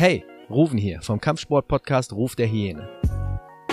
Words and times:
Hey, 0.00 0.24
Ruven 0.48 0.78
hier 0.78 1.02
vom 1.02 1.20
Kampfsport-Podcast 1.20 2.12
Ruf 2.12 2.36
der 2.36 2.46
Hyäne. 2.46 2.88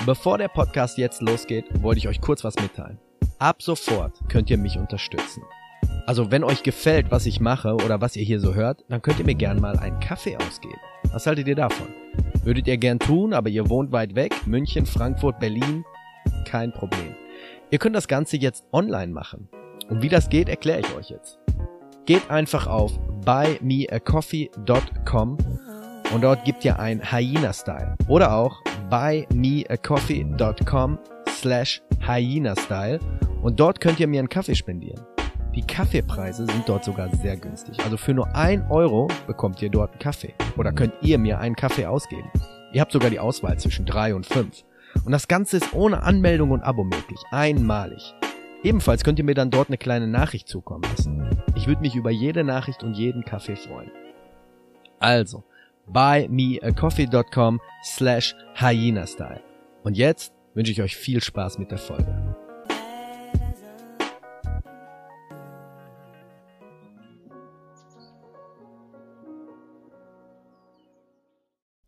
Bevor 0.07 0.39
der 0.39 0.47
Podcast 0.47 0.97
jetzt 0.97 1.21
losgeht, 1.21 1.65
wollte 1.83 1.99
ich 1.99 2.07
euch 2.07 2.19
kurz 2.19 2.43
was 2.43 2.55
mitteilen. 2.55 2.97
Ab 3.37 3.61
sofort 3.61 4.17
könnt 4.27 4.49
ihr 4.49 4.57
mich 4.57 4.79
unterstützen. 4.79 5.43
Also 6.07 6.31
wenn 6.31 6.43
euch 6.43 6.63
gefällt, 6.63 7.11
was 7.11 7.27
ich 7.27 7.41
mache 7.41 7.75
oder 7.75 8.01
was 8.01 8.15
ihr 8.15 8.23
hier 8.23 8.39
so 8.39 8.55
hört, 8.55 8.83
dann 8.89 9.03
könnt 9.03 9.19
ihr 9.19 9.25
mir 9.25 9.35
gern 9.35 9.61
mal 9.61 9.77
einen 9.77 9.99
Kaffee 9.99 10.35
ausgeben. 10.35 10.79
Was 11.13 11.27
haltet 11.27 11.47
ihr 11.47 11.53
davon? 11.53 11.89
Würdet 12.43 12.67
ihr 12.67 12.77
gern 12.77 12.97
tun, 12.97 13.31
aber 13.31 13.49
ihr 13.49 13.69
wohnt 13.69 13.91
weit 13.91 14.15
weg, 14.15 14.33
München, 14.47 14.87
Frankfurt, 14.87 15.39
Berlin? 15.39 15.85
Kein 16.43 16.71
Problem. 16.71 17.13
Ihr 17.69 17.77
könnt 17.77 17.95
das 17.95 18.07
Ganze 18.07 18.37
jetzt 18.37 18.65
online 18.71 19.13
machen. 19.13 19.47
Und 19.89 20.01
wie 20.01 20.09
das 20.09 20.29
geht, 20.29 20.49
erkläre 20.49 20.79
ich 20.79 20.95
euch 20.95 21.11
jetzt. 21.11 21.37
Geht 22.07 22.31
einfach 22.31 22.65
auf 22.65 22.97
buymeacoffee.com 23.23 25.37
und 26.13 26.23
dort 26.23 26.43
gibt 26.45 26.63
ihr 26.65 26.79
ein 26.79 27.01
Hyena-Style. 27.11 27.95
Oder 28.07 28.35
auch 28.35 28.61
buymeacoffee.com 28.89 30.99
slash 31.29 31.81
Hyena-Style 32.05 32.99
und 33.41 33.59
dort 33.59 33.79
könnt 33.79 33.99
ihr 33.99 34.07
mir 34.07 34.19
einen 34.19 34.29
Kaffee 34.29 34.55
spendieren. 34.55 35.01
Die 35.55 35.61
Kaffeepreise 35.61 36.45
sind 36.45 36.67
dort 36.67 36.83
sogar 36.83 37.09
sehr 37.15 37.37
günstig. 37.37 37.79
Also 37.83 37.95
für 37.95 38.13
nur 38.13 38.35
ein 38.35 38.69
Euro 38.69 39.07
bekommt 39.25 39.61
ihr 39.61 39.69
dort 39.69 39.91
einen 39.91 39.99
Kaffee. 39.99 40.33
Oder 40.57 40.73
könnt 40.73 40.93
ihr 41.01 41.17
mir 41.17 41.39
einen 41.39 41.55
Kaffee 41.55 41.85
ausgeben. 41.85 42.29
Ihr 42.73 42.81
habt 42.81 42.91
sogar 42.91 43.09
die 43.09 43.19
Auswahl 43.19 43.57
zwischen 43.57 43.85
drei 43.85 44.13
und 44.13 44.25
fünf. 44.25 44.65
Und 45.05 45.13
das 45.13 45.29
Ganze 45.29 45.57
ist 45.57 45.73
ohne 45.73 46.03
Anmeldung 46.03 46.51
und 46.51 46.61
Abo 46.61 46.83
möglich. 46.83 47.21
Einmalig. 47.31 48.13
Ebenfalls 48.63 49.05
könnt 49.05 49.19
ihr 49.19 49.25
mir 49.25 49.35
dann 49.35 49.49
dort 49.49 49.69
eine 49.69 49.77
kleine 49.77 50.07
Nachricht 50.07 50.49
zukommen 50.49 50.83
lassen. 50.83 51.29
Ich 51.55 51.67
würde 51.67 51.81
mich 51.81 51.95
über 51.95 52.11
jede 52.11 52.43
Nachricht 52.43 52.83
und 52.83 52.95
jeden 52.95 53.23
Kaffee 53.23 53.55
freuen. 53.55 53.91
Also, 54.99 55.43
buymeacoffee.com 55.87 57.59
slash 57.83 58.35
hyena-style. 58.55 59.41
Und 59.83 59.97
jetzt 59.97 60.33
wünsche 60.53 60.71
ich 60.71 60.81
euch 60.81 60.95
viel 60.95 61.21
Spaß 61.21 61.57
mit 61.59 61.71
der 61.71 61.77
Folge. 61.77 62.35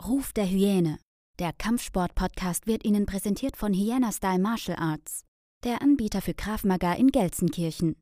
Ruf 0.08 0.32
der 0.32 0.46
Hyäne. 0.46 1.00
Der 1.40 1.52
Kampfsport-Podcast 1.54 2.66
wird 2.66 2.86
Ihnen 2.86 3.06
präsentiert 3.06 3.58
von 3.58 3.74
Hyena 3.74 4.12
Style 4.12 4.40
Martial 4.40 4.78
Arts, 4.80 5.24
der 5.64 5.82
Anbieter 5.82 6.22
für 6.22 6.34
Krav 6.34 6.64
Maga 6.64 6.94
in 6.94 7.10
Gelsenkirchen. 7.10 7.96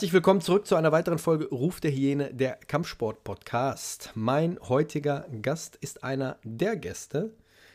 Herzlich 0.00 0.14
willkommen 0.14 0.40
zurück 0.40 0.66
zu 0.66 0.76
einer 0.76 0.92
weiteren 0.92 1.18
Folge 1.18 1.46
Ruf 1.50 1.78
der 1.78 1.90
Hyäne, 1.90 2.32
der 2.32 2.54
Kampfsport-Podcast. 2.54 4.12
Mein 4.14 4.58
heutiger 4.66 5.26
Gast 5.42 5.76
ist 5.76 6.02
einer 6.02 6.38
der 6.42 6.76
Gäste, 6.76 7.34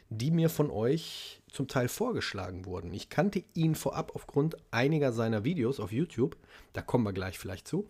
die 0.10 0.32
mir 0.32 0.50
von 0.50 0.72
euch 0.72 1.44
zum 1.52 1.68
Teil 1.68 1.88
vorgeschlagen 1.88 2.66
wurden. 2.66 2.92
Ich 2.96 3.10
kannte 3.12 3.44
ihn 3.54 3.76
vorab 3.76 4.14
aufgrund 4.16 4.58
einiger 4.72 5.14
seiner 5.14 5.44
Videos 5.44 5.80
auf 5.80 5.92
YouTube. 5.92 6.36
Da 6.74 6.82
kommen 6.82 7.04
wir 7.04 7.14
gleich 7.14 7.38
vielleicht 7.38 7.68
zu. 7.68 7.88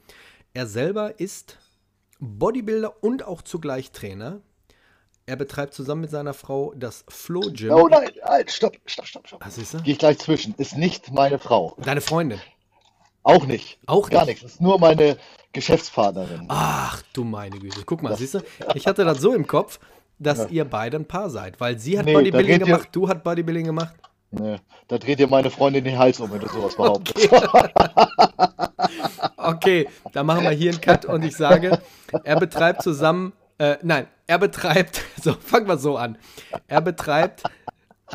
Er 0.53 0.67
selber 0.67 1.17
ist 1.17 1.57
Bodybuilder 2.19 3.05
und 3.05 3.23
auch 3.23 3.41
zugleich 3.41 3.93
Trainer. 3.93 4.41
Er 5.25 5.37
betreibt 5.37 5.73
zusammen 5.73 6.01
mit 6.01 6.11
seiner 6.11 6.33
Frau 6.33 6.73
das 6.75 7.05
Flow 7.07 7.53
Gym. 7.53 7.71
Oh 7.71 7.87
nein, 7.87 8.11
halt, 8.21 8.51
stopp, 8.51 8.75
stopp, 8.85 9.07
stopp, 9.07 9.29
stopp. 9.29 9.45
Ah, 9.45 9.49
siehst 9.49 9.75
du? 9.75 9.77
Gehe 9.81 9.93
ich 9.93 9.99
gleich 9.99 10.19
zwischen. 10.19 10.53
Ist 10.55 10.75
nicht 10.75 11.13
meine 11.13 11.39
Frau. 11.39 11.77
Deine 11.81 12.01
Freundin. 12.01 12.41
Auch 13.25 13.45
nicht. 13.47 13.79
Auch 13.87 14.09
Gar 14.09 14.25
nicht? 14.25 14.41
nichts. 14.43 14.53
Ist 14.53 14.61
nur 14.61 14.79
meine 14.79 15.17
Geschäftspartnerin. 15.51 16.45
Ach 16.47 17.01
du 17.13 17.23
meine 17.23 17.57
Güte. 17.57 17.81
Guck 17.85 18.03
mal, 18.03 18.15
siehst 18.15 18.35
du? 18.35 18.39
Ich 18.75 18.85
hatte 18.87 19.03
das 19.03 19.19
so 19.19 19.33
im 19.33 19.47
Kopf, 19.47 19.79
dass 20.19 20.37
Ja. 20.39 20.47
ihr 20.49 20.65
beide 20.65 20.97
ein 20.97 21.05
Paar 21.05 21.29
seid. 21.31 21.59
Weil 21.59 21.79
sie 21.79 21.97
hat 21.97 22.05
Nee, 22.05 22.13
Bodybuilding 22.13 22.51
redet 22.53 22.67
ihr- 22.67 22.73
gemacht, 22.75 22.89
du 22.91 23.09
hat 23.09 23.23
Bodybuilding 23.23 23.65
gemacht. 23.65 23.95
Nee, 24.31 24.57
da 24.87 24.97
dreht 24.97 25.19
dir 25.19 25.27
meine 25.27 25.49
Freundin 25.49 25.83
den 25.85 25.97
Hals 25.97 26.19
um, 26.19 26.31
wenn 26.31 26.39
du 26.39 26.47
sowas 26.47 26.75
behauptest. 26.75 27.29
Okay, 29.37 29.87
dann 30.11 30.25
machen 30.25 30.43
wir 30.43 30.49
hier 30.51 30.71
einen 30.71 30.81
Cut 30.81 31.05
und 31.05 31.23
ich 31.23 31.35
sage, 31.35 31.79
er 32.23 32.39
betreibt 32.39 32.81
zusammen, 32.81 33.33
äh, 33.59 33.77
nein, 33.83 34.07
er 34.27 34.39
betreibt, 34.39 35.01
so, 35.21 35.33
fangen 35.33 35.67
wir 35.67 35.77
so 35.77 35.97
an. 35.97 36.17
Er 36.67 36.81
betreibt 36.81 37.43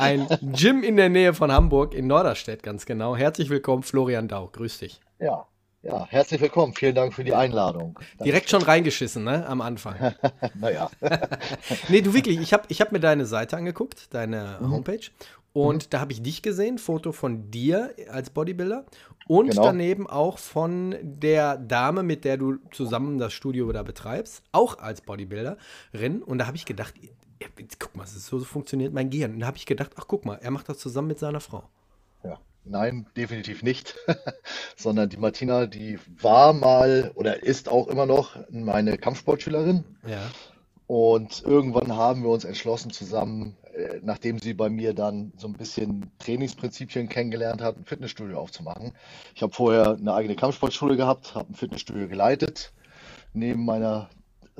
ein 0.01 0.27
Gym 0.53 0.83
in 0.83 0.97
der 0.97 1.09
Nähe 1.09 1.33
von 1.33 1.51
Hamburg, 1.51 1.93
in 1.93 2.07
Norderstedt 2.07 2.63
ganz 2.63 2.85
genau. 2.85 3.15
Herzlich 3.15 3.49
willkommen, 3.49 3.83
Florian 3.83 4.27
Dau. 4.27 4.47
Grüß 4.51 4.79
dich. 4.79 4.99
ja, 5.19 5.45
ja, 5.83 6.05
herzlich 6.09 6.39
willkommen. 6.41 6.73
Vielen 6.75 6.93
Dank 6.93 7.13
für 7.13 7.23
die 7.23 7.33
Einladung. 7.33 7.97
Direkt 8.23 8.49
schon 8.51 8.61
reingeschissen, 8.61 9.23
ne, 9.23 9.47
am 9.47 9.61
Anfang. 9.61 9.95
Naja, 10.55 10.89
Nee, 11.89 12.01
du 12.01 12.13
wirklich, 12.13 12.39
ich 12.39 12.53
habe 12.53 12.63
ich 12.67 12.81
hab 12.81 12.91
mir 12.91 12.99
deine 12.99 13.25
Seite 13.25 13.57
angeguckt, 13.57 14.13
deine 14.13 14.59
Homepage. 14.61 15.09
Und 15.53 15.93
da 15.93 15.99
habe 15.99 16.11
ich 16.13 16.21
dich 16.21 16.41
gesehen, 16.43 16.77
Foto 16.77 17.11
von 17.11 17.49
dir 17.51 17.93
als 18.09 18.29
Bodybuilder 18.29 18.85
und 19.27 19.49
Genau. 19.49 19.63
daneben 19.63 20.07
auch 20.07 20.37
von 20.37 20.95
der 21.01 21.57
Dame, 21.57 22.03
mit 22.03 22.25
der 22.25 22.37
du 22.37 22.57
zusammen 22.71 23.17
das 23.17 23.33
Studio 23.33 23.69
da 23.71 23.83
betreibst, 23.83 24.43
auch 24.51 24.77
als 24.77 25.01
Bodybuilderin. 25.01 26.21
Und 26.23 26.37
da 26.37 26.47
habe 26.47 26.55
ich 26.57 26.65
gedacht, 26.65 26.93
ja, 27.41 27.47
guck 27.79 27.95
mal, 27.95 28.05
so, 28.05 28.39
so 28.39 28.45
funktioniert 28.45 28.93
mein 28.93 29.09
Gehirn. 29.09 29.33
Und 29.33 29.39
da 29.39 29.47
habe 29.47 29.57
ich 29.57 29.65
gedacht, 29.65 29.91
ach 29.95 30.05
guck 30.07 30.25
mal, 30.25 30.35
er 30.35 30.51
macht 30.51 30.69
das 30.69 30.77
zusammen 30.77 31.07
mit 31.09 31.19
seiner 31.19 31.39
Frau. 31.39 31.63
ja. 32.23 32.39
Nein, 32.63 33.07
definitiv 33.17 33.63
nicht. 33.63 33.95
Sondern 34.75 35.09
die 35.09 35.17
Martina, 35.17 35.65
die 35.65 35.97
war 36.21 36.53
mal 36.53 37.11
oder 37.15 37.41
ist 37.43 37.69
auch 37.69 37.87
immer 37.87 38.05
noch 38.05 38.37
meine 38.51 38.97
Kampfsportschülerin. 38.97 39.83
Ja. 40.07 40.21
Und 40.85 41.41
irgendwann 41.41 41.95
haben 41.95 42.21
wir 42.21 42.29
uns 42.29 42.43
entschlossen, 42.43 42.91
zusammen, 42.91 43.55
äh, 43.73 43.99
nachdem 44.03 44.37
sie 44.39 44.53
bei 44.53 44.69
mir 44.69 44.93
dann 44.93 45.31
so 45.37 45.47
ein 45.47 45.53
bisschen 45.53 46.11
Trainingsprinzipien 46.19 47.09
kennengelernt 47.09 47.61
hat, 47.61 47.77
ein 47.77 47.85
Fitnessstudio 47.85 48.37
aufzumachen. 48.37 48.91
Ich 49.33 49.41
habe 49.41 49.53
vorher 49.53 49.93
eine 49.93 50.13
eigene 50.13 50.35
Kampfsportschule 50.35 50.97
gehabt, 50.97 51.33
habe 51.33 51.51
ein 51.51 51.55
Fitnessstudio 51.55 52.07
geleitet, 52.07 52.73
neben 53.33 53.65
meiner 53.65 54.09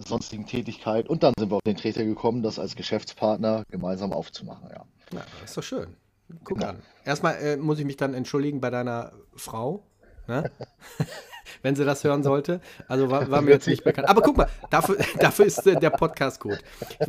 sonstigen 0.08 0.46
Tätigkeit. 0.46 1.08
Und 1.10 1.24
dann 1.24 1.34
sind 1.38 1.52
wir 1.52 1.56
auf 1.56 1.62
den 1.66 1.78
Treter 1.78 2.04
gekommen, 2.04 2.44
das 2.44 2.60
als 2.60 2.76
Geschäftspartner 2.76 3.64
gemeinsam 3.70 4.14
aufzumachen. 4.14 4.70
Ja. 4.72 4.86
Das 5.12 5.26
ist 5.52 5.58
doch 5.58 5.64
schön. 5.64 5.96
Guck 6.44 6.62
Ja. 6.62 6.70
an. 6.70 6.82
Erstmal 7.06 7.36
äh, 7.36 7.58
muss 7.58 7.80
ich 7.80 7.86
mich 7.86 7.98
dann 7.98 8.14
entschuldigen 8.14 8.62
bei 8.62 8.70
deiner 8.70 9.12
Frau, 9.36 9.84
ne? 10.28 10.50
wenn 11.62 11.76
sie 11.76 11.84
das 11.84 12.04
hören 12.04 12.24
sollte. 12.24 12.62
Also 12.88 13.10
war, 13.10 13.30
war 13.30 13.42
mir 13.42 13.52
jetzt 13.52 13.68
nicht 13.68 13.84
bekannt. 13.84 14.08
Aber 14.08 14.22
guck 14.22 14.38
mal, 14.38 14.48
dafür, 14.70 14.98
dafür 15.20 15.46
ist 15.46 15.66
äh, 15.68 15.76
der 15.76 15.90
Podcast 15.90 16.40
gut. 16.40 16.60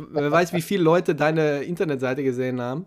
Wer 0.09 0.31
weiß, 0.31 0.53
wie 0.53 0.61
viele 0.61 0.83
Leute 0.83 1.15
deine 1.15 1.63
Internetseite 1.63 2.23
gesehen 2.23 2.59
haben, 2.61 2.85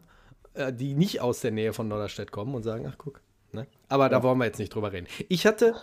äh, 0.54 0.72
die 0.72 0.94
nicht 0.94 1.20
aus 1.20 1.40
der 1.40 1.52
Nähe 1.52 1.72
von 1.72 1.88
Norderstedt 1.88 2.30
kommen 2.32 2.54
und 2.54 2.62
sagen, 2.62 2.86
ach 2.90 2.96
guck. 2.98 3.22
Ne? 3.52 3.66
Aber 3.88 4.08
da 4.08 4.22
wollen 4.22 4.38
wir 4.38 4.44
jetzt 4.44 4.58
nicht 4.58 4.74
drüber 4.74 4.92
reden. 4.92 5.06
Ich 5.28 5.46
hatte 5.46 5.74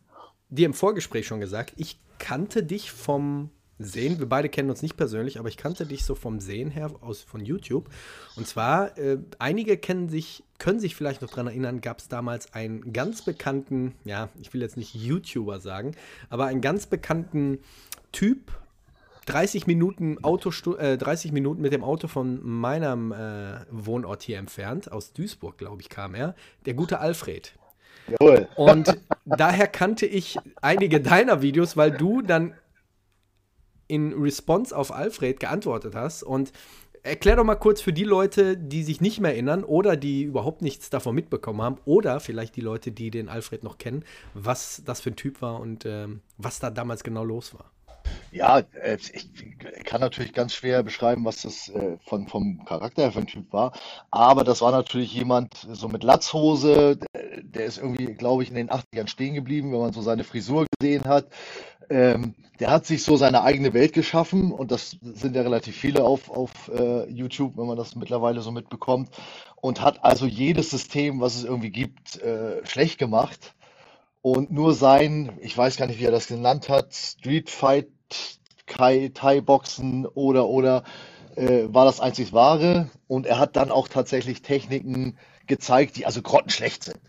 dir 0.48 0.66
im 0.66 0.74
Vorgespräch 0.74 1.26
schon 1.26 1.38
gesagt, 1.40 1.74
ich 1.76 2.00
kannte 2.18 2.64
dich 2.64 2.90
vom 2.90 3.50
Sehen. 3.82 4.18
Wir 4.18 4.28
beide 4.28 4.48
kennen 4.48 4.70
uns 4.70 4.82
nicht 4.82 4.96
persönlich, 4.96 5.38
aber 5.38 5.48
ich 5.48 5.56
kannte 5.56 5.86
dich 5.86 6.04
so 6.04 6.14
vom 6.14 6.38
Sehen 6.40 6.70
her 6.70 6.90
aus 7.00 7.22
von 7.22 7.44
YouTube. 7.44 7.88
Und 8.36 8.46
zwar, 8.46 8.96
äh, 8.98 9.18
einige 9.38 9.76
kennen 9.76 10.08
sich, 10.08 10.44
können 10.58 10.80
sich 10.80 10.94
vielleicht 10.94 11.22
noch 11.22 11.30
daran 11.30 11.46
erinnern, 11.46 11.80
gab 11.80 11.98
es 11.98 12.08
damals 12.08 12.52
einen 12.52 12.92
ganz 12.92 13.22
bekannten, 13.22 13.94
ja, 14.04 14.28
ich 14.40 14.52
will 14.52 14.60
jetzt 14.60 14.76
nicht 14.76 14.94
YouTuber 14.94 15.60
sagen, 15.60 15.94
aber 16.28 16.46
einen 16.46 16.60
ganz 16.60 16.86
bekannten 16.86 17.58
Typ, 18.12 18.52
30 19.26 19.66
Minuten 19.66 20.22
Autostu 20.24 20.74
äh, 20.74 20.98
30 20.98 21.32
Minuten 21.32 21.62
mit 21.62 21.72
dem 21.72 21.84
Auto 21.84 22.08
von 22.08 22.40
meinem 22.42 23.12
äh, 23.12 23.60
Wohnort 23.70 24.22
hier 24.22 24.38
entfernt, 24.38 24.90
aus 24.90 25.12
Duisburg, 25.12 25.56
glaube 25.56 25.80
ich, 25.80 25.88
kam 25.88 26.14
er, 26.14 26.34
der 26.66 26.74
gute 26.74 26.98
Alfred. 26.98 27.54
Jawohl. 28.08 28.48
Und 28.56 28.98
daher 29.24 29.68
kannte 29.68 30.06
ich 30.06 30.36
einige 30.60 31.00
deiner 31.00 31.42
Videos, 31.42 31.76
weil 31.76 31.92
du 31.92 32.22
dann 32.22 32.54
in 33.90 34.12
Response 34.14 34.76
auf 34.76 34.92
Alfred 34.92 35.40
geantwortet 35.40 35.94
hast. 35.94 36.22
Und 36.22 36.52
Erklär 37.02 37.36
doch 37.36 37.44
mal 37.44 37.54
kurz 37.54 37.80
für 37.80 37.94
die 37.94 38.04
Leute, 38.04 38.58
die 38.58 38.82
sich 38.82 39.00
nicht 39.00 39.20
mehr 39.20 39.32
erinnern 39.32 39.64
oder 39.64 39.96
die 39.96 40.22
überhaupt 40.22 40.60
nichts 40.60 40.90
davon 40.90 41.14
mitbekommen 41.14 41.62
haben 41.62 41.78
oder 41.86 42.20
vielleicht 42.20 42.56
die 42.56 42.60
Leute, 42.60 42.92
die 42.92 43.10
den 43.10 43.30
Alfred 43.30 43.64
noch 43.64 43.78
kennen, 43.78 44.04
was 44.34 44.82
das 44.84 45.00
für 45.00 45.10
ein 45.10 45.16
Typ 45.16 45.40
war 45.40 45.60
und 45.60 45.86
ähm, 45.86 46.20
was 46.36 46.58
da 46.58 46.68
damals 46.68 47.02
genau 47.02 47.24
los 47.24 47.54
war. 47.54 47.70
Ja, 48.32 48.58
äh, 48.58 48.98
ich 49.12 49.58
kann 49.84 50.00
natürlich 50.00 50.32
ganz 50.32 50.52
schwer 50.54 50.82
beschreiben, 50.82 51.24
was 51.24 51.42
das 51.42 51.68
äh, 51.70 51.96
von, 52.06 52.28
vom 52.28 52.64
Charakter 52.64 53.02
her 53.02 53.12
für 53.12 53.20
ein 53.20 53.26
Typ 53.26 53.52
war. 53.52 53.72
Aber 54.10 54.44
das 54.44 54.60
war 54.60 54.70
natürlich 54.70 55.12
jemand 55.14 55.66
so 55.72 55.88
mit 55.88 56.04
Latzhose, 56.04 56.98
der 57.42 57.64
ist 57.64 57.78
irgendwie, 57.78 58.12
glaube 58.14 58.42
ich, 58.42 58.50
in 58.50 58.54
den 58.54 58.70
80ern 58.70 59.08
stehen 59.08 59.34
geblieben, 59.34 59.72
wenn 59.72 59.80
man 59.80 59.92
so 59.92 60.02
seine 60.02 60.24
Frisur 60.24 60.66
gesehen 60.78 61.04
hat. 61.04 61.26
Ähm, 61.90 62.34
der 62.60 62.70
hat 62.70 62.86
sich 62.86 63.02
so 63.02 63.16
seine 63.16 63.42
eigene 63.42 63.74
Welt 63.74 63.92
geschaffen 63.92 64.52
und 64.52 64.70
das 64.70 64.96
sind 65.02 65.34
ja 65.34 65.42
relativ 65.42 65.76
viele 65.76 66.04
auf, 66.04 66.30
auf 66.30 66.70
äh, 66.72 67.10
YouTube, 67.10 67.56
wenn 67.56 67.66
man 67.66 67.76
das 67.76 67.96
mittlerweile 67.96 68.42
so 68.42 68.52
mitbekommt. 68.52 69.10
Und 69.56 69.80
hat 69.82 70.04
also 70.04 70.26
jedes 70.26 70.70
System, 70.70 71.20
was 71.20 71.36
es 71.36 71.44
irgendwie 71.44 71.70
gibt, 71.70 72.18
äh, 72.22 72.64
schlecht 72.66 72.98
gemacht. 72.98 73.54
Und 74.22 74.52
nur 74.52 74.74
sein, 74.74 75.38
ich 75.40 75.56
weiß 75.56 75.76
gar 75.76 75.86
nicht, 75.86 75.98
wie 76.00 76.04
er 76.04 76.10
das 76.12 76.28
genannt 76.28 76.68
hat, 76.68 76.94
Street 76.94 77.50
Fight, 77.50 77.88
Kai, 78.66 79.10
Thai 79.12 79.40
Boxen 79.40 80.06
oder 80.06 80.46
oder 80.46 80.84
äh, 81.36 81.64
war 81.68 81.86
das 81.86 82.00
einzig 82.00 82.32
wahre. 82.32 82.90
Und 83.08 83.26
er 83.26 83.38
hat 83.38 83.56
dann 83.56 83.70
auch 83.70 83.88
tatsächlich 83.88 84.42
Techniken 84.42 85.18
gezeigt, 85.46 85.96
die 85.96 86.06
also 86.06 86.22
grottenschlecht 86.22 86.84
sind. 86.84 87.00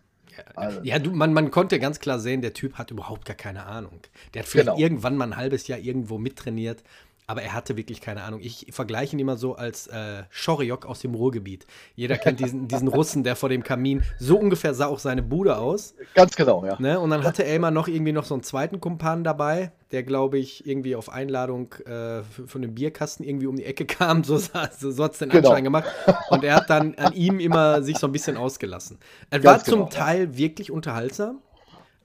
Also. 0.55 0.79
Ja, 0.83 0.99
du, 0.99 1.11
man, 1.11 1.33
man 1.33 1.51
konnte 1.51 1.79
ganz 1.79 1.99
klar 1.99 2.19
sehen, 2.19 2.41
der 2.41 2.53
Typ 2.53 2.75
hat 2.75 2.91
überhaupt 2.91 3.25
gar 3.25 3.35
keine 3.35 3.65
Ahnung. 3.65 3.99
Der 4.33 4.41
hat 4.41 4.49
vielleicht 4.49 4.69
genau. 4.69 4.79
irgendwann 4.79 5.17
mal 5.17 5.25
ein 5.25 5.37
halbes 5.37 5.67
Jahr 5.67 5.79
irgendwo 5.79 6.17
mittrainiert, 6.17 6.83
aber 7.31 7.43
er 7.43 7.53
hatte 7.53 7.77
wirklich 7.77 8.01
keine 8.01 8.23
Ahnung. 8.23 8.41
Ich 8.43 8.67
vergleiche 8.71 9.15
ihn 9.15 9.19
immer 9.19 9.37
so 9.37 9.55
als 9.55 9.87
äh, 9.87 10.23
Schoriok 10.29 10.85
aus 10.85 10.99
dem 10.99 11.15
Ruhrgebiet. 11.15 11.65
Jeder 11.95 12.17
kennt 12.17 12.41
diesen, 12.41 12.67
diesen 12.67 12.89
Russen, 12.89 13.23
der 13.23 13.37
vor 13.37 13.47
dem 13.47 13.63
Kamin, 13.63 14.03
so 14.19 14.37
ungefähr 14.37 14.73
sah 14.73 14.87
auch 14.87 14.99
seine 14.99 15.23
Bude 15.23 15.57
aus. 15.57 15.93
Ganz 16.13 16.35
genau, 16.35 16.65
ja. 16.65 16.75
Ne? 16.77 16.99
Und 16.99 17.09
dann 17.09 17.23
hatte 17.23 17.45
er 17.45 17.55
immer 17.55 17.71
noch 17.71 17.87
irgendwie 17.87 18.11
noch 18.11 18.25
so 18.25 18.33
einen 18.33 18.43
zweiten 18.43 18.81
Kumpan 18.81 19.23
dabei, 19.23 19.71
der, 19.91 20.03
glaube 20.03 20.39
ich, 20.39 20.67
irgendwie 20.67 20.93
auf 20.93 21.07
Einladung 21.07 21.73
äh, 21.85 22.21
von 22.23 22.61
dem 22.61 22.75
Bierkasten 22.75 23.25
irgendwie 23.25 23.47
um 23.47 23.55
die 23.55 23.63
Ecke 23.63 23.85
kam. 23.85 24.25
So, 24.25 24.37
so, 24.37 24.91
so 24.91 25.01
hat 25.01 25.13
es 25.13 25.19
den 25.19 25.29
genau. 25.29 25.51
Anschein 25.51 25.63
gemacht. 25.63 25.85
Und 26.31 26.43
er 26.43 26.55
hat 26.55 26.69
dann 26.69 26.95
an 26.95 27.13
ihm 27.13 27.39
immer 27.39 27.81
sich 27.81 27.97
so 27.97 28.07
ein 28.07 28.11
bisschen 28.11 28.35
ausgelassen. 28.35 28.99
Es 29.29 29.41
war 29.45 29.59
genau, 29.59 29.63
zum 29.63 29.89
Teil 29.89 30.25
ja. 30.25 30.37
wirklich 30.37 30.69
unterhaltsam. 30.69 31.39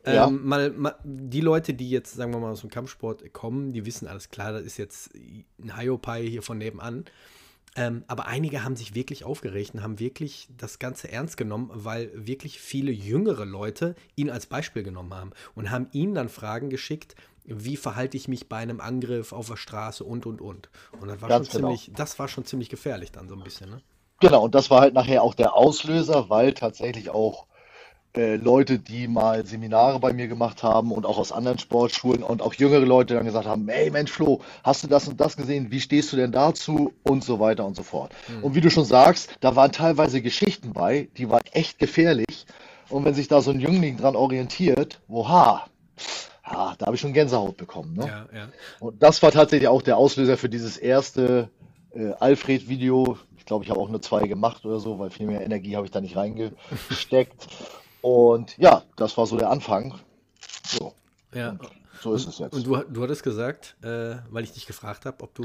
Ja. 0.06 0.28
Ähm, 0.28 0.46
mal, 0.46 0.70
mal, 0.70 0.94
die 1.04 1.40
Leute, 1.40 1.74
die 1.74 1.90
jetzt, 1.90 2.14
sagen 2.14 2.32
wir 2.32 2.38
mal, 2.38 2.52
aus 2.52 2.60
dem 2.60 2.70
Kampfsport 2.70 3.32
kommen, 3.32 3.72
die 3.72 3.84
wissen 3.86 4.06
alles 4.06 4.28
klar, 4.28 4.52
das 4.52 4.62
ist 4.62 4.76
jetzt 4.76 5.10
ein 5.14 5.76
Hiopai 5.76 6.26
hier 6.26 6.42
von 6.42 6.58
nebenan. 6.58 7.04
Ähm, 7.78 8.04
aber 8.06 8.26
einige 8.26 8.64
haben 8.64 8.74
sich 8.74 8.94
wirklich 8.94 9.24
aufgeregt 9.24 9.74
und 9.74 9.82
haben 9.82 9.98
wirklich 9.98 10.48
das 10.56 10.78
Ganze 10.78 11.12
ernst 11.12 11.36
genommen, 11.36 11.70
weil 11.72 12.10
wirklich 12.14 12.58
viele 12.58 12.90
jüngere 12.90 13.44
Leute 13.44 13.94
ihn 14.14 14.30
als 14.30 14.46
Beispiel 14.46 14.82
genommen 14.82 15.12
haben 15.12 15.32
und 15.54 15.70
haben 15.70 15.88
ihm 15.92 16.14
dann 16.14 16.30
Fragen 16.30 16.70
geschickt, 16.70 17.16
wie 17.44 17.76
verhalte 17.76 18.16
ich 18.16 18.28
mich 18.28 18.48
bei 18.48 18.56
einem 18.56 18.80
Angriff 18.80 19.32
auf 19.32 19.48
der 19.48 19.56
Straße 19.56 20.04
und 20.04 20.24
und 20.24 20.40
und. 20.40 20.70
Und 21.00 21.08
das 21.08 21.20
war 21.20 21.28
Ganz 21.28 21.50
schon 21.50 21.60
genau. 21.60 21.76
ziemlich, 21.76 21.90
das 21.94 22.18
war 22.18 22.28
schon 22.28 22.44
ziemlich 22.46 22.70
gefährlich 22.70 23.12
dann 23.12 23.28
so 23.28 23.34
ein 23.34 23.42
bisschen, 23.42 23.70
ne? 23.70 23.82
Genau, 24.20 24.44
und 24.44 24.54
das 24.54 24.70
war 24.70 24.80
halt 24.80 24.94
nachher 24.94 25.22
auch 25.22 25.34
der 25.34 25.54
Auslöser, 25.54 26.30
weil 26.30 26.54
tatsächlich 26.54 27.10
auch 27.10 27.46
äh, 28.16 28.36
Leute, 28.36 28.78
die 28.78 29.08
mal 29.08 29.44
Seminare 29.44 30.00
bei 30.00 30.12
mir 30.12 30.28
gemacht 30.28 30.62
haben 30.62 30.92
und 30.92 31.06
auch 31.06 31.18
aus 31.18 31.32
anderen 31.32 31.58
Sportschulen 31.58 32.22
und 32.22 32.42
auch 32.42 32.54
jüngere 32.54 32.84
Leute 32.84 33.14
dann 33.14 33.24
gesagt 33.26 33.46
haben, 33.46 33.68
hey 33.68 33.90
Mensch 33.90 34.10
Flo, 34.10 34.40
hast 34.64 34.82
du 34.84 34.88
das 34.88 35.06
und 35.08 35.20
das 35.20 35.36
gesehen? 35.36 35.70
Wie 35.70 35.80
stehst 35.80 36.12
du 36.12 36.16
denn 36.16 36.32
dazu? 36.32 36.92
Und 37.02 37.24
so 37.24 37.40
weiter 37.40 37.64
und 37.64 37.76
so 37.76 37.82
fort. 37.82 38.12
Mhm. 38.28 38.44
Und 38.44 38.54
wie 38.54 38.60
du 38.60 38.70
schon 38.70 38.84
sagst, 38.84 39.36
da 39.40 39.56
waren 39.56 39.72
teilweise 39.72 40.22
Geschichten 40.22 40.72
bei, 40.72 41.08
die 41.16 41.28
waren 41.28 41.44
echt 41.52 41.78
gefährlich. 41.78 42.46
Und 42.88 43.04
wenn 43.04 43.14
sich 43.14 43.28
da 43.28 43.40
so 43.40 43.50
ein 43.50 43.60
Jüngling 43.60 43.96
dran 43.96 44.16
orientiert, 44.16 45.00
woha, 45.08 45.66
ah, 46.42 46.74
da 46.78 46.86
habe 46.86 46.96
ich 46.96 47.00
schon 47.00 47.12
Gänsehaut 47.12 47.56
bekommen. 47.56 47.94
Ne? 47.94 48.06
Ja, 48.06 48.38
ja. 48.38 48.48
Und 48.80 49.02
das 49.02 49.22
war 49.22 49.32
tatsächlich 49.32 49.68
auch 49.68 49.82
der 49.82 49.96
Auslöser 49.96 50.36
für 50.36 50.48
dieses 50.48 50.76
erste 50.76 51.50
äh, 51.94 52.12
Alfred-Video. 52.18 53.18
Ich 53.36 53.44
glaube, 53.44 53.64
ich 53.64 53.70
habe 53.70 53.80
auch 53.80 53.88
nur 53.88 54.02
zwei 54.02 54.26
gemacht 54.26 54.64
oder 54.64 54.78
so, 54.78 54.98
weil 54.98 55.10
viel 55.10 55.26
mehr 55.26 55.42
Energie 55.42 55.76
habe 55.76 55.86
ich 55.86 55.92
da 55.92 56.00
nicht 56.00 56.16
reingesteckt. 56.16 57.48
Und 58.06 58.56
ja, 58.56 58.84
das 58.94 59.18
war 59.18 59.26
so 59.26 59.36
der 59.36 59.50
Anfang. 59.50 59.98
So. 60.64 60.94
Ja. 61.34 61.50
Und 61.50 61.60
so 62.00 62.14
ist 62.14 62.26
und, 62.26 62.30
es 62.30 62.38
jetzt. 62.38 62.54
Und 62.54 62.64
du, 62.64 62.76
du 62.76 63.02
hattest 63.02 63.24
gesagt, 63.24 63.76
äh, 63.82 64.18
weil 64.30 64.44
ich 64.44 64.52
dich 64.52 64.64
gefragt 64.64 65.06
habe, 65.06 65.24
ob 65.24 65.34
du 65.34 65.42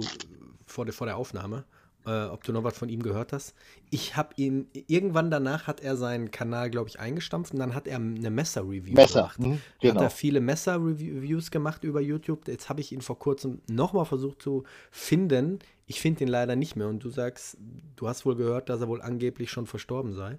vor 0.68 0.86
der, 0.86 0.94
vor 0.94 1.08
der 1.08 1.18
Aufnahme, 1.18 1.64
äh, 2.06 2.26
ob 2.26 2.44
du 2.44 2.54
noch 2.54 2.64
was 2.64 2.78
von 2.78 2.88
ihm 2.88 3.02
gehört 3.02 3.34
hast. 3.34 3.56
Ich 3.90 4.16
habe 4.16 4.36
ihn, 4.36 4.68
irgendwann 4.74 5.32
danach 5.32 5.66
hat 5.66 5.80
er 5.80 5.98
seinen 5.98 6.30
Kanal, 6.30 6.70
glaube 6.70 6.88
ich, 6.88 7.00
eingestampft 7.00 7.52
und 7.52 7.60
dann 7.60 7.74
hat 7.74 7.88
er 7.88 7.96
eine 7.96 8.30
Messer-Review 8.30 8.94
Messer, 8.94 9.22
gemacht. 9.22 9.40
Mh, 9.40 9.58
genau. 9.80 9.96
Hat 9.96 10.02
er 10.04 10.10
viele 10.12 10.40
Messer-Reviews 10.40 11.50
gemacht 11.50 11.84
über 11.84 12.00
YouTube. 12.00 12.48
Jetzt 12.48 12.70
habe 12.70 12.80
ich 12.82 12.92
ihn 12.92 13.02
vor 13.02 13.18
kurzem 13.18 13.64
nochmal 13.72 14.06
versucht 14.06 14.40
zu 14.40 14.66
finden. 14.92 15.58
Ich 15.88 16.00
finde 16.00 16.26
ihn 16.26 16.30
leider 16.30 16.56
nicht 16.56 16.76
mehr 16.76 16.90
und 16.90 17.04
du 17.04 17.10
sagst, 17.10 17.58
du 17.96 18.08
hast 18.08 18.24
wohl 18.24 18.36
gehört, 18.36 18.70
dass 18.70 18.82
er 18.82 18.88
wohl 18.88 19.02
angeblich 19.02 19.50
schon 19.50 19.66
verstorben 19.66 20.14
sei. 20.14 20.38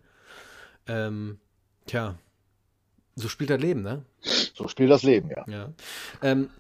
Ähm, 0.87 1.41
Tja, 1.87 2.17
so 3.15 3.29
spielt 3.29 3.51
das 3.51 3.61
Leben, 3.61 3.83
ne? 3.83 4.05
So 4.55 4.69
spielt 4.69 4.91
das 4.91 5.03
Leben, 5.03 5.31
ja. 5.31 5.45
ja. 5.47 5.73
Ähm, 6.23 6.51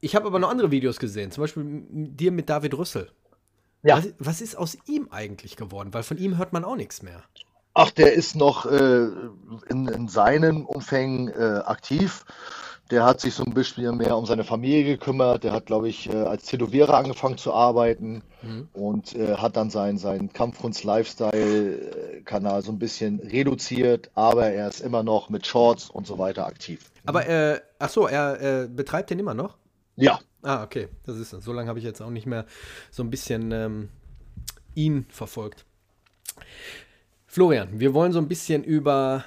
ich 0.00 0.14
habe 0.14 0.26
aber 0.26 0.38
noch 0.38 0.50
andere 0.50 0.70
Videos 0.70 0.98
gesehen, 0.98 1.30
zum 1.30 1.42
Beispiel 1.42 1.64
dir 1.88 2.32
mit 2.32 2.48
David 2.48 2.74
Rüssel. 2.74 3.10
Ja. 3.82 3.98
Was, 3.98 4.08
was, 4.18 4.40
ist 4.40 4.56
aus 4.56 4.76
ihm 4.86 5.08
eigentlich 5.10 5.56
geworden? 5.56 5.92
Weil 5.92 6.02
von 6.02 6.18
ihm 6.18 6.38
hört 6.38 6.52
man 6.52 6.64
auch 6.64 6.76
nichts 6.76 7.02
mehr. 7.02 7.22
Ach, 7.74 7.90
der 7.90 8.12
ist 8.12 8.34
noch 8.36 8.66
äh, 8.66 9.08
in, 9.68 9.88
in, 9.88 10.08
seinen 10.08 10.64
Umfängen 10.64 11.28
äh, 11.28 11.60
aktiv. 11.64 12.24
Der 12.90 13.04
hat 13.04 13.20
sich 13.20 13.34
so 13.34 13.44
ein 13.44 13.54
bisschen 13.54 13.96
mehr 13.96 14.16
um 14.16 14.26
seine 14.26 14.42
Familie 14.44 14.84
gekümmert. 14.84 15.42
Der 15.44 15.52
hat, 15.52 15.66
glaube 15.66 15.88
ich, 15.88 16.10
äh, 16.10 16.16
als 16.16 16.44
Tätowierer 16.44 16.98
angefangen 16.98 17.38
zu 17.38 17.54
arbeiten 17.54 18.22
mhm. 18.42 18.68
und 18.72 19.14
äh, 19.14 19.36
hat 19.36 19.56
dann 19.56 19.70
seinen, 19.70 19.96
seinen 19.96 20.32
Kampfkunst-Lifestyle-Kanal 20.32 22.62
so 22.62 22.72
ein 22.72 22.78
bisschen 22.78 23.20
reduziert, 23.20 24.10
aber 24.14 24.48
er 24.48 24.68
ist 24.68 24.80
immer 24.80 25.02
noch 25.02 25.30
mit 25.30 25.46
Shorts 25.46 25.88
und 25.88 26.06
so 26.06 26.18
weiter 26.18 26.46
aktiv. 26.46 26.90
Aber, 27.06 27.26
äh, 27.26 27.60
ach 27.78 27.88
so, 27.88 28.06
er 28.06 28.64
äh, 28.64 28.68
betreibt 28.68 29.08
den 29.10 29.18
immer 29.18 29.34
noch? 29.34 29.56
Ja. 29.96 30.20
Ah, 30.42 30.62
okay, 30.62 30.88
das 31.04 31.16
ist 31.16 31.32
es. 31.32 31.44
So 31.44 31.54
lange 31.54 31.68
habe 31.68 31.78
ich 31.78 31.84
jetzt 31.84 32.02
auch 32.02 32.10
nicht 32.10 32.26
mehr 32.26 32.44
so 32.90 33.02
ein 33.02 33.10
bisschen 33.10 33.50
ähm, 33.52 33.88
ihn 34.74 35.06
verfolgt. 35.08 35.64
Florian, 37.26 37.80
wir 37.80 37.94
wollen 37.94 38.12
so 38.12 38.18
ein 38.18 38.28
bisschen 38.28 38.62
über 38.62 39.24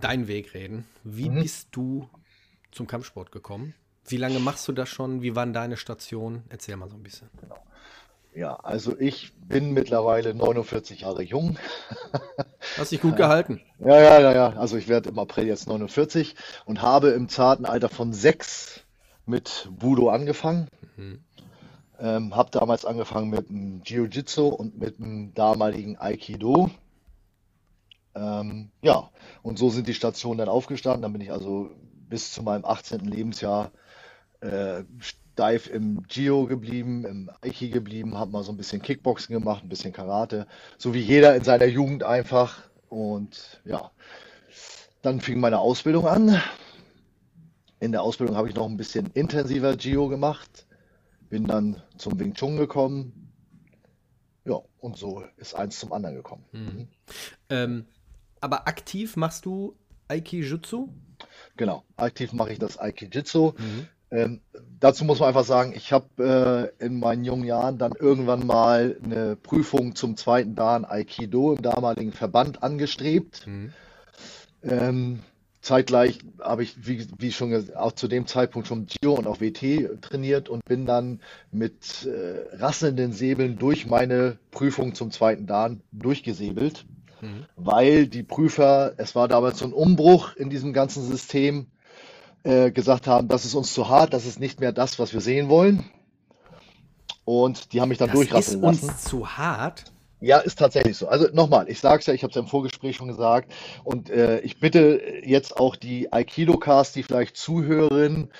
deinen 0.00 0.28
Weg 0.28 0.54
reden. 0.54 0.86
Wie 1.04 1.28
mhm. 1.28 1.42
bist 1.42 1.68
du 1.72 2.08
zum 2.70 2.86
Kampfsport 2.86 3.32
gekommen? 3.32 3.74
Wie 4.06 4.16
lange 4.16 4.40
machst 4.40 4.66
du 4.66 4.72
das 4.72 4.88
schon? 4.88 5.22
Wie 5.22 5.36
waren 5.36 5.52
deine 5.52 5.76
Stationen? 5.76 6.44
Erzähl 6.48 6.76
mal 6.76 6.88
so 6.88 6.96
ein 6.96 7.02
bisschen. 7.02 7.28
Genau. 7.40 7.56
Ja, 8.34 8.54
also 8.54 8.96
ich 8.98 9.32
bin 9.34 9.72
mittlerweile 9.72 10.34
49 10.34 11.00
Jahre 11.00 11.22
jung. 11.22 11.58
Hast 12.76 12.92
dich 12.92 13.00
gut 13.00 13.16
gehalten. 13.16 13.60
Ja, 13.80 14.00
ja, 14.00 14.20
ja, 14.20 14.32
ja. 14.32 14.48
Also 14.50 14.76
ich 14.76 14.86
werde 14.86 15.08
im 15.08 15.18
April 15.18 15.46
jetzt 15.48 15.66
49 15.66 16.36
und 16.64 16.80
habe 16.80 17.10
im 17.10 17.28
zarten 17.28 17.66
Alter 17.66 17.88
von 17.88 18.12
sechs 18.12 18.82
mit 19.26 19.68
Budo 19.72 20.10
angefangen. 20.10 20.68
Mhm. 20.96 21.24
Ähm, 21.98 22.36
habe 22.36 22.50
damals 22.50 22.84
angefangen 22.84 23.30
mit 23.30 23.48
dem 23.50 23.82
Jiu-Jitsu 23.84 24.48
und 24.48 24.78
mit 24.78 24.98
dem 24.98 25.34
damaligen 25.34 25.98
Aikido. 25.98 26.70
Ähm, 28.14 28.70
ja, 28.80 29.10
und 29.42 29.58
so 29.58 29.70
sind 29.70 29.88
die 29.88 29.94
Stationen 29.94 30.38
dann 30.38 30.48
aufgestanden. 30.48 31.02
Dann 31.02 31.12
bin 31.12 31.20
ich 31.20 31.32
also 31.32 31.70
bis 32.10 32.32
zu 32.32 32.42
meinem 32.42 32.66
18. 32.66 33.00
Lebensjahr 33.00 33.70
äh, 34.40 34.82
steif 34.98 35.68
im 35.68 36.02
Gio 36.08 36.44
geblieben, 36.46 37.06
im 37.06 37.30
Aiki 37.40 37.70
geblieben, 37.70 38.18
habe 38.18 38.32
mal 38.32 38.42
so 38.42 38.52
ein 38.52 38.58
bisschen 38.58 38.82
Kickboxen 38.82 39.32
gemacht, 39.32 39.62
ein 39.64 39.70
bisschen 39.70 39.92
Karate, 39.92 40.46
so 40.76 40.92
wie 40.92 41.00
jeder 41.00 41.34
in 41.34 41.44
seiner 41.44 41.66
Jugend 41.66 42.04
einfach. 42.04 42.68
Und 42.90 43.60
ja, 43.64 43.90
dann 45.00 45.20
fing 45.20 45.40
meine 45.40 45.58
Ausbildung 45.58 46.06
an. 46.06 46.42
In 47.78 47.92
der 47.92 48.02
Ausbildung 48.02 48.36
habe 48.36 48.48
ich 48.48 48.54
noch 48.54 48.66
ein 48.66 48.76
bisschen 48.76 49.06
intensiver 49.14 49.76
Gio 49.76 50.08
gemacht, 50.08 50.66
bin 51.30 51.46
dann 51.46 51.82
zum 51.96 52.18
Wing 52.18 52.34
Chun 52.34 52.56
gekommen. 52.58 53.32
Ja, 54.44 54.58
und 54.80 54.96
so 54.96 55.24
ist 55.36 55.54
eins 55.54 55.78
zum 55.78 55.92
anderen 55.92 56.16
gekommen. 56.16 56.44
Mhm. 56.52 56.88
Ähm, 57.48 57.86
aber 58.40 58.66
aktiv 58.66 59.16
machst 59.16 59.46
du 59.46 59.76
Aiki-Jutsu? 60.08 60.88
Genau, 61.60 61.84
aktiv 61.98 62.32
mache 62.32 62.52
ich 62.52 62.58
das 62.58 62.78
Aikijitsu. 62.78 63.52
Mhm. 63.58 63.86
Ähm, 64.10 64.40
dazu 64.78 65.04
muss 65.04 65.20
man 65.20 65.28
einfach 65.28 65.44
sagen, 65.44 65.74
ich 65.76 65.92
habe 65.92 66.72
äh, 66.80 66.82
in 66.82 66.98
meinen 66.98 67.22
jungen 67.22 67.44
Jahren 67.44 67.76
dann 67.76 67.92
irgendwann 67.92 68.46
mal 68.46 68.96
eine 69.04 69.36
Prüfung 69.36 69.94
zum 69.94 70.16
zweiten 70.16 70.54
Dan 70.54 70.86
Aikido 70.86 71.52
im 71.52 71.60
damaligen 71.60 72.12
Verband 72.12 72.62
angestrebt. 72.62 73.46
Mhm. 73.46 73.74
Ähm, 74.62 75.20
zeitgleich 75.60 76.20
habe 76.40 76.62
ich, 76.62 76.86
wie, 76.86 77.06
wie 77.18 77.30
schon 77.30 77.50
gesagt, 77.50 77.76
auch 77.76 77.92
zu 77.92 78.08
dem 78.08 78.26
Zeitpunkt 78.26 78.66
schon 78.66 78.86
Gio 78.86 79.12
und 79.12 79.26
auch 79.26 79.42
WT 79.42 80.00
trainiert 80.00 80.48
und 80.48 80.64
bin 80.64 80.86
dann 80.86 81.20
mit 81.52 82.06
äh, 82.06 82.56
rasselnden 82.56 83.12
Säbeln 83.12 83.58
durch 83.58 83.86
meine 83.86 84.38
Prüfung 84.50 84.94
zum 84.94 85.10
zweiten 85.10 85.46
Dan 85.46 85.82
durchgesäbelt, 85.92 86.86
mhm. 87.20 87.44
weil 87.56 88.06
die 88.06 88.22
Prüfer, 88.22 88.94
es 88.96 89.14
war 89.14 89.28
damals 89.28 89.58
so 89.58 89.64
ein 89.64 89.72
Umbruch 89.72 90.34
in 90.36 90.50
diesem 90.50 90.72
ganzen 90.72 91.06
System, 91.06 91.66
äh, 92.42 92.70
gesagt 92.70 93.06
haben, 93.06 93.28
das 93.28 93.44
ist 93.44 93.54
uns 93.54 93.72
zu 93.74 93.88
hart, 93.88 94.14
das 94.14 94.26
ist 94.26 94.40
nicht 94.40 94.60
mehr 94.60 94.72
das, 94.72 94.98
was 94.98 95.12
wir 95.12 95.20
sehen 95.20 95.48
wollen. 95.48 95.84
Und 97.24 97.72
die 97.72 97.80
haben 97.80 97.90
mich 97.90 97.98
dann 97.98 98.08
das 98.08 98.16
durchrasseln 98.16 98.62
lassen. 98.62 98.86
Das 98.86 98.96
ist 98.96 99.02
uns 99.02 99.10
zu 99.10 99.28
hart? 99.28 99.84
Ja, 100.20 100.38
ist 100.38 100.58
tatsächlich 100.58 100.96
so. 100.96 101.08
Also 101.08 101.28
nochmal, 101.32 101.68
ich 101.70 101.80
sage 101.80 102.00
es 102.00 102.06
ja, 102.06 102.12
ich 102.12 102.22
habe 102.22 102.30
es 102.30 102.34
ja 102.34 102.42
im 102.42 102.48
Vorgespräch 102.48 102.96
schon 102.96 103.08
gesagt 103.08 103.52
und 103.84 104.10
äh, 104.10 104.40
ich 104.40 104.60
bitte 104.60 105.00
jetzt 105.24 105.58
auch 105.58 105.76
die 105.76 106.12
Aikido-Cast, 106.12 106.94
die 106.94 107.02
vielleicht 107.02 107.36
zuhören, 107.36 108.28
äh, 108.28 108.36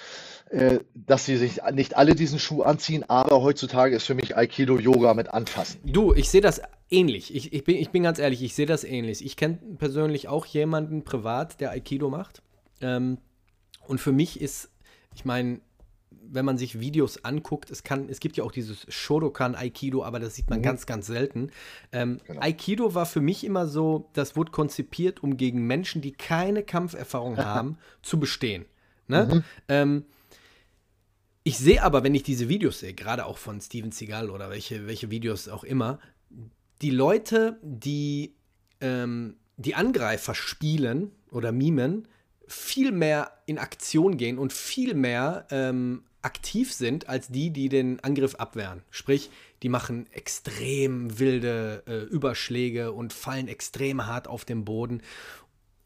dass 0.95 1.26
sie 1.26 1.37
sich 1.37 1.61
nicht 1.73 1.97
alle 1.97 2.16
diesen 2.16 2.40
Schuh 2.40 2.62
anziehen, 2.62 3.09
aber 3.09 3.40
heutzutage 3.40 3.95
ist 3.95 4.04
für 4.04 4.14
mich 4.14 4.37
Aikido-Yoga 4.37 5.14
mit 5.14 5.28
anfassen. 5.28 5.80
Du, 5.85 6.12
ich 6.12 6.28
sehe 6.28 6.40
das 6.40 6.61
ähnlich. 6.90 7.35
Ich, 7.35 7.52
ich, 7.52 7.62
bin, 7.62 7.76
ich 7.76 7.90
bin 7.90 8.02
ganz 8.02 8.19
ehrlich, 8.19 8.42
ich 8.42 8.54
sehe 8.54 8.66
das 8.66 8.83
ähnlich. 8.83 9.25
Ich 9.25 9.37
kenne 9.37 9.59
persönlich 9.78 10.26
auch 10.26 10.47
jemanden 10.47 11.04
privat, 11.04 11.61
der 11.61 11.71
Aikido 11.71 12.11
macht. 12.11 12.42
Ähm, 12.80 13.19
und 13.87 14.00
für 14.00 14.11
mich 14.11 14.40
ist, 14.40 14.71
ich 15.14 15.25
meine, 15.25 15.61
wenn 16.11 16.45
man 16.45 16.59
sich 16.59 16.80
Videos 16.80 17.25
anguckt, 17.25 17.71
es 17.71 17.83
kann, 17.83 18.09
es 18.09 18.21
gibt 18.21 18.37
ja 18.37 18.45
auch 18.45 18.52
dieses 18.52 18.87
Shodokan 18.88 19.54
Aikido, 19.54 20.04
aber 20.04 20.19
das 20.19 20.35
sieht 20.35 20.50
man 20.50 20.61
mhm. 20.61 20.64
ganz, 20.64 20.87
ganz 20.87 21.07
selten. 21.07 21.50
Ähm, 21.92 22.19
genau. 22.26 22.40
Aikido 22.40 22.95
war 22.95 23.07
für 23.07 23.21
mich 23.21 23.45
immer 23.45 23.66
so, 23.66 24.09
das 24.12 24.37
wurde 24.37 24.50
konzipiert, 24.50 25.23
um 25.23 25.37
gegen 25.37 25.66
Menschen, 25.66 26.02
die 26.02 26.12
keine 26.12 26.62
Kampferfahrung 26.62 27.37
haben, 27.45 27.78
zu 28.02 28.19
bestehen. 28.19 28.64
Ne? 29.07 29.28
Mhm. 29.33 29.45
Ähm, 29.69 30.04
ich 31.42 31.59
sehe 31.59 31.82
aber, 31.82 32.04
wenn 32.04 32.14
ich 32.14 32.23
diese 32.23 32.49
Videos 32.49 32.80
sehe, 32.80 32.94
gerade 32.94 33.26
auch 33.26 33.38
von 33.38 33.61
Steven 33.61 33.92
Seagal 33.92 34.30
oder 34.30 34.50
welche, 34.50 34.87
welche 34.87 35.11
Videos 35.11 35.49
auch 35.49 35.64
immer, 35.64 35.99
die 36.82 36.90
Leute, 36.90 37.59
die 37.62 38.35
ähm, 38.80 39.37
die 39.56 39.75
Angreifer 39.75 40.35
spielen 40.35 41.12
oder 41.30 41.52
mimen, 41.52 42.09
viel 42.47 42.92
mehr 42.92 43.32
in 43.47 43.59
Aktion 43.59 44.16
gehen 44.16 44.38
und 44.38 44.52
viel 44.52 44.94
mehr 44.94 45.47
ähm, 45.50 46.02
aktiv 46.23 46.73
sind 46.73 47.09
als 47.09 47.28
die, 47.28 47.50
die 47.50 47.68
den 47.68 48.00
Angriff 48.00 48.35
abwehren. 48.37 48.82
Sprich, 48.90 49.30
die 49.62 49.68
machen 49.68 50.06
extrem 50.12 51.18
wilde 51.18 51.82
äh, 51.87 52.12
Überschläge 52.12 52.92
und 52.92 53.12
fallen 53.12 53.49
extrem 53.49 54.06
hart 54.06 54.28
auf 54.28 54.44
den 54.44 54.64
Boden. 54.64 55.02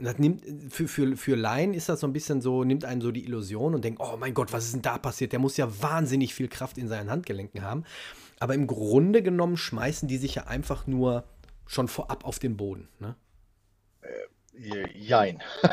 Das 0.04 0.18
nimmt, 0.18 0.42
für, 0.72 0.88
für, 0.88 1.16
für 1.16 1.36
Laien 1.36 1.74
ist 1.74 1.88
das 1.88 2.00
so 2.00 2.06
ein 2.06 2.12
bisschen 2.12 2.40
so, 2.40 2.64
nimmt 2.64 2.84
einen 2.84 3.00
so 3.00 3.10
die 3.10 3.24
Illusion 3.24 3.74
und 3.74 3.84
denkt, 3.84 4.00
oh 4.00 4.16
mein 4.18 4.34
Gott, 4.34 4.52
was 4.52 4.66
ist 4.66 4.74
denn 4.74 4.82
da 4.82 4.98
passiert? 4.98 5.32
Der 5.32 5.38
muss 5.38 5.56
ja 5.56 5.68
wahnsinnig 5.82 6.34
viel 6.34 6.48
Kraft 6.48 6.78
in 6.78 6.88
seinen 6.88 7.10
Handgelenken 7.10 7.62
haben. 7.62 7.84
Aber 8.40 8.54
im 8.54 8.66
Grunde 8.66 9.22
genommen 9.22 9.56
schmeißen 9.56 10.08
die 10.08 10.18
sich 10.18 10.34
ja 10.36 10.46
einfach 10.46 10.86
nur 10.86 11.24
schon 11.66 11.88
vorab 11.88 12.24
auf 12.24 12.38
den 12.38 12.56
Boden. 12.56 12.88
Ne? 12.98 13.16
Jein. 14.94 15.42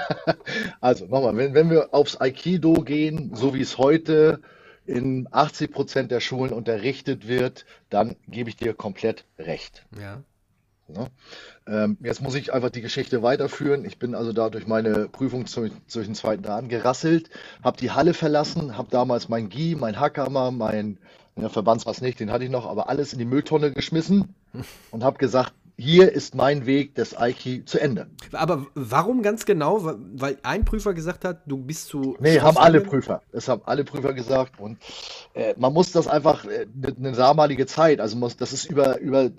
Also 0.79 1.05
nochmal, 1.05 1.37
wenn, 1.37 1.53
wenn 1.53 1.69
wir 1.69 1.93
aufs 1.93 2.19
Aikido 2.19 2.73
gehen, 2.73 3.35
so 3.35 3.53
wie 3.53 3.61
es 3.61 3.77
heute 3.77 4.41
in 4.85 5.27
80 5.29 5.71
Prozent 5.71 6.11
der 6.11 6.19
Schulen 6.19 6.51
unterrichtet 6.51 7.27
wird, 7.27 7.65
dann 7.89 8.15
gebe 8.27 8.49
ich 8.49 8.55
dir 8.55 8.73
komplett 8.73 9.25
recht. 9.37 9.85
Ja. 9.99 10.23
Ja. 10.95 11.07
Ähm, 11.67 11.97
jetzt 12.01 12.21
muss 12.21 12.35
ich 12.35 12.53
einfach 12.53 12.69
die 12.69 12.81
Geschichte 12.81 13.23
weiterführen. 13.23 13.85
Ich 13.85 13.99
bin 13.99 14.15
also 14.15 14.33
da 14.33 14.49
durch 14.49 14.67
meine 14.67 15.07
Prüfung 15.07 15.45
zu, 15.45 15.69
durch 15.93 16.05
den 16.05 16.15
zweiten 16.15 16.43
Dan 16.43 16.69
gerasselt, 16.69 17.29
habe 17.63 17.77
die 17.77 17.91
Halle 17.91 18.13
verlassen, 18.13 18.77
habe 18.77 18.89
damals 18.91 19.29
mein 19.29 19.49
Gi, 19.49 19.75
mein 19.75 19.99
Hackhammer, 19.99 20.51
mein 20.51 20.97
ja, 21.35 21.49
Verbandspass 21.49 22.01
nicht, 22.01 22.19
den 22.19 22.31
hatte 22.31 22.43
ich 22.43 22.49
noch, 22.49 22.65
aber 22.65 22.89
alles 22.89 23.13
in 23.13 23.19
die 23.19 23.25
Mülltonne 23.25 23.71
geschmissen 23.71 24.35
und 24.91 25.03
habe 25.03 25.17
gesagt, 25.17 25.53
hier 25.77 26.11
ist 26.11 26.35
mein 26.35 26.67
Weg 26.67 26.93
des 26.95 27.17
Aiki 27.17 27.65
zu 27.65 27.79
Ende. 27.79 28.07
Aber 28.33 28.67
warum 28.75 29.23
ganz 29.23 29.45
genau? 29.45 29.79
Weil 30.13 30.37
ein 30.43 30.63
Prüfer 30.63 30.93
gesagt 30.93 31.25
hat, 31.25 31.41
du 31.47 31.57
bist 31.57 31.87
zu. 31.87 32.17
Nee, 32.19 32.39
haben 32.39 32.57
alle 32.57 32.81
Prüfer. 32.81 33.23
Das 33.31 33.47
haben 33.47 33.63
alle 33.65 33.83
Prüfer 33.83 34.13
gesagt. 34.13 34.59
Und 34.59 34.77
äh, 35.33 35.55
man 35.57 35.73
muss 35.73 35.91
das 35.91 36.07
einfach, 36.07 36.45
äh, 36.45 36.67
eine 36.97 37.13
damalige 37.13 37.65
Zeit, 37.65 37.99
also 37.99 38.15
muss, 38.15 38.37
das 38.37 38.53
ist 38.53 38.65
über, 38.69 38.99
über 38.99 39.23
äh, 39.23 39.31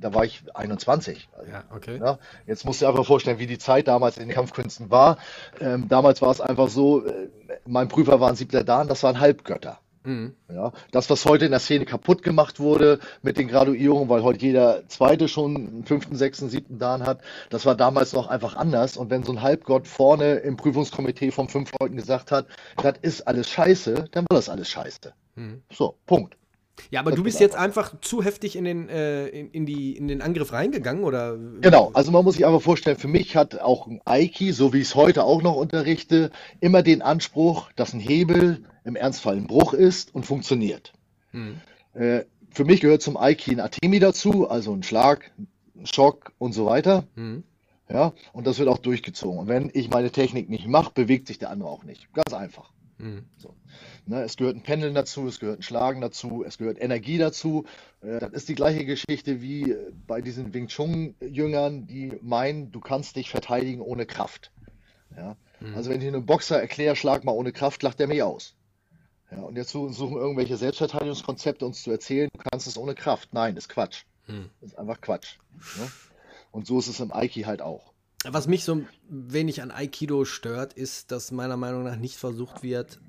da 0.00 0.14
war 0.14 0.24
ich 0.24 0.42
21. 0.54 1.28
Ja, 1.50 1.64
okay. 1.74 1.98
Ja, 1.98 2.18
jetzt 2.46 2.64
musst 2.64 2.80
du 2.80 2.84
dir 2.84 2.90
einfach 2.90 3.06
vorstellen, 3.06 3.38
wie 3.38 3.46
die 3.46 3.58
Zeit 3.58 3.88
damals 3.88 4.16
in 4.16 4.26
den 4.26 4.34
Kampfkünsten 4.34 4.90
war. 4.90 5.18
Ähm, 5.60 5.88
damals 5.88 6.22
war 6.22 6.30
es 6.30 6.40
einfach 6.40 6.68
so, 6.68 7.04
äh, 7.06 7.28
mein 7.66 7.88
Prüfer 7.88 8.20
war 8.20 8.28
ein 8.28 8.36
siebter 8.36 8.64
Dan, 8.64 8.88
das 8.88 9.02
waren 9.02 9.20
Halbgötter. 9.20 9.78
Mhm. 10.02 10.34
Ja, 10.48 10.72
das, 10.92 11.10
was 11.10 11.26
heute 11.26 11.44
in 11.44 11.50
der 11.50 11.60
Szene 11.60 11.84
kaputt 11.84 12.22
gemacht 12.22 12.58
wurde 12.58 13.00
mit 13.20 13.36
den 13.36 13.48
Graduierungen, 13.48 14.08
weil 14.08 14.22
heute 14.22 14.40
jeder 14.40 14.88
Zweite 14.88 15.28
schon 15.28 15.56
einen 15.56 15.84
fünften, 15.84 16.16
sechsten, 16.16 16.48
siebten 16.48 16.78
Dan 16.78 17.04
hat, 17.04 17.20
das 17.50 17.66
war 17.66 17.74
damals 17.74 18.14
noch 18.14 18.26
einfach 18.26 18.56
anders. 18.56 18.96
Und 18.96 19.10
wenn 19.10 19.24
so 19.24 19.32
ein 19.32 19.42
Halbgott 19.42 19.86
vorne 19.86 20.36
im 20.36 20.56
Prüfungskomitee 20.56 21.32
von 21.32 21.48
fünf 21.48 21.70
Leuten 21.78 21.96
gesagt 21.96 22.32
hat, 22.32 22.46
das 22.82 22.94
ist 23.02 23.28
alles 23.28 23.50
scheiße, 23.50 24.06
dann 24.10 24.24
war 24.30 24.36
das 24.36 24.48
alles 24.48 24.70
scheiße. 24.70 25.12
Mhm. 25.34 25.62
So, 25.70 25.96
Punkt. 26.06 26.39
Ja, 26.90 27.00
aber 27.00 27.10
das 27.10 27.18
du 27.18 27.24
bist 27.24 27.40
jetzt 27.40 27.56
einfach 27.56 28.00
zu 28.00 28.22
heftig 28.22 28.56
in 28.56 28.64
den, 28.64 28.88
äh, 28.88 29.28
in, 29.28 29.50
in, 29.50 29.66
die, 29.66 29.96
in 29.96 30.08
den 30.08 30.22
Angriff 30.22 30.52
reingegangen, 30.52 31.04
oder? 31.04 31.36
Genau, 31.60 31.90
also 31.92 32.10
man 32.10 32.24
muss 32.24 32.34
sich 32.34 32.46
einfach 32.46 32.62
vorstellen, 32.62 32.96
für 32.96 33.08
mich 33.08 33.36
hat 33.36 33.60
auch 33.60 33.86
ein 33.86 34.00
Aiki, 34.04 34.52
so 34.52 34.72
wie 34.72 34.78
ich 34.78 34.88
es 34.88 34.94
heute 34.94 35.24
auch 35.24 35.42
noch 35.42 35.56
unterrichte, 35.56 36.30
immer 36.60 36.82
den 36.82 37.02
Anspruch, 37.02 37.70
dass 37.76 37.92
ein 37.92 38.00
Hebel 38.00 38.64
im 38.84 38.96
Ernstfall 38.96 39.36
ein 39.36 39.46
Bruch 39.46 39.74
ist 39.74 40.14
und 40.14 40.26
funktioniert. 40.26 40.92
Hm. 41.32 41.60
Äh, 41.94 42.24
für 42.50 42.64
mich 42.64 42.80
gehört 42.80 43.02
zum 43.02 43.16
Aiki 43.16 43.52
ein 43.52 43.60
Atemi 43.60 44.00
dazu, 44.00 44.48
also 44.48 44.72
ein 44.72 44.82
Schlag, 44.82 45.30
ein 45.76 45.86
Schock 45.86 46.32
und 46.38 46.52
so 46.52 46.66
weiter. 46.66 47.04
Hm. 47.14 47.44
Ja, 47.88 48.12
und 48.32 48.46
das 48.46 48.58
wird 48.58 48.68
auch 48.68 48.78
durchgezogen. 48.78 49.40
Und 49.40 49.48
wenn 49.48 49.70
ich 49.74 49.90
meine 49.90 50.10
Technik 50.10 50.48
nicht 50.48 50.68
mache, 50.68 50.92
bewegt 50.94 51.26
sich 51.26 51.38
der 51.38 51.50
andere 51.50 51.68
auch 51.68 51.82
nicht. 51.82 52.12
Ganz 52.12 52.32
einfach. 52.32 52.70
Mhm. 53.00 53.24
So. 53.38 53.54
Ne, 54.06 54.22
es 54.22 54.36
gehört 54.36 54.56
ein 54.56 54.62
Pendeln 54.62 54.94
dazu, 54.94 55.26
es 55.26 55.40
gehört 55.40 55.60
ein 55.60 55.62
Schlagen 55.62 56.00
dazu, 56.00 56.44
es 56.44 56.58
gehört 56.58 56.80
Energie 56.80 57.18
dazu. 57.18 57.64
Äh, 58.02 58.20
das 58.20 58.32
ist 58.32 58.48
die 58.48 58.54
gleiche 58.54 58.84
Geschichte 58.84 59.40
wie 59.40 59.70
äh, 59.72 59.92
bei 60.06 60.20
diesen 60.20 60.52
Wing 60.52 60.68
Chun-Jüngern, 60.68 61.86
die 61.86 62.12
meinen, 62.20 62.70
du 62.72 62.80
kannst 62.80 63.16
dich 63.16 63.30
verteidigen 63.30 63.80
ohne 63.80 64.06
Kraft. 64.06 64.52
Ja? 65.16 65.36
Mhm. 65.60 65.74
Also 65.74 65.90
wenn 65.90 66.00
ich 66.00 66.08
einem 66.08 66.26
Boxer 66.26 66.60
erkläre, 66.60 66.94
schlag 66.94 67.24
mal 67.24 67.32
ohne 67.32 67.52
Kraft, 67.52 67.82
lacht 67.82 68.00
er 68.00 68.06
mich 68.06 68.22
aus. 68.22 68.54
Ja, 69.30 69.42
und 69.42 69.56
jetzt 69.56 69.70
suchen 69.70 70.16
irgendwelche 70.16 70.56
Selbstverteidigungskonzepte 70.56 71.64
uns 71.64 71.82
zu 71.82 71.92
erzählen, 71.92 72.28
du 72.32 72.40
kannst 72.50 72.66
es 72.66 72.76
ohne 72.76 72.96
Kraft. 72.96 73.32
Nein, 73.32 73.54
das 73.54 73.64
ist 73.64 73.68
Quatsch. 73.68 74.02
Das 74.60 74.72
ist 74.72 74.78
einfach 74.78 75.00
Quatsch. 75.00 75.38
Ne? 75.78 75.88
Und 76.50 76.66
so 76.66 76.80
ist 76.80 76.88
es 76.88 77.00
im 77.00 77.12
Aiki 77.12 77.42
halt 77.42 77.62
auch. 77.62 77.89
Was 78.28 78.46
mich 78.46 78.64
so 78.64 78.82
wenig 79.08 79.62
an 79.62 79.70
Aikido 79.70 80.24
stört, 80.24 80.74
ist, 80.74 81.10
dass 81.10 81.32
meiner 81.32 81.56
Meinung 81.56 81.84
nach 81.84 81.96
nicht 81.96 82.16
versucht 82.16 82.62
wird, 82.62 83.00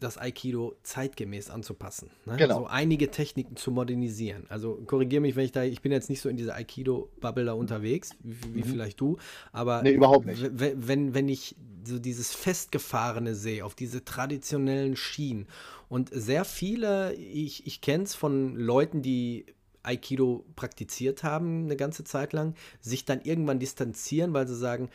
das 0.00 0.18
Aikido 0.18 0.74
zeitgemäß 0.82 1.50
anzupassen. 1.50 2.10
Ne? 2.24 2.36
Genau. 2.36 2.60
So 2.60 2.66
einige 2.66 3.10
Techniken 3.10 3.56
zu 3.56 3.70
modernisieren. 3.70 4.46
Also 4.48 4.76
korrigiere 4.86 5.20
mich, 5.20 5.36
wenn 5.36 5.44
ich 5.44 5.52
da, 5.52 5.62
ich 5.62 5.82
bin 5.82 5.92
jetzt 5.92 6.10
nicht 6.10 6.20
so 6.20 6.28
in 6.28 6.36
dieser 6.36 6.54
Aikido-Bubble 6.56 7.44
da 7.44 7.52
unterwegs, 7.52 8.10
wie, 8.22 8.54
wie 8.54 8.58
mhm. 8.60 8.64
vielleicht 8.64 9.00
du, 9.00 9.18
aber 9.52 9.82
nee, 9.82 9.92
überhaupt 9.92 10.26
nicht. 10.26 10.42
Wenn, 10.52 11.14
wenn 11.14 11.28
ich 11.28 11.54
so 11.84 11.98
dieses 11.98 12.34
Festgefahrene 12.34 13.34
sehe, 13.34 13.64
auf 13.64 13.74
diese 13.74 14.04
traditionellen 14.04 14.96
Schienen 14.96 15.46
und 15.88 16.10
sehr 16.12 16.44
viele, 16.44 17.14
ich, 17.14 17.66
ich 17.66 17.80
kenne 17.80 18.04
es 18.04 18.14
von 18.14 18.56
Leuten, 18.56 19.02
die 19.02 19.46
Aikido 19.82 20.44
praktiziert 20.56 21.22
haben 21.22 21.64
eine 21.64 21.76
ganze 21.76 22.04
Zeit 22.04 22.32
lang, 22.32 22.54
sich 22.80 23.04
dann 23.04 23.20
irgendwann 23.22 23.58
distanzieren, 23.58 24.32
weil 24.34 24.46
sie 24.46 24.56
sagen, 24.56 24.90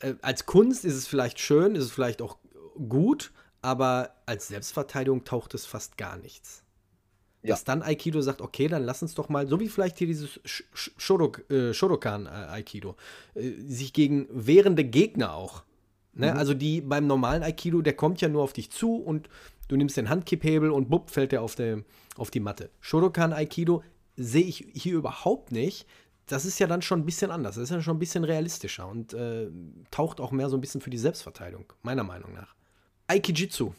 äh, 0.00 0.14
als 0.22 0.46
Kunst 0.46 0.84
ist 0.84 0.94
es 0.94 1.06
vielleicht 1.06 1.40
schön, 1.40 1.74
ist 1.74 1.84
es 1.84 1.90
vielleicht 1.90 2.22
auch 2.22 2.38
gut, 2.88 3.32
aber 3.62 4.14
als 4.26 4.48
Selbstverteidigung 4.48 5.24
taucht 5.24 5.54
es 5.54 5.66
fast 5.66 5.96
gar 5.96 6.16
nichts. 6.16 6.62
Ja. 7.42 7.50
Dass 7.50 7.64
dann 7.64 7.82
Aikido 7.82 8.20
sagt, 8.20 8.42
okay, 8.42 8.68
dann 8.68 8.84
lass 8.84 9.00
uns 9.02 9.14
doch 9.14 9.30
mal, 9.30 9.48
so 9.48 9.60
wie 9.60 9.68
vielleicht 9.68 9.98
hier 9.98 10.06
dieses 10.06 10.40
Shodok, 10.44 11.50
äh, 11.50 11.72
Shodokan 11.72 12.26
äh, 12.26 12.28
Aikido, 12.28 12.96
äh, 13.34 13.52
sich 13.66 13.94
gegen 13.94 14.26
wehrende 14.30 14.84
Gegner 14.84 15.34
auch. 15.34 15.62
Ne? 16.12 16.32
Mhm. 16.32 16.38
Also 16.38 16.52
die 16.52 16.82
beim 16.82 17.06
normalen 17.06 17.42
Aikido, 17.42 17.80
der 17.80 17.94
kommt 17.94 18.20
ja 18.20 18.28
nur 18.28 18.42
auf 18.42 18.52
dich 18.52 18.70
zu 18.70 18.96
und 18.96 19.30
du 19.68 19.76
nimmst 19.76 19.96
den 19.96 20.10
Handkipphebel 20.10 20.70
und 20.70 20.90
bupp, 20.90 21.10
fällt 21.10 21.32
der 21.32 21.40
auf, 21.40 21.54
der, 21.54 21.82
auf 22.16 22.30
die 22.30 22.40
Matte. 22.40 22.70
Shodokan 22.80 23.32
Aikido 23.32 23.82
sehe 24.20 24.44
ich 24.44 24.66
hier 24.74 24.94
überhaupt 24.94 25.52
nicht. 25.52 25.86
Das 26.26 26.44
ist 26.44 26.58
ja 26.60 26.66
dann 26.66 26.82
schon 26.82 27.00
ein 27.00 27.06
bisschen 27.06 27.30
anders. 27.30 27.56
Das 27.56 27.64
ist 27.64 27.70
ja 27.70 27.80
schon 27.80 27.96
ein 27.96 28.00
bisschen 28.00 28.24
realistischer 28.24 28.86
und 28.88 29.14
äh, 29.14 29.48
taucht 29.90 30.20
auch 30.20 30.30
mehr 30.30 30.48
so 30.48 30.56
ein 30.56 30.60
bisschen 30.60 30.80
für 30.80 30.90
die 30.90 30.98
Selbstverteidigung, 30.98 31.72
meiner 31.82 32.04
Meinung 32.04 32.34
nach. 32.34 32.54
Aikijitsu. 33.08 33.72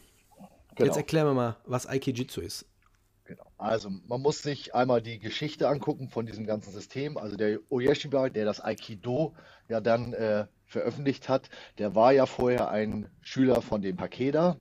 Genau. 0.76 0.88
Jetzt 0.88 0.98
erklär 0.98 1.26
mir 1.26 1.34
mal, 1.34 1.58
was 1.66 1.88
Aikijitsu 1.88 2.42
ist. 2.42 2.66
Genau. 3.24 3.46
Also 3.58 3.90
man 3.90 4.22
muss 4.22 4.42
sich 4.42 4.76
einmal 4.76 5.02
die 5.02 5.20
Geschichte 5.20 5.70
angucken 5.70 6.10
von 6.10 6.26
diesem 6.26 6.46
ganzen 6.46 6.74
System. 6.74 7.18
Also 7.18 7.38
der 7.38 7.60
Oyeshiba, 7.70 8.30
der 8.30 8.44
das 8.44 8.60
Aikido 8.60 9.34
ja 9.70 9.80
dann 9.80 10.14
äh, 10.14 10.48
veröffentlicht 10.66 11.30
hat, 11.30 11.50
der 11.78 11.96
war 11.96 12.12
ja 12.12 12.26
vorher 12.26 12.70
ein 12.70 13.10
Schüler 13.22 13.62
von 13.62 13.82
dem 13.82 13.96
Pakeda. 13.96 14.58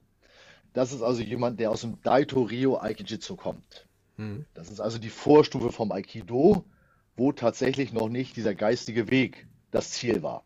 Das 0.73 0.93
ist 0.93 1.03
also 1.03 1.23
jemand, 1.23 1.59
der 1.59 1.73
aus 1.73 1.81
dem 1.81 2.01
Daito 2.03 2.43
Rio 2.43 2.79
Aikijitsu 2.79 3.35
kommt. 3.35 3.89
Mhm. 4.21 4.45
Das 4.53 4.71
ist 4.71 4.81
also 4.81 4.99
die 4.99 5.09
Vorstufe 5.09 5.73
vom 5.73 5.93
Aikido, 5.93 6.65
wo 7.17 7.33
tatsächlich 7.33 7.93
noch 7.93 8.09
nicht 8.09 8.37
dieser 8.37 8.55
geistige 8.55 9.11
Weg 9.11 9.47
das 9.71 9.93
Ziel 9.93 10.23
war. 10.23 10.45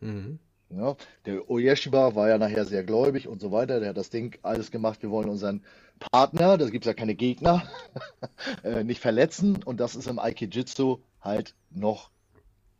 Mhm. 0.00 0.38
Ja, 0.68 0.96
der 1.24 1.50
Oyeshiba 1.50 2.14
war 2.14 2.28
ja 2.28 2.38
nachher 2.38 2.64
sehr 2.64 2.84
gläubig 2.84 3.26
und 3.26 3.40
so 3.40 3.50
weiter. 3.50 3.80
Der 3.80 3.88
hat 3.88 3.96
das 3.96 4.10
Ding 4.10 4.38
alles 4.42 4.70
gemacht. 4.70 5.02
Wir 5.02 5.10
wollen 5.10 5.28
unseren 5.28 5.64
Partner, 5.98 6.58
da 6.58 6.68
gibt 6.68 6.84
es 6.84 6.86
ja 6.86 6.94
keine 6.94 7.16
Gegner, 7.16 7.68
äh, 8.62 8.84
nicht 8.84 9.00
verletzen. 9.00 9.62
Und 9.64 9.80
das 9.80 9.96
ist 9.96 10.06
im 10.06 10.20
Aikijitsu 10.20 10.98
halt 11.20 11.56
noch 11.70 12.10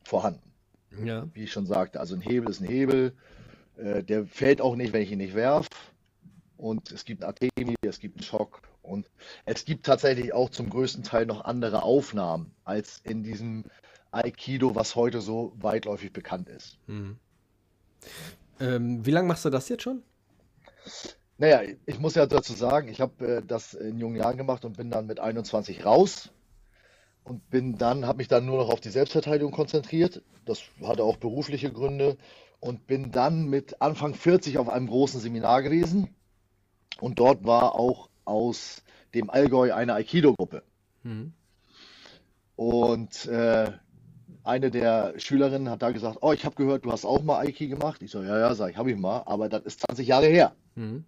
vorhanden. 0.04 0.52
Ja. 1.04 1.26
Wie 1.34 1.44
ich 1.44 1.52
schon 1.52 1.66
sagte, 1.66 1.98
also 1.98 2.14
ein 2.14 2.20
Hebel 2.20 2.50
ist 2.50 2.60
ein 2.60 2.68
Hebel. 2.68 3.12
Äh, 3.76 4.04
der 4.04 4.26
fällt 4.26 4.60
auch 4.60 4.76
nicht, 4.76 4.92
wenn 4.92 5.02
ich 5.02 5.10
ihn 5.10 5.18
nicht 5.18 5.34
werfe. 5.34 5.70
Und 6.56 6.92
es 6.92 7.04
gibt 7.04 7.24
einen 7.24 7.32
Atemi, 7.32 7.74
es 7.82 7.98
gibt 7.98 8.18
einen 8.18 8.24
Schock. 8.24 8.62
Und 8.90 9.08
es 9.44 9.64
gibt 9.64 9.86
tatsächlich 9.86 10.32
auch 10.32 10.50
zum 10.50 10.68
größten 10.68 11.04
Teil 11.04 11.24
noch 11.24 11.44
andere 11.44 11.84
Aufnahmen 11.84 12.52
als 12.64 13.00
in 13.04 13.22
diesem 13.22 13.64
Aikido, 14.10 14.74
was 14.74 14.96
heute 14.96 15.20
so 15.20 15.52
weitläufig 15.56 16.12
bekannt 16.12 16.48
ist. 16.48 16.76
Mhm. 16.88 17.16
Ähm, 18.58 19.06
wie 19.06 19.12
lange 19.12 19.28
machst 19.28 19.44
du 19.44 19.50
das 19.50 19.68
jetzt 19.68 19.84
schon? 19.84 20.02
Naja, 21.38 21.62
ich 21.86 22.00
muss 22.00 22.16
ja 22.16 22.26
dazu 22.26 22.52
sagen, 22.52 22.88
ich 22.88 23.00
habe 23.00 23.26
äh, 23.26 23.42
das 23.46 23.74
in 23.74 23.98
jungen 23.98 24.16
Jahren 24.16 24.36
gemacht 24.36 24.64
und 24.64 24.76
bin 24.76 24.90
dann 24.90 25.06
mit 25.06 25.20
21 25.20 25.86
raus 25.86 26.30
und 27.22 27.48
bin 27.48 27.78
dann, 27.78 28.06
habe 28.06 28.18
mich 28.18 28.28
dann 28.28 28.44
nur 28.44 28.58
noch 28.58 28.70
auf 28.70 28.80
die 28.80 28.90
Selbstverteidigung 28.90 29.52
konzentriert. 29.52 30.22
Das 30.44 30.62
hatte 30.82 31.04
auch 31.04 31.16
berufliche 31.16 31.72
Gründe 31.72 32.16
und 32.58 32.88
bin 32.88 33.12
dann 33.12 33.46
mit 33.46 33.80
Anfang 33.80 34.14
40 34.14 34.58
auf 34.58 34.68
einem 34.68 34.88
großen 34.88 35.20
Seminar 35.20 35.62
gewesen 35.62 36.14
und 37.00 37.18
dort 37.18 37.44
war 37.44 37.74
auch 37.76 38.09
aus 38.30 38.82
dem 39.14 39.28
Allgäu 39.28 39.74
eine 39.74 39.94
Aikido-Gruppe. 39.94 40.62
Mhm. 41.02 41.32
Und 42.56 43.26
äh, 43.26 43.72
eine 44.44 44.70
der 44.70 45.18
Schülerinnen 45.18 45.68
hat 45.68 45.82
da 45.82 45.90
gesagt, 45.90 46.18
oh, 46.20 46.32
ich 46.32 46.44
habe 46.44 46.54
gehört, 46.54 46.84
du 46.84 46.92
hast 46.92 47.04
auch 47.04 47.22
mal 47.22 47.38
Aiki 47.38 47.68
gemacht. 47.68 48.02
Ich 48.02 48.10
so, 48.10 48.22
ja, 48.22 48.38
ja, 48.38 48.54
sag 48.54 48.70
ich, 48.70 48.76
habe 48.76 48.90
ich 48.90 48.98
mal, 48.98 49.22
aber 49.26 49.48
das 49.48 49.64
ist 49.64 49.80
20 49.80 50.06
Jahre 50.06 50.26
her. 50.26 50.54
Mhm. 50.74 51.04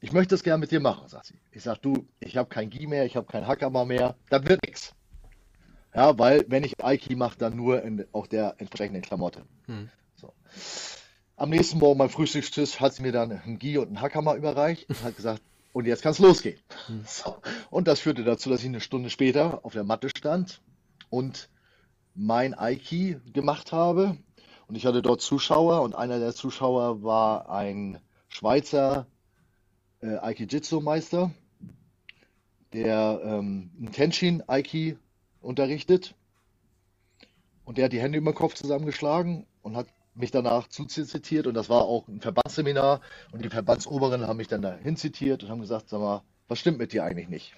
Ich 0.00 0.12
möchte 0.12 0.34
es 0.34 0.42
gerne 0.42 0.60
mit 0.60 0.70
dir 0.70 0.80
machen, 0.80 1.08
sagt 1.08 1.26
sie. 1.26 1.38
Ich 1.50 1.62
sag, 1.62 1.78
du, 1.78 2.06
ich 2.20 2.36
habe 2.36 2.48
kein 2.48 2.68
Gi 2.68 2.86
mehr, 2.86 3.06
ich 3.06 3.16
habe 3.16 3.26
kein 3.26 3.46
Hakama 3.46 3.84
mehr, 3.84 4.16
das 4.28 4.44
wird 4.46 4.62
nichts. 4.66 4.94
Ja, 5.94 6.18
weil 6.18 6.44
wenn 6.48 6.64
ich 6.64 6.84
Aiki 6.84 7.14
mache, 7.14 7.38
dann 7.38 7.56
nur 7.56 7.82
in 7.82 8.04
auch 8.12 8.26
der 8.26 8.56
entsprechenden 8.58 9.02
Klamotte. 9.02 9.44
Mhm. 9.66 9.88
So. 10.16 10.32
Am 11.36 11.50
nächsten 11.50 11.78
Morgen 11.78 11.98
beim 11.98 12.10
Frühstückstisch 12.10 12.80
hat 12.80 12.94
sie 12.94 13.02
mir 13.02 13.12
dann 13.12 13.32
ein 13.32 13.58
Gi 13.58 13.78
und 13.78 13.90
ein 13.90 14.00
Hakama 14.00 14.34
überreicht 14.34 14.88
und 14.88 15.02
hat 15.02 15.16
gesagt, 15.16 15.42
und 15.74 15.86
jetzt 15.86 16.02
kann 16.02 16.12
es 16.12 16.20
losgehen. 16.20 16.58
Mhm. 16.88 17.04
So. 17.06 17.36
Und 17.68 17.88
das 17.88 18.00
führte 18.00 18.24
dazu, 18.24 18.48
dass 18.48 18.60
ich 18.60 18.68
eine 18.68 18.80
Stunde 18.80 19.10
später 19.10 19.64
auf 19.64 19.74
der 19.74 19.84
Matte 19.84 20.08
stand 20.08 20.62
und 21.10 21.50
mein 22.14 22.54
Aiki 22.54 23.18
gemacht 23.32 23.72
habe. 23.72 24.16
Und 24.68 24.76
ich 24.76 24.86
hatte 24.86 25.02
dort 25.02 25.20
Zuschauer 25.20 25.82
und 25.82 25.94
einer 25.94 26.18
der 26.20 26.32
Zuschauer 26.32 27.02
war 27.02 27.50
ein 27.50 27.98
Schweizer 28.28 29.08
äh, 30.00 30.16
Aikijitsu-Meister, 30.16 31.32
der 32.72 33.20
ähm, 33.24 33.70
ein 33.80 33.92
Tenshin 33.92 34.48
Aiki 34.48 34.96
unterrichtet. 35.40 36.14
Und 37.64 37.78
der 37.78 37.86
hat 37.86 37.92
die 37.92 38.00
Hände 38.00 38.18
über 38.18 38.30
den 38.30 38.36
Kopf 38.36 38.54
zusammengeschlagen 38.54 39.46
und 39.62 39.76
hat 39.76 39.88
mich 40.14 40.30
danach 40.30 40.68
zuzitiert. 40.68 41.46
Und 41.46 41.54
das 41.54 41.68
war 41.68 41.82
auch 41.82 42.08
ein 42.08 42.20
Verbandsseminar. 42.20 43.00
Und 43.32 43.44
die 43.44 43.50
Verbandsoberen 43.50 44.26
haben 44.26 44.36
mich 44.36 44.48
dann 44.48 44.62
dahin 44.62 44.96
zitiert 44.96 45.42
und 45.42 45.50
haben 45.50 45.60
gesagt, 45.60 45.88
sag 45.88 46.00
mal, 46.00 46.22
was 46.48 46.58
stimmt 46.58 46.78
mit 46.78 46.92
dir 46.92 47.04
eigentlich 47.04 47.28
nicht? 47.28 47.54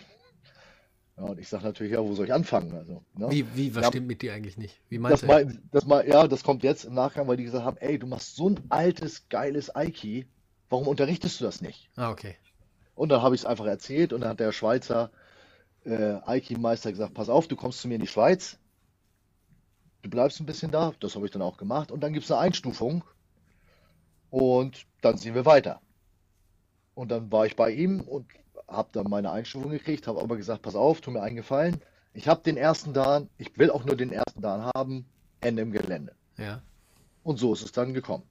Ja, 1.17 1.25
und 1.25 1.39
ich 1.39 1.49
sage 1.49 1.65
natürlich, 1.65 1.93
ja, 1.93 2.01
wo 2.01 2.15
soll 2.15 2.27
ich 2.27 2.33
anfangen? 2.33 2.75
Also, 2.75 3.03
ne? 3.15 3.31
Wie, 3.31 3.47
wie, 3.57 3.75
was 3.75 3.85
ja, 3.85 3.89
stimmt 3.89 4.07
mit 4.07 4.21
dir 4.21 4.35
eigentlich 4.35 4.59
nicht? 4.59 4.81
Wie 4.91 4.99
meinst 4.99 5.23
das 5.23 5.45
du? 5.45 5.59
Das 5.73 5.87
mal, 5.87 6.07
ja, 6.07 6.29
das 6.29 6.45
kommt 6.45 6.63
jetzt 6.63 6.85
im 6.85 6.95
Nachgang, 6.95 7.27
weil 7.27 7.39
die 7.39 7.45
gesagt 7.45 7.65
haben, 7.65 7.79
ey, 7.79 7.99
du 7.99 8.07
machst 8.07 8.37
so 8.37 8.51
ein 8.51 8.61
altes, 8.69 9.29
geiles 9.31 9.75
Aiki, 9.75 10.27
warum 10.69 10.87
unterrichtest 10.87 11.41
du 11.41 11.45
das 11.45 11.63
nicht? 11.63 11.91
Ah, 11.97 12.11
okay. 12.11 12.37
Und 12.95 13.09
dann 13.11 13.23
habe 13.23 13.35
ich 13.35 13.43
es 13.43 13.47
einfach 13.47 13.67
erzählt 13.67 14.13
und 14.13 14.21
dann 14.21 14.31
hat 14.31 14.41
der 14.41 14.53
Schweizer 14.53 15.11
äh, 15.85 16.19
Aiki-Meister 16.25 16.91
gesagt, 16.91 17.15
pass 17.15 17.29
auf, 17.29 17.49
du 17.49 17.57
kommst 17.57 17.81
zu 17.81 17.89
mir 17.89 17.95
in 17.95 18.01
die 18.03 18.07
Schweiz, 18.07 18.59
du 20.07 20.11
bleibst 20.11 20.41
ein 20.41 20.47
bisschen 20.47 20.71
da, 20.71 20.93
das 21.01 21.17
habe 21.17 21.27
ich 21.27 21.33
dann 21.33 21.43
auch 21.43 21.57
gemacht 21.57 21.91
und 21.91 22.01
dann 22.01 22.13
gibt 22.13 22.25
es 22.25 22.31
eine 22.31 22.41
Einstufung 22.41 23.03
und 24.31 24.87
dann 25.01 25.19
ziehen 25.19 25.35
wir 25.35 25.45
weiter. 25.45 25.81
Und 26.95 27.11
dann 27.11 27.31
war 27.31 27.45
ich 27.45 27.57
bei 27.57 27.71
ihm 27.73 28.01
und 28.01 28.27
habe 28.69 28.89
dann 28.93 29.11
meine 29.11 29.33
Einstufung 29.33 29.71
gekriegt, 29.71 30.07
habe 30.07 30.21
aber 30.21 30.37
gesagt, 30.37 30.63
pass 30.63 30.77
auf, 30.77 31.01
tu 31.01 31.11
mir 31.11 31.23
einen 31.23 31.37
Gefallen. 31.37 31.81
Ich 32.15 32.29
habe 32.29 32.43
den 32.43 32.57
ersten 32.57 32.93
Dan, 32.95 33.29
ich 33.37 33.59
will 33.59 33.71
auch 33.71 33.85
nur 33.85 33.97
den 33.97 34.13
ersten 34.13 34.41
Dan 34.41 34.71
haben, 34.75 35.07
Ende 35.41 35.63
im 35.63 35.73
Gelände. 35.73 36.15
Ja. 36.39 36.63
Und 37.23 37.39
so 37.39 37.53
ist 37.53 37.63
es 37.63 37.73
dann 37.73 37.93
gekommen. 37.93 38.25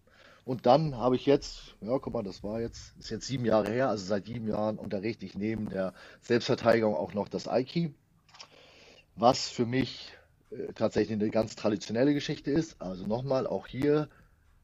Und 0.45 0.65
dann 0.65 0.95
habe 0.97 1.15
ich 1.15 1.25
jetzt, 1.25 1.75
ja, 1.81 1.97
guck 1.99 2.13
mal, 2.13 2.23
das 2.23 2.43
war 2.43 2.61
jetzt, 2.61 2.95
ist 2.97 3.09
jetzt 3.09 3.27
sieben 3.27 3.45
Jahre 3.45 3.71
her, 3.71 3.89
also 3.89 4.05
seit 4.05 4.25
sieben 4.25 4.47
Jahren 4.47 4.77
unterrichte 4.77 5.25
ich 5.25 5.35
neben 5.35 5.69
der 5.69 5.93
Selbstverteidigung 6.21 6.95
auch 6.95 7.13
noch 7.13 7.27
das 7.27 7.47
Aiki, 7.47 7.93
was 9.15 9.49
für 9.49 9.65
mich 9.65 10.14
äh, 10.51 10.73
tatsächlich 10.73 11.19
eine 11.19 11.29
ganz 11.29 11.55
traditionelle 11.55 12.13
Geschichte 12.13 12.51
ist. 12.51 12.81
Also 12.81 13.05
nochmal, 13.05 13.47
auch 13.47 13.67
hier 13.67 14.09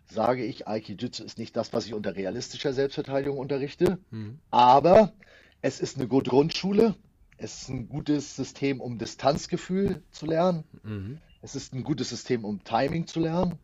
sage 0.06 0.44
ich, 0.44 0.68
Aiki-Jitsu 0.68 1.24
ist 1.24 1.38
nicht 1.38 1.56
das, 1.56 1.74
was 1.74 1.86
ich 1.86 1.94
unter 1.94 2.16
realistischer 2.16 2.74
Selbstverteidigung 2.74 3.38
unterrichte, 3.38 3.98
mhm. 4.12 4.40
aber 4.50 5.14
es 5.62 5.80
ist 5.80 5.98
eine 5.98 6.08
gute 6.08 6.30
Grundschule. 6.30 6.96
Es 7.38 7.64
ist 7.64 7.70
ein 7.70 7.90
gutes 7.90 8.36
System, 8.36 8.82
um 8.82 9.00
Distanzgefühl 9.00 10.04
zu 10.12 10.28
lernen. 10.28 10.64
Mhm. 10.84 11.20
Es 11.42 11.56
ist 11.56 11.74
ein 11.74 11.84
gutes 11.84 12.10
System, 12.10 12.46
um 12.46 12.64
Timing 12.64 13.08
zu 13.08 13.20
lernen. 13.20 13.58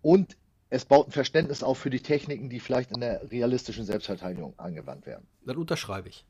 Und 0.00 0.36
es 0.70 0.86
baut 0.86 1.08
ein 1.08 1.12
Verständnis 1.12 1.62
auf 1.62 1.78
für 1.78 1.90
die 1.90 2.00
Techniken, 2.00 2.48
die 2.48 2.60
vielleicht 2.60 2.92
in 2.92 3.00
der 3.00 3.30
realistischen 3.30 3.84
Selbstverteidigung 3.84 4.58
angewandt 4.58 5.04
werden. 5.04 5.26
Das 5.44 5.56
unterschreibe 5.56 6.08
ich. 6.08 6.24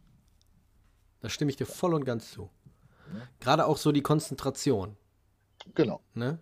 Da 1.20 1.28
stimme 1.28 1.50
ich 1.50 1.56
dir 1.56 1.66
voll 1.66 1.94
und 1.94 2.04
ganz 2.04 2.32
zu. 2.32 2.50
Gerade 3.40 3.66
auch 3.66 3.77
so 3.77 3.92
die 3.92 4.03
Konzentration. 4.03 4.96
Genau. 5.75 6.01
Ne? 6.14 6.38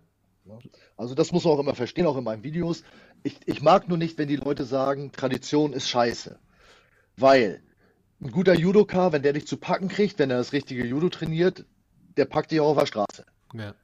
Also 0.96 1.14
das 1.14 1.32
muss 1.32 1.44
man 1.44 1.54
auch 1.54 1.60
immer 1.60 1.74
verstehen, 1.74 2.06
auch 2.06 2.16
in 2.16 2.24
meinen 2.24 2.42
Videos. 2.42 2.82
Ich, 3.22 3.38
ich 3.46 3.62
mag 3.62 3.88
nur 3.88 3.98
nicht, 3.98 4.18
wenn 4.18 4.28
die 4.28 4.36
Leute 4.36 4.64
sagen, 4.64 5.12
Tradition 5.12 5.72
ist 5.72 5.88
scheiße. 5.88 6.38
Weil 7.16 7.62
ein 8.20 8.30
guter 8.30 8.54
Judoka, 8.54 9.12
wenn 9.12 9.22
der 9.22 9.32
dich 9.32 9.46
zu 9.46 9.56
packen 9.56 9.88
kriegt, 9.88 10.18
wenn 10.18 10.30
er 10.30 10.38
das 10.38 10.52
richtige 10.52 10.84
Judo 10.86 11.08
trainiert, 11.08 11.64
der 12.16 12.24
packt 12.24 12.50
dich 12.50 12.60
auch 12.60 12.70
auf 12.70 12.78
der 12.78 12.86
Straße. 12.86 13.24
Ja. 13.54 13.74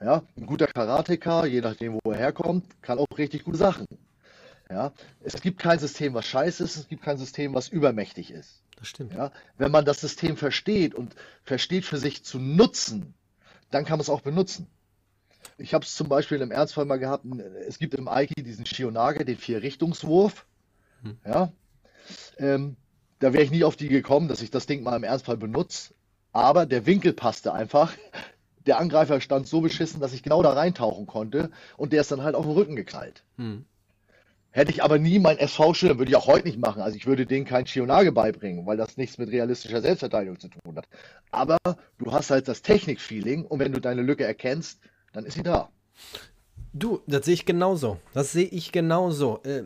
Ja, 0.00 0.22
ein 0.36 0.46
guter 0.46 0.66
Karateka, 0.66 1.46
je 1.46 1.62
nachdem, 1.62 1.94
wo 1.94 2.10
er 2.10 2.18
herkommt, 2.18 2.82
kann 2.82 2.98
auch 2.98 3.06
richtig 3.16 3.44
gute 3.44 3.56
Sachen. 3.56 3.86
Ja, 4.68 4.92
es 5.22 5.40
gibt 5.40 5.60
kein 5.60 5.78
System, 5.78 6.14
was 6.14 6.26
scheiße 6.26 6.64
ist, 6.64 6.76
es 6.76 6.88
gibt 6.88 7.02
kein 7.02 7.18
System, 7.18 7.54
was 7.54 7.68
übermächtig 7.68 8.32
ist. 8.32 8.62
Das 8.76 8.88
stimmt. 8.88 9.14
Ja, 9.14 9.30
wenn 9.58 9.70
man 9.70 9.84
das 9.84 10.00
System 10.00 10.36
versteht 10.36 10.94
und 10.94 11.14
versteht 11.44 11.84
für 11.84 11.98
sich 11.98 12.24
zu 12.24 12.38
nutzen, 12.38 13.14
dann 13.70 13.84
kann 13.84 13.98
man 13.98 14.02
es 14.02 14.10
auch 14.10 14.22
benutzen. 14.22 14.66
Ich 15.58 15.72
habe 15.72 15.84
es 15.84 15.94
zum 15.94 16.08
Beispiel 16.08 16.40
im 16.40 16.50
Ernstfall 16.50 16.84
mal 16.84 16.98
gehabt, 16.98 17.24
es 17.66 17.78
gibt 17.78 17.94
im 17.94 18.08
Aiki 18.08 18.42
diesen 18.42 18.66
Shionage, 18.66 19.24
den 19.24 19.38
Vier-Richtungswurf. 19.38 20.46
Hm. 21.02 21.18
Ja, 21.24 21.52
ähm, 22.38 22.76
da 23.18 23.32
wäre 23.32 23.44
ich 23.44 23.50
nie 23.50 23.64
auf 23.64 23.76
die 23.76 23.88
gekommen, 23.88 24.28
dass 24.28 24.42
ich 24.42 24.50
das 24.50 24.66
Ding 24.66 24.82
mal 24.82 24.96
im 24.96 25.04
Ernstfall 25.04 25.36
benutze. 25.36 25.94
Aber 26.32 26.66
der 26.66 26.84
Winkel 26.84 27.12
passte 27.12 27.54
einfach. 27.54 27.94
Der 28.66 28.78
Angreifer 28.78 29.20
stand 29.20 29.46
so 29.46 29.60
beschissen, 29.60 30.00
dass 30.00 30.12
ich 30.12 30.22
genau 30.22 30.42
da 30.42 30.52
reintauchen 30.52 31.06
konnte 31.06 31.50
und 31.76 31.92
der 31.92 32.00
ist 32.00 32.10
dann 32.10 32.22
halt 32.22 32.34
auf 32.34 32.44
den 32.44 32.54
Rücken 32.54 32.76
geknallt. 32.76 33.22
Hm. 33.36 33.64
Hätte 34.56 34.70
ich 34.70 34.82
aber 34.82 34.98
nie 34.98 35.18
mein 35.18 35.36
SV-Schirm, 35.36 35.98
würde 35.98 36.10
ich 36.10 36.16
auch 36.16 36.28
heute 36.28 36.46
nicht 36.46 36.58
machen. 36.58 36.80
Also 36.80 36.96
ich 36.96 37.06
würde 37.06 37.26
denen 37.26 37.44
kein 37.44 37.66
Shionage 37.66 38.10
beibringen, 38.10 38.64
weil 38.64 38.78
das 38.78 38.96
nichts 38.96 39.18
mit 39.18 39.30
realistischer 39.30 39.82
Selbstverteidigung 39.82 40.40
zu 40.40 40.48
tun 40.48 40.74
hat. 40.74 40.88
Aber 41.30 41.58
du 41.98 42.10
hast 42.10 42.30
halt 42.30 42.48
das 42.48 42.62
Technik-Feeling 42.62 43.44
und 43.44 43.58
wenn 43.58 43.72
du 43.72 43.82
deine 43.82 44.00
Lücke 44.00 44.24
erkennst, 44.24 44.80
dann 45.12 45.26
ist 45.26 45.34
sie 45.34 45.42
da. 45.42 45.68
Du, 46.72 47.02
das 47.06 47.26
sehe 47.26 47.34
ich 47.34 47.44
genauso. 47.44 47.98
Das 48.14 48.32
sehe 48.32 48.46
ich 48.46 48.72
genauso. 48.72 49.42
Äh, 49.42 49.64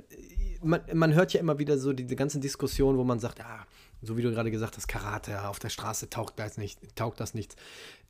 man, 0.60 0.80
man 0.92 1.14
hört 1.14 1.34
ja 1.34 1.40
immer 1.40 1.60
wieder 1.60 1.78
so 1.78 1.92
diese 1.92 2.16
ganzen 2.16 2.40
Diskussionen, 2.40 2.98
wo 2.98 3.04
man 3.04 3.20
sagt, 3.20 3.38
ja, 3.38 3.64
so 4.02 4.16
wie 4.16 4.22
du 4.22 4.32
gerade 4.32 4.50
gesagt 4.50 4.76
hast, 4.76 4.88
Karate 4.88 5.46
auf 5.46 5.60
der 5.60 5.68
Straße 5.68 6.10
taugt 6.10 6.36
das, 6.40 6.58
nicht, 6.58 6.96
taugt 6.96 7.20
das 7.20 7.32
nichts. 7.32 7.54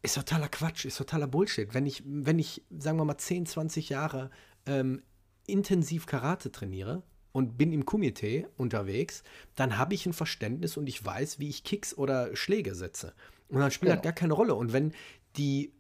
Ist 0.01 0.15
totaler 0.15 0.49
Quatsch, 0.49 0.87
ist 0.87 0.97
totaler 0.97 1.27
Bullshit. 1.27 1.75
Wenn 1.75 1.85
ich, 1.85 2.03
wenn 2.07 2.39
ich, 2.39 2.63
sagen 2.71 2.97
wir 2.97 3.05
mal, 3.05 3.19
10, 3.19 3.45
20 3.45 3.91
Jahre 3.91 4.31
ähm, 4.65 5.03
intensiv 5.51 6.07
Karate 6.07 6.51
trainiere 6.51 7.03
und 7.33 7.57
bin 7.57 7.73
im 7.73 7.85
Kumite 7.85 8.49
unterwegs, 8.57 9.23
dann 9.57 9.79
habe 9.79 9.95
ich 9.95 10.07
ein 10.07 10.13
Verständnis 10.13 10.77
und 10.77 10.89
ich 10.89 11.05
weiß, 11.05 11.39
wie 11.39 11.49
ich 11.49 11.65
Kicks 11.65 11.97
oder 11.97 12.35
Schläge 12.37 12.75
setze. 12.75 13.15
Und 13.49 13.61
dann 13.61 13.71
spielt 13.71 13.91
genau. 13.91 13.97
das 13.97 14.05
gar 14.05 14.13
keine 14.13 14.35
Rolle. 14.35 14.55
Und 14.55 14.73
wenn 14.73 14.93
die 15.37 15.73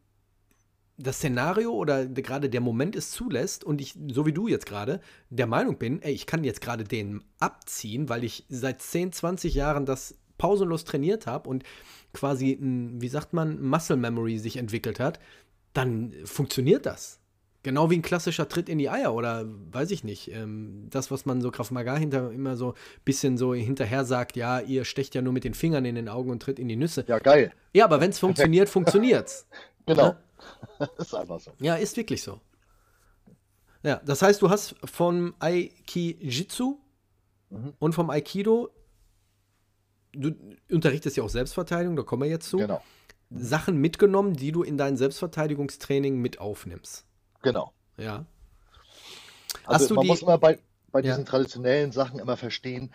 das 0.96 1.16
Szenario 1.16 1.72
oder 1.72 2.06
gerade 2.06 2.50
der 2.50 2.60
Moment 2.60 2.94
es 2.94 3.10
zulässt 3.10 3.64
und 3.64 3.80
ich, 3.80 3.94
so 4.08 4.26
wie 4.26 4.32
du 4.32 4.48
jetzt 4.48 4.66
gerade, 4.66 5.00
der 5.30 5.46
Meinung 5.46 5.78
bin, 5.78 6.02
ey, 6.02 6.12
ich 6.12 6.26
kann 6.26 6.44
jetzt 6.44 6.60
gerade 6.60 6.84
den 6.84 7.24
abziehen, 7.38 8.08
weil 8.08 8.22
ich 8.22 8.44
seit 8.48 8.82
10, 8.82 9.12
20 9.12 9.54
Jahren 9.54 9.86
das 9.86 10.14
pausenlos 10.36 10.84
trainiert 10.84 11.26
habe 11.26 11.48
und 11.48 11.64
quasi, 12.12 12.52
ein, 12.52 13.00
wie 13.00 13.08
sagt 13.08 13.32
man, 13.32 13.62
Muscle 13.62 13.96
Memory 13.96 14.38
sich 14.38 14.56
entwickelt 14.56 15.00
hat, 15.00 15.20
dann 15.72 16.12
funktioniert 16.24 16.86
das. 16.86 17.19
Genau 17.62 17.90
wie 17.90 17.96
ein 17.98 18.02
klassischer 18.02 18.48
Tritt 18.48 18.68
in 18.70 18.78
die 18.78 18.88
Eier 18.88 19.12
oder 19.14 19.44
weiß 19.46 19.90
ich 19.90 20.02
nicht. 20.02 20.30
Ähm, 20.32 20.86
das, 20.88 21.10
was 21.10 21.26
man 21.26 21.42
so 21.42 21.50
Krav 21.50 21.70
Maga 21.70 21.94
hinter 21.96 22.30
immer 22.32 22.56
so 22.56 22.70
ein 22.72 22.74
bisschen 23.04 23.36
so 23.36 23.52
hinterher 23.52 24.04
sagt, 24.06 24.34
ja, 24.36 24.60
ihr 24.60 24.84
stecht 24.86 25.14
ja 25.14 25.20
nur 25.20 25.32
mit 25.34 25.44
den 25.44 25.52
Fingern 25.52 25.84
in 25.84 25.94
den 25.94 26.08
Augen 26.08 26.30
und 26.30 26.40
tritt 26.42 26.58
in 26.58 26.68
die 26.68 26.76
Nüsse. 26.76 27.04
Ja, 27.06 27.18
geil. 27.18 27.52
Ja, 27.74 27.84
aber 27.84 28.00
wenn 28.00 28.10
es 28.10 28.18
funktioniert, 28.18 28.68
funktioniert's. 28.68 29.46
Genau. 29.86 30.04
Ja? 30.08 30.18
Das 30.78 30.90
ist 31.08 31.14
einfach 31.14 31.40
so. 31.40 31.50
Ja, 31.58 31.74
ist 31.74 31.96
wirklich 31.96 32.22
so. 32.22 32.38
Ja, 33.82 34.00
das 34.04 34.22
heißt, 34.22 34.40
du 34.40 34.50
hast 34.50 34.76
vom 34.84 35.34
Aikijitsu 35.40 36.78
Mhm. 37.50 37.72
und 37.80 37.94
vom 37.94 38.10
Aikido, 38.10 38.70
du 40.12 40.32
unterrichtest 40.70 41.16
ja 41.16 41.24
auch 41.24 41.28
Selbstverteidigung, 41.28 41.96
da 41.96 42.04
kommen 42.04 42.22
wir 42.22 42.28
jetzt 42.30 42.48
zu, 42.48 42.58
Genau. 42.58 42.80
Sachen 43.30 43.78
mitgenommen, 43.78 44.34
die 44.34 44.52
du 44.52 44.62
in 44.62 44.76
dein 44.78 44.96
Selbstverteidigungstraining 44.96 46.16
mit 46.20 46.38
aufnimmst. 46.40 47.04
Genau. 47.42 47.72
Ja. 47.96 48.24
Also 49.64 49.84
Hast 49.84 49.90
du 49.90 49.94
man 49.94 50.02
die- 50.02 50.08
muss 50.08 50.22
immer 50.22 50.38
bei, 50.38 50.58
bei 50.92 51.00
Ja. 51.00 51.10
diesen 51.12 51.24
traditionellen 51.26 51.92
Sachen 51.92 52.18
immer 52.18 52.36
verstehen, 52.36 52.92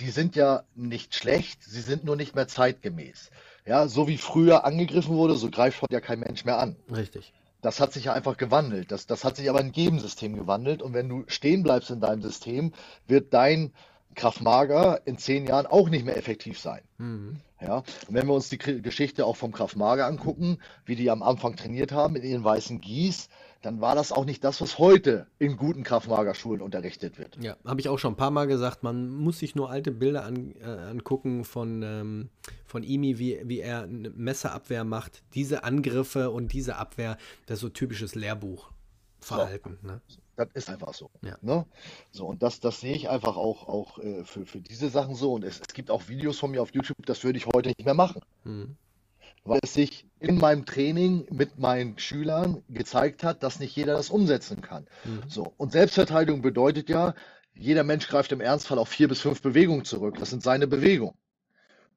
die 0.00 0.10
sind 0.10 0.34
ja 0.36 0.64
nicht 0.74 1.14
schlecht, 1.14 1.62
sie 1.62 1.80
sind 1.80 2.04
nur 2.04 2.16
nicht 2.16 2.34
mehr 2.34 2.48
zeitgemäß. 2.48 3.30
Ja, 3.64 3.86
so 3.88 4.08
wie 4.08 4.18
früher 4.18 4.64
angegriffen 4.64 5.14
wurde, 5.16 5.36
so 5.36 5.50
greift 5.50 5.80
heute 5.82 5.94
ja 5.94 6.00
kein 6.00 6.20
Mensch 6.20 6.44
mehr 6.44 6.58
an. 6.58 6.76
Richtig. 6.94 7.32
Das 7.62 7.80
hat 7.80 7.92
sich 7.94 8.04
ja 8.04 8.12
einfach 8.12 8.36
gewandelt. 8.36 8.90
Das, 8.92 9.06
das 9.06 9.24
hat 9.24 9.36
sich 9.36 9.48
aber 9.48 9.60
in 9.60 9.72
jedem 9.72 9.98
System 10.00 10.34
gewandelt. 10.36 10.82
Und 10.82 10.92
wenn 10.92 11.08
du 11.08 11.24
stehen 11.28 11.62
bleibst 11.62 11.90
in 11.90 12.00
deinem 12.00 12.20
System, 12.20 12.72
wird 13.06 13.32
dein 13.32 13.72
Krav 14.14 14.40
Maga 14.42 14.96
in 15.06 15.16
zehn 15.16 15.46
Jahren 15.46 15.66
auch 15.66 15.88
nicht 15.88 16.04
mehr 16.04 16.16
effektiv 16.18 16.58
sein. 16.60 16.82
Mhm. 16.98 17.40
Ja, 17.66 17.78
und 17.78 18.14
wenn 18.14 18.26
wir 18.26 18.34
uns 18.34 18.48
die 18.48 18.58
Geschichte 18.58 19.24
auch 19.24 19.36
vom 19.36 19.52
Krav 19.52 19.76
Maga 19.76 20.06
angucken, 20.06 20.58
wie 20.84 20.96
die 20.96 21.10
am 21.10 21.22
Anfang 21.22 21.56
trainiert 21.56 21.92
haben 21.92 22.16
in 22.16 22.22
ihren 22.22 22.44
weißen 22.44 22.80
Gis, 22.80 23.28
dann 23.62 23.80
war 23.80 23.94
das 23.94 24.12
auch 24.12 24.26
nicht 24.26 24.44
das, 24.44 24.60
was 24.60 24.78
heute 24.78 25.26
in 25.38 25.56
guten 25.56 25.82
Krav 25.82 26.06
Maga 26.06 26.34
Schulen 26.34 26.60
unterrichtet 26.60 27.18
wird. 27.18 27.38
Ja, 27.40 27.56
habe 27.64 27.80
ich 27.80 27.88
auch 27.88 27.98
schon 27.98 28.12
ein 28.12 28.16
paar 28.16 28.30
Mal 28.30 28.46
gesagt, 28.46 28.82
man 28.82 29.08
muss 29.08 29.38
sich 29.38 29.54
nur 29.54 29.70
alte 29.70 29.90
Bilder 29.90 30.24
an, 30.24 30.54
äh, 30.60 30.66
angucken 30.66 31.44
von, 31.44 31.82
ähm, 31.82 32.28
von 32.66 32.82
Imi, 32.82 33.18
wie, 33.18 33.40
wie 33.44 33.60
er 33.60 33.84
eine 33.84 34.10
Messerabwehr 34.10 34.84
macht. 34.84 35.22
Diese 35.34 35.64
Angriffe 35.64 36.30
und 36.30 36.52
diese 36.52 36.76
Abwehr, 36.76 37.16
das 37.46 37.56
ist 37.56 37.62
so 37.62 37.68
typisches 37.70 38.14
Lehrbuchverhalten. 38.14 39.78
Ne? 39.82 40.00
Das 40.36 40.48
ist 40.54 40.68
einfach 40.68 40.94
so. 40.94 41.10
Ja. 41.22 41.36
Ne? 41.42 41.66
So, 42.10 42.26
und 42.26 42.42
das, 42.42 42.60
das 42.60 42.80
sehe 42.80 42.94
ich 42.94 43.08
einfach 43.08 43.36
auch, 43.36 43.68
auch 43.68 43.98
äh, 43.98 44.24
für, 44.24 44.46
für 44.46 44.60
diese 44.60 44.88
Sachen 44.88 45.14
so. 45.14 45.34
Und 45.34 45.44
es, 45.44 45.60
es 45.60 45.74
gibt 45.74 45.90
auch 45.90 46.08
Videos 46.08 46.38
von 46.38 46.50
mir 46.50 46.62
auf 46.62 46.74
YouTube, 46.74 47.04
das 47.06 47.22
würde 47.24 47.38
ich 47.38 47.46
heute 47.46 47.68
nicht 47.68 47.84
mehr 47.84 47.94
machen. 47.94 48.20
Mhm. 48.44 48.76
weil 49.44 49.60
es 49.62 49.74
sich 49.74 50.06
in 50.20 50.38
meinem 50.38 50.64
Training 50.64 51.26
mit 51.30 51.58
meinen 51.58 51.98
Schülern 51.98 52.62
gezeigt 52.68 53.22
hat, 53.22 53.42
dass 53.42 53.60
nicht 53.60 53.76
jeder 53.76 53.94
das 53.94 54.10
umsetzen 54.10 54.60
kann. 54.62 54.86
Mhm. 55.04 55.22
So, 55.28 55.52
und 55.58 55.72
Selbstverteidigung 55.72 56.42
bedeutet 56.42 56.88
ja, 56.88 57.14
jeder 57.54 57.84
Mensch 57.84 58.08
greift 58.08 58.32
im 58.32 58.40
Ernstfall 58.40 58.78
auf 58.78 58.88
vier 58.88 59.08
bis 59.08 59.20
fünf 59.20 59.42
Bewegungen 59.42 59.84
zurück. 59.84 60.16
Das 60.18 60.30
sind 60.30 60.42
seine 60.42 60.66
Bewegungen. 60.66 61.16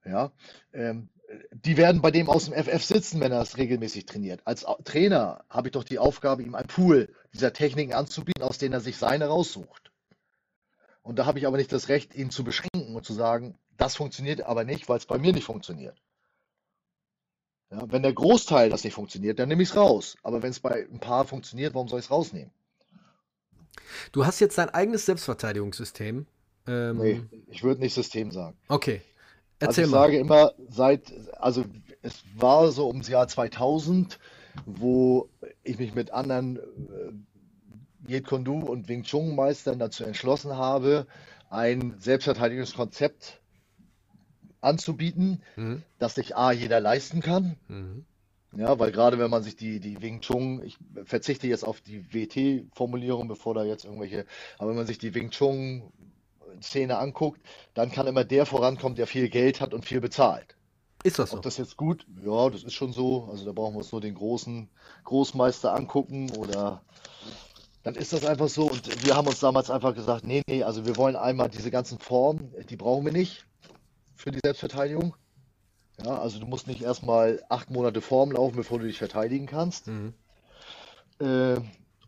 Ja, 0.06 0.32
ähm, 0.74 1.10
die 1.52 1.78
werden 1.78 2.02
bei 2.02 2.12
dem 2.12 2.30
aus 2.30 2.46
dem 2.46 2.54
FF 2.54 2.84
sitzen, 2.84 3.20
wenn 3.20 3.32
er 3.32 3.40
das 3.40 3.58
regelmäßig 3.58 4.06
trainiert. 4.06 4.42
Als 4.46 4.66
Trainer 4.84 5.44
habe 5.50 5.68
ich 5.68 5.72
doch 5.74 5.84
die 5.84 6.00
Aufgabe, 6.00 6.44
ihm 6.44 6.56
ein 6.56 6.68
Pool 6.68 7.14
dieser 7.34 7.54
Techniken 7.54 7.94
anzubieten, 7.94 8.44
aus 8.44 8.58
denen 8.58 8.74
er 8.74 8.82
sich 8.82 8.98
seine 8.98 9.28
raussucht. 9.28 9.92
Und 11.02 11.18
da 11.18 11.26
habe 11.26 11.40
ich 11.40 11.48
aber 11.48 11.58
nicht 11.58 11.72
das 11.72 11.90
Recht, 11.90 12.16
ihn 12.16 12.30
zu 12.32 12.44
beschränken 12.44 12.96
und 12.96 13.06
zu 13.06 13.14
sagen, 13.14 13.58
das 13.78 13.96
funktioniert 13.96 14.42
aber 14.42 14.64
nicht, 14.64 14.90
weil 14.90 14.98
es 14.98 15.06
bei 15.06 15.18
mir 15.18 15.34
nicht 15.34 15.46
funktioniert. 15.46 15.98
Ja, 17.70 17.84
wenn 17.92 18.02
der 18.02 18.14
Großteil 18.14 18.70
das 18.70 18.84
nicht 18.84 18.94
funktioniert, 18.94 19.40
dann 19.40 19.50
nehme 19.50 19.64
ich 19.64 19.70
es 19.70 19.76
raus. 19.76 20.16
Aber 20.24 20.42
wenn 20.42 20.52
es 20.52 20.60
bei 20.60 20.88
ein 20.90 21.00
paar 21.00 21.26
funktioniert, 21.26 21.74
warum 21.74 21.88
soll 21.88 22.00
ich 22.00 22.06
es 22.06 22.12
rausnehmen? 22.12 22.52
Du 24.12 24.26
hast 24.26 24.40
jetzt 24.40 24.58
dein 24.58 24.70
eigenes 24.70 25.06
Selbstverteidigungssystem. 25.06 26.26
Ähm, 26.68 26.98
Nee, 26.98 27.22
ich 27.48 27.64
würde 27.64 27.82
nicht 27.82 27.94
System 27.94 28.32
sagen. 28.32 28.58
Okay. 28.68 29.02
Also 29.60 29.82
Erzähl 29.82 29.86
ich 29.86 29.92
mal. 29.92 30.00
sage 30.02 30.18
immer, 30.20 30.54
seit, 30.70 31.14
also 31.40 31.66
es 32.04 32.24
war 32.36 32.72
so 32.72 32.88
ums 32.88 33.08
Jahr 33.08 33.28
2000, 33.28 34.20
wo 34.66 35.30
ich 35.64 35.80
mich 35.80 35.96
mit 35.96 36.12
anderen 36.12 36.58
äh, 36.58 38.12
Jeet 38.12 38.26
Kune 38.28 38.44
Do 38.44 38.60
und 38.60 38.88
Wing 38.88 39.04
Chun 39.04 39.36
Meistern 39.36 39.80
dazu 39.80 40.04
entschlossen 40.04 40.56
habe, 40.56 41.08
ein 41.50 41.96
Selbstverteidigungskonzept 42.00 43.42
anzubieten, 44.62 45.42
Mhm. 45.56 45.84
das 46.00 46.16
sich 46.16 46.36
A, 46.36 46.52
jeder 46.52 46.80
leisten 46.80 47.22
kann. 47.22 47.56
Mhm. 47.68 48.06
Ja, 48.56 48.80
weil 48.80 48.92
gerade 48.92 49.20
wenn 49.20 49.30
man 49.30 49.44
sich 49.44 49.56
die, 49.56 49.80
die 49.80 50.02
Wing 50.02 50.22
Chun, 50.22 50.62
ich 50.64 50.78
verzichte 51.04 51.48
jetzt 51.48 51.64
auf 51.66 51.82
die 51.82 52.06
WT-Formulierung, 52.14 53.28
bevor 53.28 53.54
da 53.54 53.64
jetzt 53.64 53.86
irgendwelche, 53.86 54.26
aber 54.58 54.70
wenn 54.70 54.78
man 54.78 54.88
sich 54.88 54.98
die 54.98 55.14
Wing 55.14 55.32
Chun-Szene 56.58 56.98
anguckt, 56.98 57.42
dann 57.74 57.92
kann 57.92 58.08
immer 58.08 58.24
der 58.24 58.46
vorankommen, 58.46 58.96
der 58.96 59.08
viel 59.08 59.30
Geld 59.30 59.62
hat 59.62 59.74
und 59.74 59.86
viel 59.86 60.02
bezahlt. 60.02 60.56
Ist 61.04 61.20
das 61.20 61.30
so? 61.30 61.38
Ob 61.38 61.44
das 61.44 61.58
jetzt 61.58 61.78
gut, 61.78 62.06
ja, 62.26 62.50
das 62.50 62.64
ist 62.64 62.74
schon 62.74 62.92
so. 62.92 63.28
Also 63.32 63.46
da 63.46 63.52
brauchen 63.52 63.76
wir 63.76 63.80
uns 63.80 63.92
nur 63.92 64.02
den 64.02 64.16
großen 64.16 64.68
Großmeister 65.04 65.74
angucken 65.74 66.32
oder 66.32 66.82
dann 67.84 67.96
ist 67.96 68.14
das 68.14 68.26
einfach 68.26 68.50
so. 68.50 68.70
Und 68.70 69.06
wir 69.06 69.16
haben 69.16 69.28
uns 69.28 69.40
damals 69.40 69.70
einfach 69.70 69.94
gesagt, 69.94 70.26
nee, 70.26 70.42
nee, 70.48 70.64
also 70.64 70.86
wir 70.86 70.98
wollen 70.98 71.16
einmal 71.16 71.50
diese 71.50 71.72
ganzen 71.72 72.00
Formen, 72.00 72.54
die 72.70 72.76
brauchen 72.76 73.06
wir 73.06 73.14
nicht 73.14 73.46
für 74.16 74.32
die 74.32 74.40
Selbstverteidigung. 74.44 75.16
Ja, 76.04 76.20
also 76.20 76.40
du 76.40 76.46
musst 76.46 76.68
nicht 76.68 76.82
erstmal 76.82 77.44
acht 77.50 77.70
Monate 77.70 78.02
Form 78.02 78.32
laufen, 78.32 78.56
bevor 78.56 78.80
du 78.80 78.86
dich 78.86 78.98
verteidigen 78.98 79.46
kannst. 79.46 79.88
Mhm. 79.88 80.14
Äh, 81.20 81.58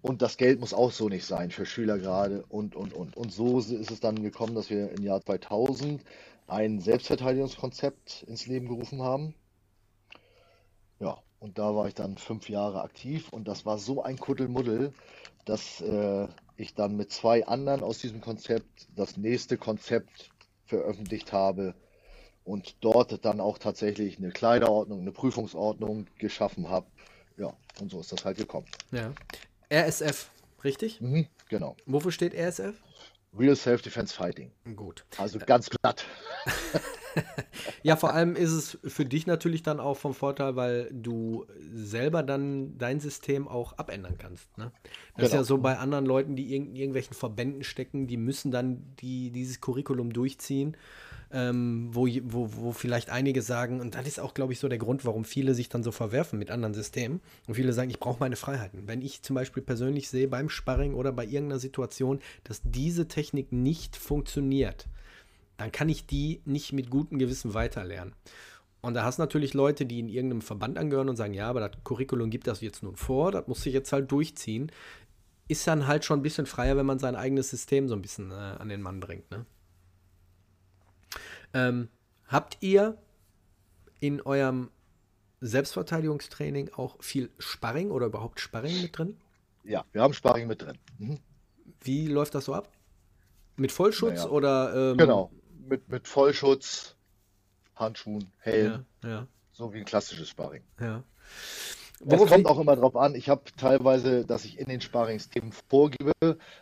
und 0.01 0.21
das 0.21 0.37
Geld 0.37 0.59
muss 0.59 0.73
auch 0.73 0.91
so 0.91 1.09
nicht 1.09 1.25
sein 1.25 1.51
für 1.51 1.65
Schüler 1.65 1.97
gerade 1.97 2.45
und, 2.47 2.75
und, 2.75 2.93
und. 2.93 3.17
Und 3.17 3.31
so 3.31 3.59
ist 3.59 3.91
es 3.91 3.99
dann 3.99 4.21
gekommen, 4.21 4.55
dass 4.55 4.69
wir 4.69 4.91
im 4.91 5.03
Jahr 5.03 5.21
2000 5.21 6.01
ein 6.47 6.79
Selbstverteidigungskonzept 6.79 8.23
ins 8.23 8.47
Leben 8.47 8.67
gerufen 8.67 9.01
haben. 9.01 9.35
Ja, 10.99 11.17
und 11.39 11.57
da 11.57 11.75
war 11.75 11.87
ich 11.87 11.93
dann 11.93 12.17
fünf 12.17 12.49
Jahre 12.49 12.81
aktiv 12.81 13.29
und 13.29 13.47
das 13.47 13.65
war 13.65 13.77
so 13.77 14.01
ein 14.03 14.17
Kuddelmuddel, 14.17 14.93
dass 15.45 15.81
äh, 15.81 16.27
ich 16.57 16.75
dann 16.75 16.95
mit 16.95 17.11
zwei 17.11 17.45
anderen 17.45 17.83
aus 17.83 17.99
diesem 17.99 18.21
Konzept 18.21 18.87
das 18.95 19.17
nächste 19.17 19.57
Konzept 19.57 20.29
veröffentlicht 20.65 21.31
habe 21.33 21.73
und 22.43 22.75
dort 22.81 23.23
dann 23.25 23.39
auch 23.39 23.57
tatsächlich 23.57 24.17
eine 24.17 24.31
Kleiderordnung, 24.31 25.01
eine 25.01 25.11
Prüfungsordnung 25.11 26.07
geschaffen 26.17 26.69
habe. 26.69 26.87
Ja, 27.37 27.53
und 27.79 27.91
so 27.91 27.99
ist 27.99 28.11
das 28.11 28.25
halt 28.25 28.37
gekommen. 28.37 28.65
Ja. 28.91 29.13
RSF, 29.71 30.29
richtig? 30.63 31.01
Mhm, 31.01 31.27
genau. 31.49 31.75
Wofür 31.85 32.11
steht 32.11 32.33
RSF? 32.33 32.75
Real 33.37 33.55
Self-Defense 33.55 34.13
Fighting. 34.15 34.51
Gut. 34.75 35.05
Also 35.17 35.37
ganz 35.39 35.69
platt. 35.69 36.05
Ja, 37.81 37.95
vor 37.95 38.13
allem 38.13 38.35
ist 38.35 38.51
es 38.51 38.77
für 38.83 39.03
dich 39.03 39.25
natürlich 39.25 39.63
dann 39.63 39.79
auch 39.79 39.97
vom 39.97 40.13
Vorteil, 40.13 40.55
weil 40.55 40.89
du 40.91 41.45
selber 41.73 42.23
dann 42.23 42.77
dein 42.77 42.99
System 42.99 43.47
auch 43.47 43.77
abändern 43.77 44.17
kannst. 44.17 44.55
Ne? 44.57 44.71
Das 45.15 45.25
ist 45.25 45.31
Genau. 45.31 45.41
ja 45.41 45.43
so 45.43 45.57
bei 45.57 45.77
anderen 45.77 46.05
Leuten, 46.05 46.35
die 46.35 46.55
in 46.55 46.75
irgendwelchen 46.75 47.15
Verbänden 47.15 47.63
stecken, 47.63 48.07
die 48.07 48.17
müssen 48.17 48.51
dann 48.51 48.95
die, 49.01 49.31
dieses 49.31 49.59
Curriculum 49.59 50.13
durchziehen, 50.13 50.77
ähm, 51.31 51.89
wo, 51.91 52.07
wo, 52.23 52.49
wo 52.55 52.71
vielleicht 52.71 53.09
einige 53.09 53.41
sagen, 53.41 53.81
und 53.81 53.95
das 53.95 54.07
ist 54.07 54.19
auch, 54.19 54.33
glaube 54.33 54.53
ich, 54.53 54.59
so 54.59 54.67
der 54.67 54.79
Grund, 54.79 55.05
warum 55.05 55.25
viele 55.25 55.53
sich 55.53 55.69
dann 55.69 55.83
so 55.83 55.91
verwerfen 55.91 56.39
mit 56.39 56.49
anderen 56.49 56.73
Systemen. 56.73 57.21
Und 57.47 57.55
viele 57.55 57.73
sagen, 57.73 57.89
ich 57.89 57.99
brauche 57.99 58.19
meine 58.19 58.35
Freiheiten. 58.35 58.87
Wenn 58.87 59.01
ich 59.01 59.21
zum 59.21 59.35
Beispiel 59.35 59.61
persönlich 59.61 60.09
sehe 60.09 60.27
beim 60.27 60.49
Sparring 60.49 60.93
oder 60.93 61.11
bei 61.11 61.25
irgendeiner 61.25 61.59
Situation, 61.59 62.19
dass 62.43 62.61
diese 62.63 63.07
Technik 63.07 63.51
nicht 63.51 63.95
funktioniert, 63.95 64.87
dann 65.57 65.71
kann 65.71 65.89
ich 65.89 66.05
die 66.05 66.41
nicht 66.45 66.73
mit 66.73 66.89
gutem 66.89 67.19
Gewissen 67.19 67.53
weiterlernen. 67.53 68.13
Und 68.81 68.93
da 68.93 69.03
hast 69.03 69.19
du 69.19 69.23
natürlich 69.23 69.53
Leute, 69.53 69.85
die 69.85 69.99
in 69.99 70.07
irgendeinem 70.07 70.41
Verband 70.41 70.77
angehören 70.77 71.09
und 71.09 71.17
sagen, 71.17 71.33
ja, 71.33 71.49
aber 71.49 71.59
das 71.59 71.83
Curriculum 71.83 72.29
gibt 72.29 72.47
das 72.47 72.61
jetzt 72.61 72.81
nun 72.81 72.95
vor, 72.95 73.31
das 73.31 73.45
muss 73.47 73.65
ich 73.65 73.73
jetzt 73.73 73.91
halt 73.91 74.11
durchziehen. 74.11 74.71
Ist 75.49 75.67
dann 75.67 75.85
halt 75.85 76.05
schon 76.05 76.19
ein 76.19 76.23
bisschen 76.23 76.45
freier, 76.45 76.77
wenn 76.77 76.85
man 76.85 76.99
sein 76.99 77.15
eigenes 77.15 77.49
System 77.49 77.89
so 77.89 77.95
ein 77.95 78.01
bisschen 78.01 78.31
äh, 78.31 78.35
an 78.35 78.69
den 78.69 78.81
Mann 78.81 78.99
bringt. 78.99 79.29
Ne? 79.31 79.45
Ähm, 81.53 81.89
habt 82.27 82.57
ihr 82.61 82.97
in 83.99 84.21
eurem 84.21 84.69
Selbstverteidigungstraining 85.41 86.71
auch 86.75 87.01
viel 87.01 87.29
Sparring 87.37 87.91
oder 87.91 88.07
überhaupt 88.07 88.39
Sparring 88.39 88.81
mit 88.81 88.97
drin? 88.97 89.17
Ja, 89.63 89.85
wir 89.91 90.01
haben 90.01 90.13
Sparring 90.13 90.47
mit 90.47 90.61
drin. 90.61 90.77
Mhm. 90.97 91.19
Wie 91.81 92.07
läuft 92.07 92.35
das 92.35 92.45
so 92.45 92.53
ab? 92.53 92.71
Mit 93.55 93.71
Vollschutz 93.71 94.19
Naja. 94.19 94.29
oder? 94.29 94.91
Ähm, 94.91 94.97
Genau. 94.97 95.31
Mit, 95.67 95.87
mit 95.89 96.07
Vollschutz, 96.07 96.95
Handschuhen, 97.75 98.31
Helm, 98.39 98.85
Ja, 99.03 99.09
ja. 99.09 99.27
so 99.51 99.73
wie 99.73 99.79
ein 99.79 99.85
klassisches 99.85 100.29
Sparring. 100.29 100.63
Ja. 100.79 101.03
Es 102.07 102.25
kommt 102.25 102.45
auch 102.45 102.59
immer 102.59 102.75
darauf 102.75 102.95
an. 102.95 103.15
Ich 103.15 103.29
habe 103.29 103.41
teilweise, 103.57 104.25
dass 104.25 104.45
ich 104.45 104.57
in 104.57 104.67
den 104.67 104.81
Sparringsthemen 104.81 105.51
vorgebe. 105.51 106.11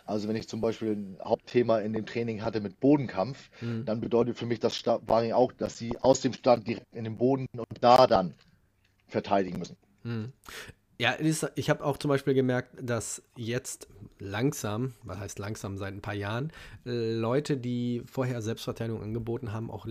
Also 0.05 0.27
wenn 0.27 0.35
ich 0.35 0.47
zum 0.47 0.61
Beispiel 0.61 0.93
ein 0.93 1.17
Hauptthema 1.23 1.79
in 1.79 1.93
dem 1.93 2.05
Training 2.05 2.43
hatte 2.43 2.59
mit 2.61 2.79
Bodenkampf, 2.79 3.49
mhm. 3.61 3.85
dann 3.85 4.01
bedeutet 4.01 4.37
für 4.37 4.45
mich 4.45 4.59
das 4.59 4.75
Sparring 4.75 5.33
auch, 5.33 5.51
dass 5.51 5.77
sie 5.77 5.97
aus 5.99 6.21
dem 6.21 6.33
Stand 6.33 6.67
direkt 6.67 6.93
in 6.93 7.03
den 7.03 7.17
Boden 7.17 7.47
und 7.55 7.67
da 7.81 8.07
dann 8.07 8.33
verteidigen 9.07 9.59
müssen. 9.59 9.77
Mhm. 10.03 10.33
Ja, 10.99 11.15
ich 11.55 11.69
habe 11.69 11.85
auch 11.85 11.97
zum 11.97 12.09
Beispiel 12.09 12.33
gemerkt, 12.33 12.71
dass 12.81 13.21
jetzt 13.35 13.87
langsam, 14.19 14.93
was 15.03 15.19
heißt 15.19 15.39
langsam 15.39 15.77
seit 15.77 15.93
ein 15.93 16.01
paar 16.01 16.13
Jahren, 16.13 16.51
Leute, 16.83 17.57
die 17.57 18.03
vorher 18.05 18.41
Selbstverteidigung 18.41 19.01
angeboten 19.01 19.53
haben, 19.53 19.69
auch 19.69 19.87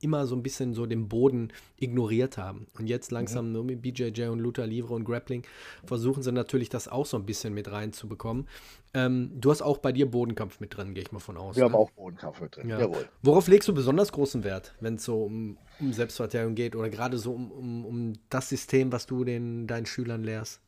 immer 0.00 0.26
so 0.26 0.34
ein 0.36 0.42
bisschen 0.42 0.74
so 0.74 0.86
den 0.86 1.08
Boden 1.08 1.52
ignoriert 1.78 2.38
haben. 2.38 2.66
Und 2.78 2.86
jetzt 2.86 3.10
langsam 3.10 3.46
mhm. 3.46 3.52
nur 3.52 3.64
mit 3.64 3.82
BJJ 3.82 4.24
und 4.24 4.40
Luther 4.40 4.66
Livre 4.66 4.94
und 4.94 5.04
Grappling 5.04 5.42
versuchen 5.84 6.22
sie 6.22 6.32
natürlich 6.32 6.68
das 6.68 6.88
auch 6.88 7.06
so 7.06 7.16
ein 7.16 7.26
bisschen 7.26 7.54
mit 7.54 7.70
reinzubekommen. 7.70 8.46
Ähm, 8.92 9.30
du 9.40 9.50
hast 9.50 9.62
auch 9.62 9.78
bei 9.78 9.92
dir 9.92 10.10
Bodenkampf 10.10 10.58
mit 10.58 10.76
drin, 10.76 10.94
gehe 10.94 11.04
ich 11.04 11.12
mal 11.12 11.20
von 11.20 11.36
aus. 11.36 11.54
Wir 11.54 11.62
ne? 11.62 11.70
haben 11.70 11.76
auch 11.76 11.90
Bodenkampf 11.92 12.40
mit 12.40 12.56
drin, 12.56 12.68
ja. 12.68 12.80
jawohl. 12.80 13.08
Worauf 13.22 13.46
legst 13.46 13.68
du 13.68 13.74
besonders 13.74 14.10
großen 14.10 14.42
Wert, 14.42 14.74
wenn 14.80 14.96
es 14.96 15.04
so 15.04 15.22
um, 15.22 15.58
um, 15.78 15.92
Selbstverteidigung 15.92 16.56
geht 16.56 16.74
oder 16.74 16.90
gerade 16.90 17.16
so 17.16 17.32
um, 17.32 17.52
um, 17.52 17.86
um 17.86 18.12
das 18.30 18.48
System, 18.48 18.90
was 18.90 19.06
du 19.06 19.22
den, 19.22 19.68
deinen 19.68 19.86
Schülern 19.86 20.24
lehrst? 20.24 20.60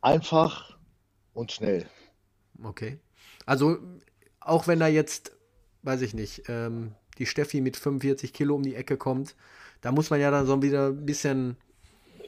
Einfach 0.00 0.78
und 1.34 1.50
schnell. 1.50 1.86
Okay. 2.62 2.98
Also, 3.46 3.78
auch 4.40 4.66
wenn 4.66 4.80
da 4.80 4.86
jetzt, 4.86 5.32
weiß 5.82 6.02
ich 6.02 6.14
nicht, 6.14 6.44
ähm, 6.48 6.94
die 7.18 7.26
Steffi 7.26 7.60
mit 7.60 7.76
45 7.76 8.32
Kilo 8.32 8.54
um 8.54 8.62
die 8.62 8.74
Ecke 8.74 8.96
kommt, 8.96 9.34
da 9.80 9.92
muss 9.92 10.10
man 10.10 10.20
ja 10.20 10.30
dann 10.30 10.46
so 10.46 10.62
wieder 10.62 10.88
ein 10.88 11.06
bisschen 11.06 11.56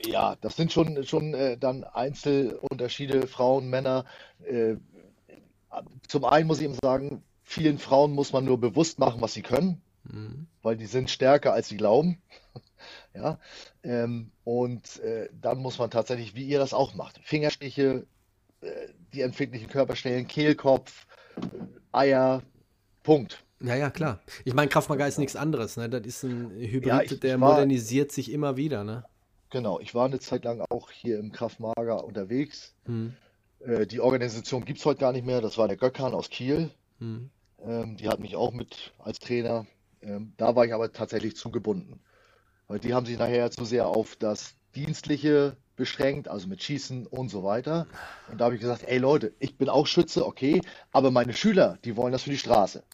ja, 0.06 0.36
das 0.40 0.56
sind 0.56 0.72
schon, 0.72 1.04
schon 1.04 1.34
äh, 1.34 1.56
dann 1.56 1.84
Einzelunterschiede, 1.84 3.26
Frauen, 3.26 3.68
Männer. 3.68 4.04
Äh, 4.44 4.76
zum 6.08 6.24
einen 6.24 6.46
muss 6.46 6.58
ich 6.58 6.64
eben 6.64 6.76
sagen, 6.82 7.22
vielen 7.44 7.78
Frauen 7.78 8.12
muss 8.12 8.32
man 8.32 8.44
nur 8.44 8.58
bewusst 8.58 8.98
machen, 8.98 9.20
was 9.20 9.34
sie 9.34 9.42
können, 9.42 9.80
mhm. 10.04 10.46
weil 10.62 10.76
die 10.76 10.86
sind 10.86 11.10
stärker, 11.10 11.52
als 11.52 11.68
sie 11.68 11.76
glauben. 11.76 12.20
ja, 13.14 13.38
ähm, 13.82 14.32
und 14.44 14.98
äh, 15.00 15.28
dann 15.40 15.58
muss 15.58 15.78
man 15.78 15.90
tatsächlich, 15.90 16.34
wie 16.34 16.44
ihr 16.44 16.58
das 16.58 16.74
auch 16.74 16.94
macht, 16.94 17.20
Fingerstiche, 17.22 18.06
die 19.12 19.20
empfindlichen 19.20 19.68
Körperstellen, 19.68 20.26
Kehlkopf, 20.26 21.06
Eier, 21.92 22.42
Punkt. 23.02 23.44
Ja, 23.60 23.76
ja, 23.76 23.90
klar. 23.90 24.20
Ich 24.44 24.54
meine, 24.54 24.68
Kraftmager 24.68 25.06
ist 25.06 25.18
nichts 25.18 25.36
anderes. 25.36 25.76
Ne? 25.76 25.88
Das 25.88 26.04
ist 26.04 26.24
ein 26.24 26.50
Hybrid, 26.50 26.86
ja, 26.86 27.02
ich, 27.02 27.20
der 27.20 27.36
ich 27.36 27.40
war, 27.40 27.52
modernisiert 27.52 28.10
sich 28.10 28.32
immer 28.32 28.56
wieder. 28.56 28.84
Ne? 28.84 29.04
Genau, 29.50 29.78
ich 29.80 29.94
war 29.94 30.06
eine 30.06 30.18
Zeit 30.18 30.44
lang 30.44 30.64
auch 30.70 30.90
hier 30.90 31.18
im 31.18 31.30
Kraftmager 31.30 32.04
unterwegs. 32.04 32.74
Mhm. 32.86 33.14
Äh, 33.60 33.86
die 33.86 34.00
Organisation 34.00 34.64
gibt 34.64 34.80
es 34.80 34.84
heute 34.84 35.00
gar 35.00 35.12
nicht 35.12 35.26
mehr. 35.26 35.40
Das 35.40 35.58
war 35.58 35.68
der 35.68 35.76
Gökhan 35.76 36.14
aus 36.14 36.30
Kiel. 36.30 36.70
Mhm. 36.98 37.30
Ähm, 37.64 37.96
die 37.96 38.08
hat 38.08 38.18
mich 38.18 38.34
auch 38.34 38.52
mit 38.52 38.92
als 38.98 39.18
Trainer. 39.18 39.66
Ähm, 40.00 40.32
da 40.36 40.56
war 40.56 40.64
ich 40.64 40.74
aber 40.74 40.92
tatsächlich 40.92 41.36
zugebunden. 41.36 42.00
Weil 42.66 42.80
die 42.80 42.94
haben 42.94 43.06
sich 43.06 43.18
nachher 43.18 43.50
zu 43.50 43.64
sehr 43.64 43.86
auf 43.86 44.16
das 44.16 44.54
Dienstliche 44.74 45.56
beschränkt, 45.82 46.28
also 46.28 46.46
mit 46.46 46.62
Schießen 46.62 47.08
und 47.08 47.28
so 47.28 47.42
weiter. 47.42 47.88
Und 48.30 48.40
da 48.40 48.44
habe 48.44 48.54
ich 48.54 48.60
gesagt, 48.60 48.84
ey 48.86 48.98
Leute, 48.98 49.34
ich 49.40 49.56
bin 49.56 49.68
auch 49.68 49.88
Schütze, 49.88 50.24
okay, 50.24 50.60
aber 50.92 51.10
meine 51.10 51.32
Schüler, 51.32 51.78
die 51.84 51.96
wollen 51.96 52.12
das 52.12 52.22
für 52.22 52.30
die 52.30 52.38
Straße. 52.38 52.84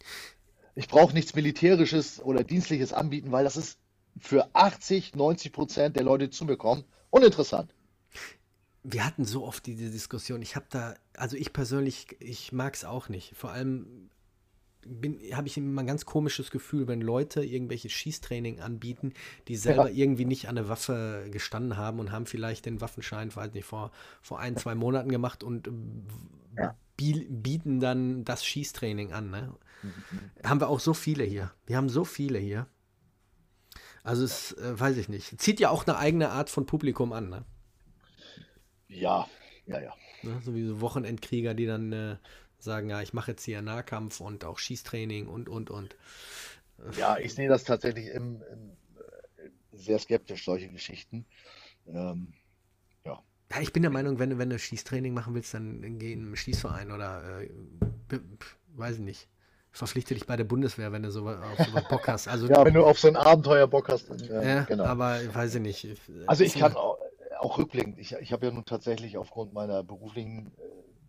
Ich 0.74 0.88
brauche 0.88 1.12
nichts 1.12 1.34
Militärisches 1.34 2.22
oder 2.22 2.44
Dienstliches 2.44 2.94
anbieten, 2.94 3.30
weil 3.30 3.44
das 3.44 3.58
ist 3.58 3.78
für 4.18 4.48
80, 4.54 5.14
90 5.14 5.52
Prozent 5.52 5.96
der 5.96 6.04
Leute, 6.04 6.28
die 6.28 6.30
zu 6.30 6.46
mir 6.46 6.56
kommen, 6.56 6.84
uninteressant 7.10 7.74
wir 8.84 9.04
hatten 9.04 9.24
so 9.24 9.44
oft 9.44 9.66
diese 9.66 9.90
Diskussion. 9.90 10.40
Ich 10.40 10.56
habe 10.56 10.66
da, 10.70 10.94
also 11.14 11.36
ich 11.36 11.52
persönlich, 11.52 12.16
ich 12.20 12.52
mag 12.52 12.74
es 12.74 12.86
auch 12.86 13.10
nicht. 13.10 13.36
Vor 13.36 13.50
allem 13.50 14.08
habe 15.32 15.48
ich 15.48 15.56
immer 15.56 15.82
ein 15.82 15.86
ganz 15.86 16.06
komisches 16.06 16.50
Gefühl, 16.50 16.88
wenn 16.88 17.00
Leute 17.00 17.44
irgendwelche 17.44 17.90
Schießtraining 17.90 18.60
anbieten, 18.60 19.12
die 19.48 19.56
selber 19.56 19.90
ja. 19.90 19.96
irgendwie 19.96 20.24
nicht 20.24 20.48
an 20.48 20.54
der 20.54 20.68
Waffe 20.68 21.26
gestanden 21.30 21.76
haben 21.76 21.98
und 21.98 22.12
haben 22.12 22.26
vielleicht 22.26 22.66
den 22.66 22.80
Waffenschein, 22.80 23.34
weiß 23.34 23.52
nicht, 23.54 23.64
vor, 23.64 23.90
vor 24.22 24.38
ein, 24.38 24.56
zwei 24.56 24.74
Monaten 24.74 25.10
gemacht 25.10 25.42
und 25.42 25.68
ja. 26.56 26.76
bieten 26.96 27.80
dann 27.80 28.24
das 28.24 28.44
Schießtraining 28.44 29.12
an. 29.12 29.30
Ne? 29.30 29.54
Mhm. 29.82 30.48
Haben 30.48 30.60
wir 30.60 30.68
auch 30.68 30.80
so 30.80 30.94
viele 30.94 31.24
hier. 31.24 31.52
Wir 31.66 31.76
haben 31.76 31.88
so 31.88 32.04
viele 32.04 32.38
hier. 32.38 32.66
Also 34.02 34.24
es, 34.24 34.52
äh, 34.52 34.78
weiß 34.78 34.96
ich 34.96 35.08
nicht. 35.08 35.40
Zieht 35.40 35.60
ja 35.60 35.70
auch 35.70 35.86
eine 35.86 35.98
eigene 35.98 36.30
Art 36.30 36.50
von 36.50 36.66
Publikum 36.66 37.12
an, 37.12 37.28
ne? 37.28 37.44
Ja, 38.88 39.28
ja, 39.66 39.80
ja. 39.80 39.92
Ne, 40.22 40.40
so 40.42 40.54
wie 40.54 40.66
so 40.66 40.80
Wochenendkrieger, 40.80 41.54
die 41.54 41.66
dann 41.66 41.92
äh, 41.92 42.16
sagen, 42.58 42.90
ja, 42.90 43.02
ich 43.02 43.12
mache 43.12 43.32
jetzt 43.32 43.44
hier 43.44 43.62
Nahkampf 43.62 44.20
und 44.20 44.44
auch 44.44 44.58
Schießtraining 44.58 45.26
und, 45.26 45.48
und, 45.48 45.70
und. 45.70 45.96
Ja, 46.96 47.18
ich 47.18 47.34
sehe 47.34 47.48
das 47.48 47.64
tatsächlich 47.64 48.08
im, 48.08 48.42
im, 48.52 48.70
äh, 48.96 49.50
sehr 49.72 49.98
skeptisch, 49.98 50.44
solche 50.44 50.68
Geschichten. 50.68 51.24
Ähm, 51.86 52.32
ja. 53.04 53.22
ja. 53.50 53.60
Ich 53.60 53.72
bin 53.72 53.82
der 53.82 53.90
Meinung, 53.90 54.18
wenn, 54.18 54.38
wenn 54.38 54.50
du 54.50 54.58
Schießtraining 54.58 55.12
machen 55.12 55.34
willst, 55.34 55.54
dann 55.54 55.98
geh 55.98 56.12
in 56.12 56.26
einen 56.26 56.36
Schießverein 56.36 56.92
oder 56.92 57.42
äh, 57.42 57.50
weiß 58.74 58.96
ich 58.96 59.02
nicht. 59.02 59.28
Verpflichte 59.70 60.14
dich 60.14 60.26
bei 60.26 60.36
der 60.36 60.44
Bundeswehr, 60.44 60.92
wenn 60.92 61.02
du 61.02 61.10
so 61.10 61.28
auf 61.28 61.58
sowas 61.58 61.88
Bock 61.88 62.08
hast. 62.08 62.26
Also, 62.26 62.48
ja, 62.48 62.64
wenn 62.64 62.74
du 62.74 62.84
auf 62.84 62.98
so 62.98 63.08
ein 63.08 63.16
Abenteuer 63.16 63.66
Bock 63.66 63.88
hast. 63.88 64.08
Dann, 64.08 64.20
äh, 64.20 64.56
ja, 64.56 64.62
genau. 64.62 64.84
aber 64.84 65.18
weiß 65.34 65.56
ich 65.56 65.60
nicht. 65.60 65.86
Also 66.26 66.42
ich 66.42 66.54
kann 66.54 66.74
auch, 66.74 66.98
auch 67.38 67.58
rückblickend, 67.58 67.98
ich, 67.98 68.12
ich 68.14 68.32
habe 68.32 68.46
ja 68.46 68.52
nun 68.52 68.64
tatsächlich 68.64 69.18
aufgrund 69.18 69.52
meiner 69.52 69.84
beruflichen 69.84 70.52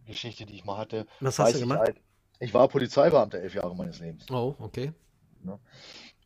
Geschichte, 0.10 0.46
die 0.46 0.56
ich 0.56 0.66
mal 0.66 0.78
hatte, 0.78 1.08
was 1.20 1.40
hast 1.40 1.56
du 1.56 1.60
gemacht? 1.60 1.80
Ich, 1.82 1.88
halt, 1.88 2.02
ich 2.40 2.54
war 2.54 2.68
Polizeibeamter 2.68 3.40
elf 3.40 3.56
Jahre 3.56 3.76
meines 3.76 4.00
Lebens. 4.00 4.26
Oh, 4.30 4.56
okay. 4.60 4.94
Ne? 5.44 5.60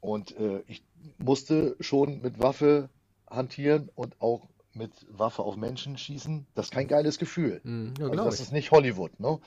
Und 0.02 0.38
äh, 0.38 0.64
ich 0.68 0.84
musste 1.18 1.76
schon 1.80 2.22
mit 2.22 2.40
Waffe 2.40 2.90
hantieren 3.30 3.90
und 3.96 4.20
auch 4.22 4.48
mit 4.76 4.92
Waffe 5.10 5.44
auf 5.44 5.56
Menschen 5.56 5.98
schießen. 5.98 6.48
Das 6.56 6.68
ist 6.68 6.72
kein 6.72 6.88
geiles 6.88 7.20
Gefühl. 7.20 7.62
Mm, 7.64 7.94
ja, 8.00 8.08
also 8.08 8.24
das 8.24 8.36
ich. 8.36 8.42
ist 8.42 8.52
nicht 8.52 8.72
Hollywood. 8.72 9.20
Ne? 9.20 9.40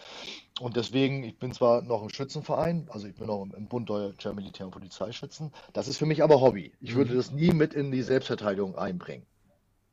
Und 0.61 0.77
deswegen, 0.77 1.25
ich 1.25 1.39
bin 1.39 1.53
zwar 1.53 1.83
noch 1.83 2.03
im 2.03 2.11
Schützenverein, 2.11 2.89
also 2.91 3.09
ich 3.09 3.17
bin 3.17 3.29
auch 3.29 3.43
im 3.43 3.67
Bund 3.67 3.89
Deutscher 3.89 4.33
Militär- 4.35 4.67
und 4.67 4.73
Polizeischützen. 4.73 5.53
Das 5.73 5.89
ist 5.89 5.99
für 5.99 6.07
mich 6.07 6.23
aber 6.23 6.41
Hobby. 6.41 6.73
Ich 6.81 6.95
mm. 6.95 6.97
würde 6.97 7.17
das 7.17 7.33
nie 7.33 7.51
mit 7.53 7.75
in 7.75 7.91
die 7.91 8.03
Selbstverteidigung 8.03 8.77
einbringen. 8.77 9.27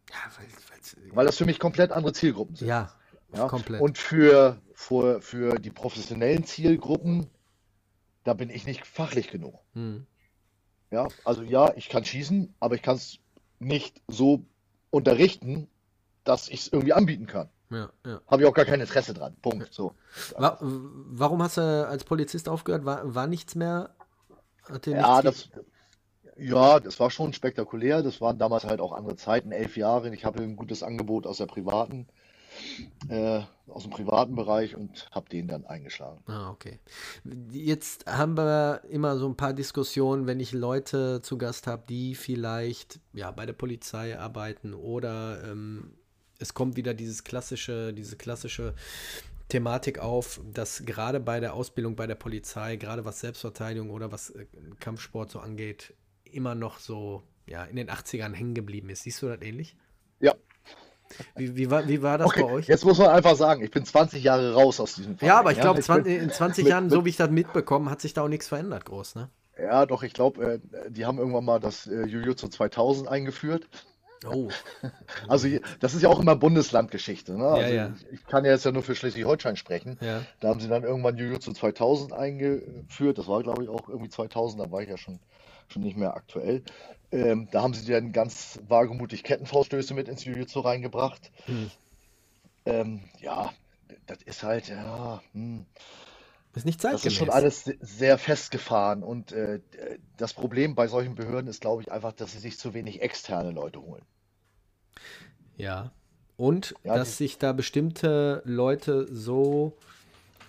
Ja, 0.09 0.15
weil, 0.37 1.15
weil 1.15 1.25
das 1.25 1.37
für 1.37 1.45
mich 1.45 1.59
komplett 1.59 1.91
andere 1.91 2.13
Zielgruppen 2.13 2.55
sind. 2.55 2.67
Ja, 2.67 2.91
ja? 3.35 3.47
komplett. 3.47 3.81
Und 3.81 3.97
für, 3.97 4.61
für, 4.73 5.21
für 5.21 5.59
die 5.59 5.71
professionellen 5.71 6.43
Zielgruppen, 6.43 7.27
da 8.23 8.33
bin 8.33 8.49
ich 8.49 8.65
nicht 8.65 8.85
fachlich 8.85 9.29
genug. 9.29 9.59
Hm. 9.73 10.05
Ja, 10.91 11.07
also 11.25 11.41
ja, 11.41 11.73
ich 11.75 11.89
kann 11.89 12.05
schießen, 12.05 12.53
aber 12.59 12.75
ich 12.75 12.81
kann 12.81 12.95
es 12.97 13.17
nicht 13.59 14.01
so 14.07 14.45
unterrichten, 14.91 15.67
dass 16.23 16.49
ich 16.49 16.61
es 16.61 16.67
irgendwie 16.67 16.93
anbieten 16.93 17.25
kann. 17.25 17.49
Ja, 17.71 17.89
ja. 18.05 18.21
Habe 18.27 18.43
ich 18.43 18.47
auch 18.47 18.53
gar 18.53 18.65
kein 18.65 18.79
Interesse 18.79 19.13
dran. 19.13 19.35
Punkt. 19.41 19.73
So. 19.73 19.95
War, 20.37 20.57
warum 20.61 21.41
hast 21.41 21.57
du 21.57 21.87
als 21.87 22.03
Polizist 22.03 22.47
aufgehört? 22.47 22.85
War, 22.85 23.15
war 23.15 23.27
nichts 23.27 23.55
mehr? 23.55 23.95
ja, 24.85 25.21
das, 25.21 25.49
ja, 26.37 26.79
das 26.79 26.99
war 26.99 27.09
schon 27.09 27.33
spektakulär. 27.33 28.03
Das 28.03 28.21
waren 28.21 28.37
damals 28.37 28.65
halt 28.65 28.79
auch 28.79 28.93
andere 28.93 29.15
Zeiten, 29.15 29.51
elf 29.51 29.75
Jahre. 29.75 30.13
Ich 30.13 30.25
habe 30.25 30.43
ein 30.43 30.55
gutes 30.55 30.83
Angebot 30.83 31.25
aus 31.25 31.37
der 31.37 31.47
privaten, 31.47 32.07
äh, 33.09 33.41
aus 33.67 33.83
dem 33.83 33.91
privaten 33.91 34.35
Bereich 34.35 34.75
und 34.75 35.09
habe 35.11 35.29
den 35.29 35.47
dann 35.47 35.65
eingeschlagen. 35.65 36.21
Ah, 36.27 36.51
okay. 36.51 36.79
Jetzt 37.51 38.05
haben 38.05 38.37
wir 38.37 38.81
immer 38.89 39.17
so 39.17 39.27
ein 39.27 39.35
paar 39.35 39.53
Diskussionen, 39.53 40.27
wenn 40.27 40.39
ich 40.39 40.51
Leute 40.51 41.21
zu 41.21 41.37
Gast 41.37 41.67
habe, 41.67 41.83
die 41.87 42.15
vielleicht 42.15 42.99
ja 43.13 43.31
bei 43.31 43.45
der 43.45 43.53
Polizei 43.53 44.17
arbeiten 44.17 44.73
oder 44.73 45.43
ähm, 45.43 45.93
es 46.39 46.53
kommt 46.53 46.75
wieder 46.75 46.93
dieses 46.93 47.23
klassische, 47.23 47.93
diese 47.93 48.17
klassische 48.17 48.73
Thematik 49.49 49.99
auf, 49.99 50.41
dass 50.51 50.85
gerade 50.85 51.19
bei 51.19 51.39
der 51.39 51.53
Ausbildung 51.53 51.95
bei 51.95 52.07
der 52.07 52.15
Polizei, 52.15 52.75
gerade 52.75 53.05
was 53.05 53.19
Selbstverteidigung 53.19 53.89
oder 53.89 54.11
was 54.11 54.31
äh, 54.31 54.45
Kampfsport 54.79 55.31
so 55.31 55.39
angeht, 55.39 55.93
immer 56.23 56.55
noch 56.55 56.79
so 56.79 57.23
ja, 57.45 57.63
in 57.65 57.75
den 57.75 57.89
80ern 57.89 58.33
hängen 58.33 58.55
geblieben 58.55 58.89
ist. 58.89 59.03
Siehst 59.03 59.21
du 59.21 59.27
das 59.27 59.41
ähnlich? 59.41 59.75
Ja. 60.19 60.33
Wie, 61.35 61.55
wie, 61.55 61.69
war, 61.69 61.87
wie 61.87 62.01
war 62.01 62.17
das 62.17 62.27
okay, 62.27 62.41
bei 62.41 62.51
euch? 62.51 62.67
Jetzt 62.67 62.85
muss 62.85 62.97
man 62.97 63.09
einfach 63.09 63.35
sagen, 63.35 63.63
ich 63.63 63.71
bin 63.71 63.85
20 63.85 64.23
Jahre 64.23 64.53
raus 64.53 64.79
aus 64.79 64.95
diesem 64.95 65.17
Fall. 65.17 65.27
Ja, 65.27 65.39
aber 65.39 65.51
ich 65.51 65.59
glaube, 65.59 65.81
ja? 65.81 65.97
in 65.97 66.29
20 66.29 66.67
Jahren, 66.67 66.89
so 66.89 67.05
wie 67.05 67.09
ich 67.09 67.17
das 67.17 67.29
mitbekommen, 67.29 67.89
hat 67.89 68.01
sich 68.01 68.13
da 68.13 68.23
auch 68.23 68.27
nichts 68.27 68.47
verändert, 68.47 68.85
groß, 68.85 69.15
ne? 69.15 69.29
Ja, 69.57 69.85
doch, 69.85 70.03
ich 70.03 70.13
glaube, 70.13 70.53
äh, 70.53 70.59
die 70.89 71.05
haben 71.05 71.19
irgendwann 71.19 71.45
mal 71.45 71.59
das 71.59 71.85
äh, 71.85 72.05
Jujutsu 72.05 72.47
2000 72.47 73.07
eingeführt. 73.07 73.67
Oh. 74.25 74.49
Also 75.27 75.47
das 75.79 75.93
ist 75.93 76.01
ja 76.01 76.09
auch 76.09 76.19
immer 76.19 76.35
Bundeslandgeschichte. 76.35 77.37
Ne? 77.37 77.45
Also 77.45 77.61
ja, 77.61 77.87
ja. 77.87 77.93
Ich 78.11 78.25
kann 78.25 78.45
ja 78.45 78.51
jetzt 78.51 78.65
ja 78.65 78.71
nur 78.71 78.83
für 78.83 78.95
Schleswig-Holstein 78.95 79.55
sprechen. 79.55 79.97
Ja. 80.01 80.21
Da 80.39 80.49
haben 80.49 80.59
sie 80.59 80.67
dann 80.67 80.83
irgendwann 80.83 81.17
Jujutsu 81.17 81.53
2000 81.53 82.13
eingeführt. 82.13 83.17
Das 83.17 83.27
war, 83.27 83.41
glaube 83.41 83.63
ich, 83.63 83.69
auch 83.69 83.87
irgendwie 83.87 84.09
2000. 84.09 84.61
Da 84.61 84.71
war 84.71 84.81
ich 84.81 84.89
ja 84.89 84.97
schon, 84.97 85.19
schon 85.71 85.83
nicht 85.83 85.97
mehr 85.97 86.15
aktuell. 86.15 86.63
Ähm, 87.11 87.47
da 87.51 87.61
haben 87.61 87.73
sie 87.73 87.91
dann 87.91 88.11
ganz 88.11 88.59
wagemutig 88.67 89.23
Kettenfauststöße 89.23 89.93
mit 89.93 90.07
ins 90.07 90.25
Jujutsu 90.25 90.61
reingebracht. 90.61 91.31
Hm. 91.45 91.71
Ähm, 92.65 93.01
ja, 93.19 93.53
das 94.07 94.21
ist 94.23 94.43
halt, 94.43 94.69
ja, 94.69 95.21
hm. 95.33 95.65
Ist 96.55 96.65
nicht 96.65 96.81
zeitgemäß. 96.81 97.03
Das 97.03 97.13
ist 97.13 97.17
schon 97.17 97.29
alles 97.31 97.63
sehr 97.81 98.17
festgefahren 98.19 99.01
und 99.01 99.31
äh, 99.31 99.59
das 100.17 100.33
Problem 100.33 100.75
bei 100.75 100.87
solchen 100.87 101.15
Behörden 101.15 101.49
ist, 101.49 101.61
glaube 101.61 101.81
ich, 101.81 101.91
einfach, 101.91 102.13
dass 102.13 102.31
sie 102.33 102.37
sich 102.37 102.59
zu 102.59 102.75
wenig 102.75 103.01
externe 103.01 103.51
Leute 103.51 103.81
holen. 103.81 104.03
Ja. 105.57 105.91
Und 106.37 106.75
ja, 106.83 106.95
dass 106.95 107.17
sich 107.17 107.37
da 107.39 107.53
bestimmte 107.53 108.41
Leute 108.45 109.07
so 109.11 109.73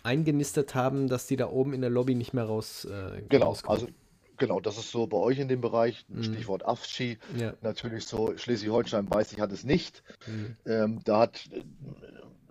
eingenistet 0.03 0.75
haben, 0.75 1.09
dass 1.09 1.27
die 1.27 1.37
da 1.37 1.49
oben 1.49 1.73
in 1.73 1.81
der 1.81 1.91
Lobby 1.91 2.15
nicht 2.15 2.35
mehr 2.35 2.45
raus 2.45 2.85
äh, 2.85 3.23
Genau, 3.29 3.47
rauskommen. 3.47 3.81
also 3.81 3.93
genau, 4.37 4.61
das 4.61 4.79
ist 4.79 4.91
so 4.91 5.07
bei 5.07 5.17
euch 5.17 5.39
in 5.39 5.49
dem 5.49 5.61
Bereich, 5.61 6.05
mhm. 6.09 6.23
Stichwort 6.23 6.65
AFSCHI, 6.65 7.19
ja. 7.37 7.55
natürlich 7.63 8.07
so, 8.07 8.37
Schleswig-Holstein 8.37 9.11
weiß 9.11 9.33
ich, 9.33 9.41
hat 9.41 9.53
es 9.53 9.65
nicht. 9.65 10.03
Mhm. 10.27 10.57
Ähm, 10.67 11.01
da 11.05 11.21
hat 11.21 11.49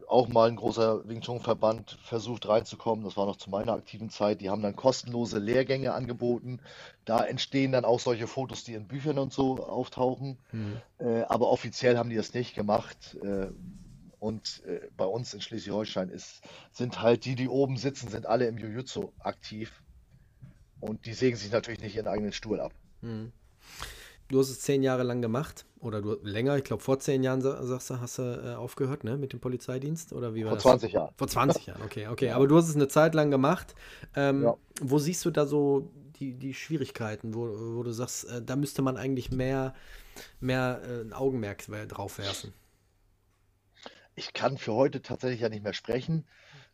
auch 0.08 0.28
mal 0.28 0.48
ein 0.48 0.56
großer 0.56 1.08
Wing 1.08 1.22
Chun 1.22 1.39
Verband 1.39 1.98
versucht 2.04 2.48
reinzukommen. 2.48 3.04
Das 3.04 3.17
war 3.17 3.26
noch 3.26 3.38
zu 3.38 3.50
meiner 3.50 3.74
aktiven 3.74 4.10
Zeit. 4.12 4.41
Die 4.41 4.50
haben 4.50 4.62
dann 4.62 4.76
kostenlose 4.76 5.39
Lehrgänge 5.39 5.93
angeboten. 5.93 6.60
Da 7.04 7.26
entstehen 7.26 7.72
dann 7.72 7.84
auch 7.84 8.00
solche 8.00 8.28
Fotos, 8.28 8.63
die 8.63 8.76
in 8.76 8.88
Büchern 8.88 9.17
und 9.17 9.34
so 9.34 9.65
auftauchen. 9.65 10.38
Mhm. 10.52 10.82
Äh, 11.00 11.24
aber 11.24 11.50
offiziell 11.50 11.98
haben 11.98 12.12
die 12.12 12.15
das 12.15 12.34
nicht 12.34 12.54
gemacht. 12.54 13.17
Äh, 13.24 13.48
und 14.19 14.63
äh, 14.65 14.88
bei 14.96 15.06
uns 15.06 15.34
in 15.34 15.41
Schleswig-Holstein 15.41 16.12
sind 16.72 17.02
halt 17.02 17.26
die, 17.26 17.36
die 17.36 17.50
oben 17.50 17.76
sitzen, 17.78 18.08
sind 18.08 18.26
alle 18.26 18.46
im 18.48 18.58
Jiu-Jitsu 18.58 19.12
aktiv. 19.19 19.83
Und 20.84 21.06
die 21.06 21.13
sägen 21.13 21.38
sich 21.38 21.52
natürlich 21.52 21.82
nicht 21.82 21.96
ihren 21.96 22.08
eigenen 22.08 22.34
Stuhl 22.34 22.60
ab. 22.60 22.74
Mhm 23.02 23.32
du 24.34 24.39
hast 24.39 24.50
es 24.50 24.60
zehn 24.62 24.84
Jahre 24.84 25.04
lang 25.04 25.22
gemacht 25.22 25.65
oder 25.80 26.02
du 26.02 26.17
länger, 26.24 26.58
ich 26.58 26.63
glaube 26.63 26.82
vor 26.82 27.00
zehn 27.00 27.24
Jahren 27.24 27.41
sagst 27.41 27.89
du, 27.89 28.00
hast 28.00 28.17
du 28.17 28.24
äh, 28.24 28.56
aufgehört, 28.56 29.04
ne, 29.04 29.17
mit 29.17 29.34
dem 29.34 29.39
Polizeidienst 29.39 30.13
oder 30.13 30.34
wie 30.34 30.46
war 30.46 30.52
vor 30.52 30.56
das? 30.56 30.63
Vor 30.63 30.72
20 30.72 30.93
Jahren. 30.93 31.13
Vor 31.15 31.28
20 31.28 31.65
Jahren, 31.67 31.82
okay, 31.84 32.08
okay. 32.08 32.32
Aber 32.32 32.48
du 32.48 32.58
hast 32.58 32.69
es 32.69 32.76
eine 32.76 32.88
Zeit 32.88 33.13
lang 33.15 33.32
gemacht. 33.32 33.76
Ähm, 34.15 34.43
ja. 34.43 34.56
Wo 34.82 35.00
siehst 35.00 35.24
du 35.26 35.32
da 35.32 35.46
so 35.46 35.91
die, 36.19 36.34
die 36.34 36.54
Schwierigkeiten, 36.54 37.34
wo, 37.34 37.48
wo 37.76 37.84
du 37.84 37.91
sagst, 37.91 38.26
äh, 38.26 38.41
da 38.41 38.56
müsste 38.56 38.82
man 38.82 38.98
eigentlich 38.98 39.32
mehr, 39.32 39.74
mehr 40.39 40.82
äh, 40.86 41.02
ein 41.02 41.13
Augenmerk 41.13 41.65
drauf 41.89 42.17
werfen? 42.17 42.54
Ich 44.15 44.34
kann 44.34 44.58
für 44.58 44.74
heute 44.74 45.02
tatsächlich 45.02 45.41
ja 45.41 45.50
nicht 45.50 45.63
mehr 45.63 45.74
sprechen. 45.74 46.26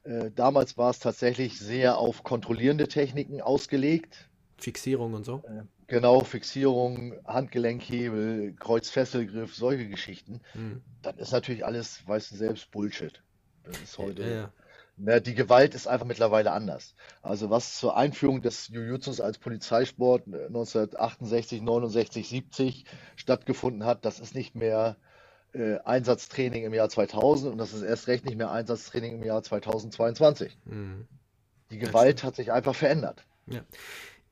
Äh, 0.09 0.31
damals 0.35 0.77
war 0.77 0.89
es 0.89 0.99
tatsächlich 0.99 1.59
sehr 1.59 1.97
auf 1.97 2.23
kontrollierende 2.23 2.87
Techniken 2.87 3.41
ausgelegt. 3.41 4.29
Fixierung 4.57 5.13
und 5.13 5.23
so? 5.23 5.43
Äh, 5.47 5.63
Genau, 5.89 6.19
Fixierung, 6.19 7.15
Handgelenkhebel, 7.25 8.53
Kreuzfesselgriff, 8.53 9.55
solche 9.55 9.87
Geschichten. 9.87 10.39
Mhm. 10.53 10.83
Dann 11.01 11.17
ist 11.17 11.31
natürlich 11.31 11.65
alles, 11.65 12.07
weißt 12.07 12.31
du 12.31 12.35
selbst, 12.35 12.69
Bullshit. 12.69 13.23
Das 13.63 13.81
ist 13.81 13.97
heute. 13.97 14.21
Ja, 14.21 14.29
ja. 14.29 14.53
Na, 14.97 15.19
die 15.19 15.33
Gewalt 15.33 15.73
ist 15.73 15.87
einfach 15.87 16.05
mittlerweile 16.05 16.51
anders. 16.51 16.93
Also 17.23 17.49
was 17.49 17.79
zur 17.79 17.97
Einführung 17.97 18.43
des 18.43 18.67
Jiu-Jitsus 18.67 19.19
als 19.19 19.39
Polizeisport 19.39 20.27
1968, 20.27 21.61
69, 21.61 22.29
70 22.29 22.85
stattgefunden 23.15 23.85
hat, 23.85 24.05
das 24.05 24.19
ist 24.19 24.35
nicht 24.35 24.55
mehr 24.55 24.97
äh, 25.53 25.79
Einsatztraining 25.79 26.63
im 26.63 26.73
Jahr 26.73 26.89
2000 26.89 27.51
und 27.51 27.57
das 27.57 27.73
ist 27.73 27.81
erst 27.81 28.07
recht 28.07 28.25
nicht 28.25 28.37
mehr 28.37 28.51
Einsatztraining 28.51 29.15
im 29.15 29.23
Jahr 29.23 29.41
2022. 29.41 30.57
Mhm. 30.65 31.07
Die 31.71 31.77
Gewalt 31.77 32.23
hat 32.23 32.35
sich 32.35 32.51
einfach 32.51 32.75
verändert. 32.75 33.25
Ja. 33.47 33.61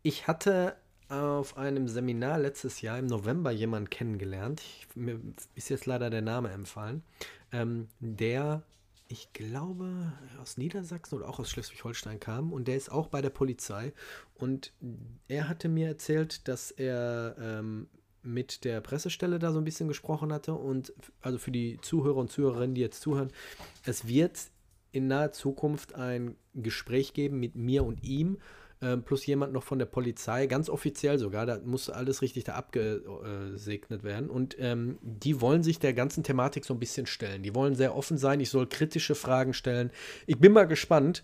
Ich 0.01 0.27
hatte 0.27 0.75
auf 1.09 1.57
einem 1.57 1.87
Seminar 1.87 2.37
letztes 2.37 2.81
Jahr 2.81 2.99
im 2.99 3.05
November 3.05 3.51
jemanden 3.51 3.89
kennengelernt. 3.89 4.61
Ich, 4.61 4.87
mir 4.95 5.19
ist 5.55 5.69
jetzt 5.69 5.85
leider 5.85 6.09
der 6.09 6.21
Name 6.21 6.49
empfallen. 6.51 7.03
Ähm, 7.51 7.87
der, 7.99 8.63
ich 9.07 9.31
glaube, 9.31 10.11
aus 10.41 10.57
Niedersachsen 10.57 11.15
oder 11.15 11.29
auch 11.29 11.39
aus 11.39 11.49
Schleswig-Holstein 11.49 12.19
kam 12.19 12.51
und 12.51 12.67
der 12.67 12.75
ist 12.75 12.91
auch 12.91 13.07
bei 13.07 13.21
der 13.21 13.29
Polizei. 13.29 13.93
Und 14.35 14.73
er 15.27 15.47
hatte 15.47 15.69
mir 15.69 15.87
erzählt, 15.87 16.47
dass 16.47 16.71
er 16.71 17.35
ähm, 17.39 17.87
mit 18.27 18.63
der 18.63 18.81
Pressestelle 18.81 19.39
da 19.39 19.51
so 19.51 19.59
ein 19.59 19.63
bisschen 19.63 19.87
gesprochen 19.87 20.31
hatte. 20.31 20.53
Und 20.53 20.93
also 21.21 21.37
für 21.37 21.51
die 21.51 21.79
Zuhörer 21.81 22.17
und 22.17 22.31
Zuhörerinnen, 22.31 22.75
die 22.75 22.81
jetzt 22.81 23.01
zuhören, 23.01 23.31
es 23.85 24.07
wird 24.07 24.39
in 24.91 25.07
naher 25.07 25.31
Zukunft 25.31 25.95
ein 25.95 26.35
Gespräch 26.53 27.13
geben 27.13 27.39
mit 27.39 27.55
mir 27.55 27.83
und 27.83 28.03
ihm 28.03 28.37
ähm, 28.81 29.03
plus 29.03 29.25
jemand 29.25 29.53
noch 29.53 29.63
von 29.63 29.79
der 29.79 29.87
Polizei, 29.87 30.45
ganz 30.45 30.69
offiziell 30.69 31.17
sogar, 31.17 31.45
da 31.45 31.59
muss 31.65 31.89
alles 31.89 32.21
richtig 32.21 32.43
da 32.43 32.53
abgesegnet 32.53 34.03
werden. 34.03 34.29
Und 34.29 34.55
ähm, 34.59 34.99
die 35.01 35.41
wollen 35.41 35.63
sich 35.63 35.79
der 35.79 35.93
ganzen 35.93 36.23
Thematik 36.23 36.63
so 36.63 36.75
ein 36.75 36.79
bisschen 36.79 37.07
stellen. 37.07 37.41
Die 37.41 37.55
wollen 37.55 37.73
sehr 37.73 37.95
offen 37.95 38.17
sein, 38.17 38.39
ich 38.39 38.49
soll 38.49 38.67
kritische 38.67 39.15
Fragen 39.15 39.53
stellen. 39.53 39.91
Ich 40.27 40.37
bin 40.37 40.51
mal 40.51 40.67
gespannt, 40.67 41.23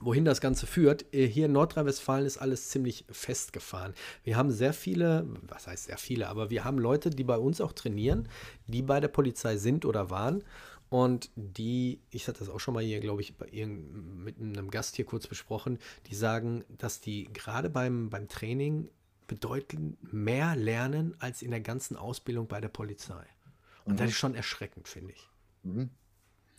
wohin 0.00 0.24
das 0.24 0.40
Ganze 0.40 0.66
führt. 0.66 1.12
Äh, 1.14 1.26
hier 1.26 1.46
in 1.46 1.52
Nordrhein-Westfalen 1.52 2.26
ist 2.26 2.38
alles 2.38 2.68
ziemlich 2.68 3.04
festgefahren. 3.10 3.94
Wir 4.24 4.36
haben 4.36 4.50
sehr 4.50 4.72
viele, 4.72 5.26
was 5.42 5.66
heißt 5.66 5.84
sehr 5.84 5.98
viele, 5.98 6.28
aber 6.28 6.50
wir 6.50 6.64
haben 6.64 6.78
Leute, 6.78 7.10
die 7.10 7.24
bei 7.24 7.38
uns 7.38 7.60
auch 7.60 7.72
trainieren, 7.72 8.28
die 8.66 8.82
bei 8.82 9.00
der 9.00 9.08
Polizei 9.08 9.56
sind 9.56 9.84
oder 9.84 10.10
waren 10.10 10.44
und 10.88 11.30
die, 11.34 12.00
ich 12.10 12.28
hatte 12.28 12.40
das 12.40 12.48
auch 12.48 12.60
schon 12.60 12.74
mal 12.74 12.82
hier, 12.82 13.00
glaube 13.00 13.20
ich, 13.20 13.36
bei 13.36 13.46
mit 13.46 14.38
einem 14.38 14.70
Gast 14.70 14.96
hier 14.96 15.04
kurz 15.04 15.26
besprochen, 15.26 15.78
die 16.06 16.14
sagen, 16.14 16.64
dass 16.78 17.00
die 17.00 17.28
gerade 17.32 17.70
beim, 17.70 18.08
beim 18.08 18.28
Training 18.28 18.90
bedeutend 19.26 20.12
mehr 20.12 20.54
lernen 20.54 21.14
als 21.18 21.42
in 21.42 21.50
der 21.50 21.60
ganzen 21.60 21.96
Ausbildung 21.96 22.46
bei 22.46 22.60
der 22.60 22.68
Polizei. 22.68 23.24
Und 23.84 23.94
mhm. 23.94 23.96
das 23.96 24.10
ist 24.10 24.16
schon 24.16 24.36
erschreckend, 24.36 24.86
finde 24.86 25.12
ich. 25.12 25.28
Mhm. 25.64 25.90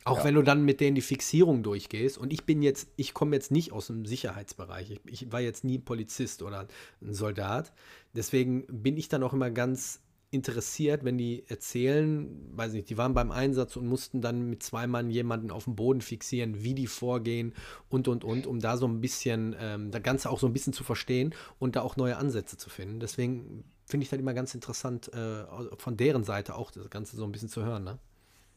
Auch 0.08 0.20
ja. 0.20 0.24
wenn 0.24 0.36
du 0.36 0.42
dann 0.42 0.64
mit 0.64 0.80
denen 0.80 0.96
die 0.96 1.02
Fixierung 1.02 1.64
durchgehst. 1.64 2.18
Und 2.18 2.32
ich 2.32 2.46
bin 2.46 2.62
jetzt, 2.62 2.88
ich 2.96 3.14
komme 3.14 3.36
jetzt 3.36 3.52
nicht 3.52 3.74
aus 3.74 3.88
dem 3.88 4.06
Sicherheitsbereich. 4.06 4.92
Ich, 4.92 5.02
ich, 5.06 5.32
war 5.34 5.42
jetzt 5.42 5.66
nie 5.66 5.80
Polizist 5.80 6.42
oder 6.44 6.68
ein 7.02 7.14
Soldat. 7.14 7.74
Deswegen 8.14 8.66
bin 8.68 8.96
ich 8.96 9.10
dann 9.10 9.22
auch 9.22 9.34
immer 9.34 9.52
ganz 9.52 10.02
interessiert, 10.30 11.04
wenn 11.04 11.18
die 11.18 11.44
erzählen, 11.48 12.30
weiß 12.56 12.74
nicht, 12.74 12.90
die 12.90 12.98
waren 12.98 13.14
beim 13.14 13.32
Einsatz 13.32 13.76
und 13.76 13.88
mussten 13.88 14.22
dann 14.22 14.50
mit 14.50 14.64
zwei 14.64 14.88
Mann 14.88 15.10
jemanden 15.10 15.52
auf 15.52 15.66
dem 15.66 15.76
Boden 15.76 16.02
fixieren, 16.02 16.64
wie 16.64 16.74
die 16.74 16.88
vorgehen 16.88 17.54
und 17.90 18.08
und 18.08 18.24
und, 18.24 18.46
um 18.46 18.60
da 18.60 18.78
so 18.78 18.88
ein 18.88 19.00
bisschen, 19.02 19.56
ähm, 19.60 19.92
das 19.92 20.04
Ganze 20.04 20.30
auch 20.30 20.40
so 20.40 20.48
ein 20.48 20.54
bisschen 20.54 20.74
zu 20.74 20.84
verstehen 20.84 21.34
und 21.60 21.76
da 21.76 21.82
auch 21.82 21.96
neue 21.96 22.18
Ansätze 22.18 22.58
zu 22.58 22.70
finden. 22.70 23.00
Deswegen 23.00 23.64
finde 23.86 24.04
ich 24.04 24.10
das 24.10 24.20
immer 24.20 24.34
ganz 24.34 24.54
interessant, 24.54 25.14
äh, 25.14 25.46
von 25.78 25.96
deren 25.96 26.26
Seite 26.26 26.56
auch 26.56 26.72
das 26.72 26.90
Ganze 26.90 27.16
so 27.16 27.24
ein 27.24 27.32
bisschen 27.32 27.50
zu 27.50 27.64
hören. 27.64 27.86
Ne? 27.86 28.00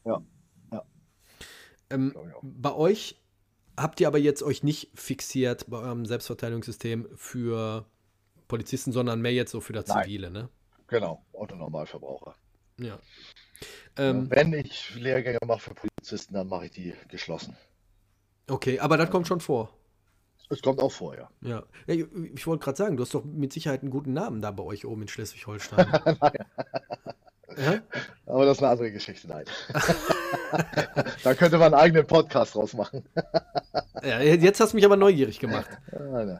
Ja, 0.05 0.11
ja. 0.11 0.21
Ähm, 1.91 2.15
bei 2.41 2.73
euch 2.73 3.21
habt 3.77 3.99
ihr 3.99 4.07
aber 4.07 4.17
jetzt 4.17 4.43
euch 4.43 4.63
nicht 4.63 4.91
fixiert 4.93 5.69
bei 5.69 5.77
eurem 5.77 6.05
Selbstverteidigungssystem 6.05 7.07
für 7.15 7.85
Polizisten, 8.47 8.91
sondern 8.91 9.21
mehr 9.21 9.33
jetzt 9.33 9.51
so 9.51 9.61
für 9.61 9.73
das 9.73 9.87
Nein. 9.87 10.03
Zivile, 10.03 10.31
ne? 10.31 10.49
Genau, 10.87 11.23
Autonormalverbraucher. 11.33 12.35
Ja. 12.79 12.99
Ähm, 13.97 14.29
Wenn 14.29 14.53
ich 14.53 14.95
Lehrgänge 14.95 15.39
mache 15.45 15.59
für 15.61 15.73
Polizisten, 15.73 16.33
dann 16.33 16.47
mache 16.47 16.65
ich 16.65 16.71
die 16.71 16.93
geschlossen. 17.09 17.55
Okay, 18.49 18.79
aber 18.79 18.97
das 18.97 19.09
kommt 19.09 19.27
schon 19.27 19.39
vor. 19.39 19.73
Es 20.49 20.61
kommt 20.61 20.81
auch 20.81 20.91
vor, 20.91 21.15
ja. 21.15 21.29
Ja, 21.41 21.63
ich, 21.87 22.05
ich 22.33 22.45
wollte 22.45 22.65
gerade 22.65 22.77
sagen, 22.77 22.97
du 22.97 23.03
hast 23.03 23.13
doch 23.13 23.23
mit 23.23 23.53
Sicherheit 23.53 23.81
einen 23.81 23.89
guten 23.89 24.11
Namen 24.11 24.41
da 24.41 24.51
bei 24.51 24.63
euch 24.63 24.85
oben 24.85 25.03
in 25.03 25.07
Schleswig-Holstein. 25.07 25.87
ja? 27.57 27.81
Aber 28.25 28.45
das 28.45 28.57
ist 28.57 28.63
eine 28.63 28.71
andere 28.71 28.91
Geschichte, 28.91 29.29
nein. 29.29 29.45
da 31.23 31.33
könnte 31.33 31.57
man 31.57 31.73
einen 31.73 31.83
eigenen 31.83 32.07
Podcast 32.07 32.55
draus 32.55 32.73
machen. 32.73 33.03
ja, 34.03 34.21
jetzt 34.21 34.59
hast 34.59 34.73
du 34.73 34.77
mich 34.77 34.85
aber 34.85 34.97
neugierig 34.97 35.39
gemacht. 35.39 35.69
Ja, 35.91 36.39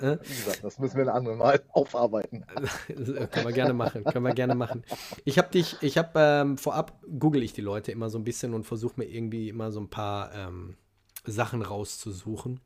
wie 0.00 0.28
gesagt, 0.28 0.64
das 0.64 0.78
müssen 0.78 0.96
wir 0.96 1.04
ein 1.04 1.16
anderes 1.16 1.38
Mal 1.38 1.62
aufarbeiten. 1.72 2.44
können 2.86 3.46
wir 3.46 3.52
gerne 3.52 3.74
machen, 3.74 4.04
können 4.04 4.24
wir 4.24 4.34
gerne 4.34 4.54
machen. 4.54 4.82
Ich 5.24 5.38
habe 5.38 5.50
dich, 5.50 5.76
ich 5.82 5.98
habe 5.98 6.10
ähm, 6.16 6.58
vorab 6.58 6.98
google 7.18 7.42
ich 7.42 7.52
die 7.52 7.60
Leute 7.60 7.92
immer 7.92 8.08
so 8.08 8.18
ein 8.18 8.24
bisschen 8.24 8.54
und 8.54 8.64
versuche 8.64 8.94
mir 8.96 9.04
irgendwie 9.04 9.48
immer 9.48 9.70
so 9.70 9.80
ein 9.80 9.90
paar 9.90 10.34
ähm, 10.34 10.76
Sachen 11.24 11.62
rauszusuchen. 11.62 12.60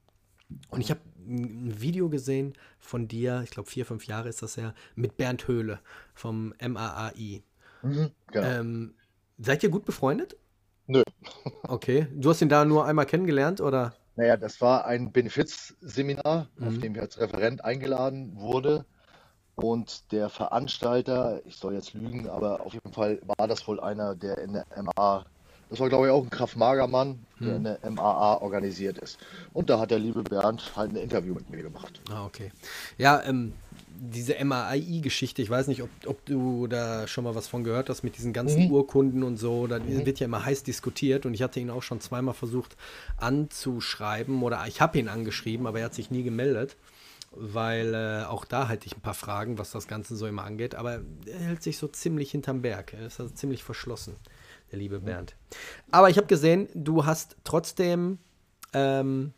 Und 0.68 0.80
ich 0.80 0.90
habe 0.90 1.00
ein 1.26 1.80
Video 1.80 2.08
gesehen 2.08 2.54
von 2.78 3.08
dir, 3.08 3.40
ich 3.44 3.50
glaube 3.50 3.68
vier, 3.68 3.86
fünf 3.86 4.06
Jahre 4.06 4.28
ist 4.28 4.42
das 4.42 4.56
ja, 4.56 4.74
mit 4.94 5.16
Bernd 5.16 5.48
Höhle 5.48 5.80
vom 6.14 6.54
MAAI. 6.60 7.42
Mhm, 7.82 8.10
genau. 8.30 8.46
ähm, 8.46 8.94
seid 9.38 9.62
ihr 9.62 9.70
gut 9.70 9.84
befreundet? 9.84 10.36
Nö. 10.86 11.02
Okay. 11.66 12.06
Du 12.12 12.30
hast 12.30 12.42
ihn 12.42 12.48
da 12.48 12.64
nur 12.64 12.84
einmal 12.84 13.06
kennengelernt, 13.06 13.60
oder? 13.60 13.94
Naja, 14.16 14.36
das 14.36 14.60
war 14.60 14.84
ein 14.86 15.12
Benefizseminar, 15.12 16.48
mhm. 16.56 16.68
auf 16.68 16.78
dem 16.78 16.94
ich 16.94 17.00
als 17.00 17.18
Referent 17.18 17.64
eingeladen 17.64 18.32
wurde. 18.36 18.84
Und 19.56 20.10
der 20.12 20.28
Veranstalter, 20.28 21.40
ich 21.44 21.56
soll 21.56 21.74
jetzt 21.74 21.94
lügen, 21.94 22.28
aber 22.28 22.60
auf 22.60 22.72
jeden 22.72 22.92
Fall 22.92 23.20
war 23.38 23.46
das 23.46 23.66
wohl 23.68 23.80
einer, 23.80 24.14
der 24.14 24.38
in 24.38 24.52
der 24.52 24.66
MA, 24.82 25.24
das 25.70 25.78
war 25.78 25.88
glaube 25.88 26.06
ich 26.06 26.12
auch 26.12 26.22
ein 26.22 26.30
Kraft-Mager-Mann, 26.30 27.24
der 27.40 27.48
Hm. 27.48 27.56
in 27.56 27.64
der 27.64 27.90
MAA 27.90 28.38
organisiert 28.40 28.98
ist. 28.98 29.18
Und 29.52 29.70
da 29.70 29.78
hat 29.78 29.90
der 29.90 29.98
liebe 29.98 30.22
Bernd 30.22 30.72
halt 30.76 30.92
ein 30.92 30.96
Interview 30.96 31.34
mit 31.34 31.48
mir 31.50 31.62
gemacht. 31.62 32.00
Ah, 32.10 32.24
okay. 32.26 32.52
Ja, 32.98 33.22
ähm, 33.24 33.52
diese 33.96 34.42
MAI-Geschichte, 34.44 35.40
ich 35.42 35.50
weiß 35.50 35.68
nicht, 35.68 35.82
ob, 35.82 35.90
ob 36.06 36.24
du 36.26 36.66
da 36.66 37.06
schon 37.06 37.24
mal 37.24 37.34
was 37.34 37.48
von 37.48 37.64
gehört 37.64 37.88
hast 37.88 38.02
mit 38.02 38.16
diesen 38.16 38.32
ganzen 38.32 38.64
Mhm. 38.66 38.70
Urkunden 38.72 39.22
und 39.22 39.36
so. 39.36 39.66
Da 39.66 39.78
wird 39.86 40.20
ja 40.20 40.26
immer 40.26 40.44
heiß 40.44 40.62
diskutiert 40.62 41.26
und 41.26 41.34
ich 41.34 41.42
hatte 41.42 41.60
ihn 41.60 41.70
auch 41.70 41.82
schon 41.82 42.00
zweimal 42.00 42.34
versucht 42.34 42.76
anzuschreiben 43.16 44.42
oder 44.42 44.64
ich 44.66 44.80
habe 44.80 44.98
ihn 44.98 45.08
angeschrieben, 45.08 45.66
aber 45.66 45.78
er 45.80 45.86
hat 45.86 45.94
sich 45.94 46.10
nie 46.10 46.22
gemeldet, 46.22 46.76
weil 47.30 47.94
äh, 47.94 48.24
auch 48.24 48.44
da 48.44 48.68
hatte 48.68 48.86
ich 48.86 48.96
ein 48.96 49.00
paar 49.00 49.14
Fragen, 49.14 49.58
was 49.58 49.70
das 49.70 49.86
Ganze 49.88 50.16
so 50.16 50.26
immer 50.26 50.44
angeht. 50.44 50.74
Aber 50.74 51.00
er 51.26 51.38
hält 51.38 51.62
sich 51.62 51.78
so 51.78 51.88
ziemlich 51.88 52.30
hinterm 52.30 52.62
Berg. 52.62 52.94
Er 52.94 53.06
ist 53.06 53.20
also 53.20 53.32
ziemlich 53.34 53.62
verschlossen, 53.64 54.16
der 54.70 54.78
liebe 54.78 55.00
Bernd. 55.00 55.34
Aber 55.90 56.10
ich 56.10 56.16
habe 56.16 56.26
gesehen, 56.26 56.68
du 56.74 57.06
hast 57.06 57.36
trotzdem 57.44 58.18
ähm, 58.72 59.32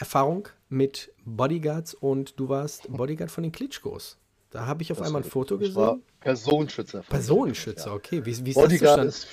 Erfahrung 0.00 0.48
mit 0.70 1.12
Bodyguards 1.26 1.92
und 1.94 2.40
du 2.40 2.48
warst 2.48 2.90
Bodyguard 2.90 3.30
von 3.30 3.42
den 3.42 3.52
Klitschkos. 3.52 4.16
Da 4.50 4.66
habe 4.66 4.82
ich 4.82 4.90
auf 4.90 4.98
Das 4.98 5.06
einmal 5.06 5.22
ein 5.22 5.28
Foto 5.28 5.60
ich 5.60 5.74
war 5.74 5.92
gesehen. 5.94 6.06
Personenschützer. 6.20 7.02
Personenschützer, 7.02 7.88
Ja. 7.88 7.94
okay. 7.94 8.24
Wie, 8.24 8.44
wie 8.46 8.50
ist 8.50 8.54
Bodyguard 8.56 8.98
das 9.04 9.06
ist, 9.24 9.28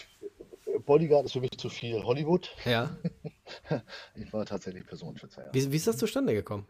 Bodyguard 0.86 1.26
ist 1.26 1.32
für 1.32 1.40
mich 1.42 1.58
zu 1.58 1.70
viel 1.70 2.04
Hollywood. 2.04 2.50
Ja. 2.66 2.96
Ich 4.16 4.34
war 4.34 4.46
tatsächlich 4.46 4.86
Personenschützer, 4.86 5.46
ja. 5.46 5.54
Wie, 5.54 5.72
wie 5.72 5.76
ist 5.78 5.88
das 5.88 5.96
zustande 5.98 6.34
gekommen? 6.34 6.68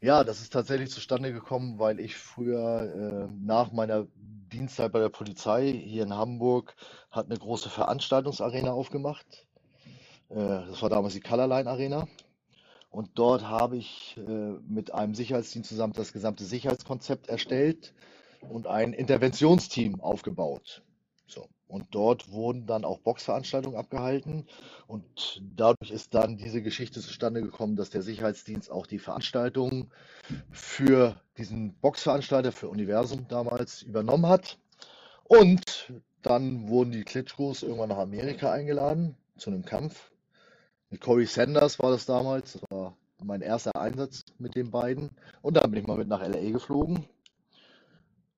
Ja, 0.00 0.22
das 0.22 0.40
ist 0.40 0.52
tatsächlich 0.52 0.90
zustande 0.90 1.32
gekommen, 1.32 1.78
weil 1.80 1.98
ich 1.98 2.16
früher 2.16 3.28
äh, 3.28 3.34
nach 3.44 3.72
meiner 3.72 4.06
Dienstzeit 4.14 4.92
bei 4.92 5.00
der 5.00 5.08
Polizei 5.08 5.72
hier 5.72 6.04
in 6.04 6.14
Hamburg 6.14 6.74
hat 7.10 7.26
eine 7.26 7.36
große 7.38 7.68
Veranstaltungsarena 7.68 8.70
aufgemacht. 8.70 9.26
Äh, 10.28 10.36
das 10.36 10.80
war 10.82 10.88
damals 10.88 11.14
die 11.14 11.20
Colorline 11.20 11.68
Arena. 11.68 12.06
Und 12.90 13.10
dort 13.14 13.42
habe 13.42 13.76
ich 13.76 14.16
äh, 14.18 14.30
mit 14.68 14.92
einem 14.92 15.14
Sicherheitsteam 15.14 15.62
zusammen 15.62 15.92
das 15.92 16.12
gesamte 16.12 16.44
Sicherheitskonzept 16.44 17.28
erstellt 17.28 17.94
und 18.40 18.66
ein 18.66 18.92
Interventionsteam 18.92 20.00
aufgebaut. 20.00 20.82
So. 21.26 21.48
Und 21.68 21.86
dort 21.92 22.32
wurden 22.32 22.66
dann 22.66 22.84
auch 22.84 22.98
Boxveranstaltungen 22.98 23.78
abgehalten. 23.78 24.48
Und 24.88 25.40
dadurch 25.54 25.92
ist 25.92 26.14
dann 26.14 26.36
diese 26.36 26.62
Geschichte 26.62 27.00
zustande 27.00 27.42
gekommen, 27.42 27.76
dass 27.76 27.90
der 27.90 28.02
Sicherheitsdienst 28.02 28.72
auch 28.72 28.88
die 28.88 28.98
Veranstaltungen 28.98 29.92
für 30.50 31.14
diesen 31.38 31.74
Boxveranstalter, 31.74 32.50
für 32.50 32.68
Universum 32.68 33.28
damals 33.28 33.82
übernommen 33.82 34.26
hat. 34.26 34.58
Und 35.22 35.92
dann 36.22 36.68
wurden 36.68 36.90
die 36.90 37.04
Klitschkos 37.04 37.62
irgendwann 37.62 37.90
nach 37.90 37.98
Amerika 37.98 38.50
eingeladen 38.50 39.16
zu 39.36 39.50
einem 39.50 39.64
Kampf. 39.64 40.10
Mit 40.90 41.00
Corey 41.00 41.26
Sanders 41.26 41.78
war 41.78 41.90
das 41.92 42.06
damals. 42.06 42.52
Das 42.54 42.62
war 42.70 42.96
mein 43.22 43.42
erster 43.42 43.74
Einsatz 43.76 44.24
mit 44.38 44.54
den 44.54 44.70
beiden. 44.70 45.10
Und 45.42 45.56
dann 45.56 45.70
bin 45.70 45.80
ich 45.80 45.86
mal 45.86 45.96
mit 45.96 46.08
nach 46.08 46.20
LA 46.20 46.50
geflogen. 46.50 47.06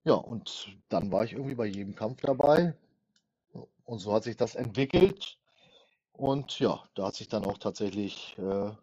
Ja, 0.05 0.15
und 0.15 0.69
dann 0.89 1.11
war 1.13 1.25
ich 1.25 1.33
irgendwie 1.33 1.55
bei 1.55 1.67
jedem 1.67 1.95
Kampf 1.95 2.21
dabei. 2.23 2.75
Und 3.85 3.99
so 3.99 4.13
hat 4.13 4.25
sich 4.25 4.37
das 4.37 4.55
entwickelt. 4.55 5.39
Und 6.13 6.59
ja, 6.59 6.83
da 6.95 7.07
hat 7.07 7.15
sich 7.15 7.29
dann 7.29 7.45
auch 7.45 7.59
tatsächlich 7.59 8.37
äh, 8.39 8.43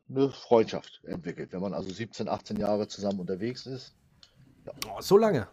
eine 0.10 0.30
Freundschaft 0.32 1.02
entwickelt. 1.06 1.52
Wenn 1.54 1.62
man 1.62 1.74
also 1.74 1.90
17, 1.92 2.28
18 2.28 2.58
Jahre 2.58 2.88
zusammen 2.88 3.20
unterwegs 3.20 3.66
ist. 3.66 3.94
Oh, 4.88 5.00
so 5.00 5.18
lange. 5.18 5.48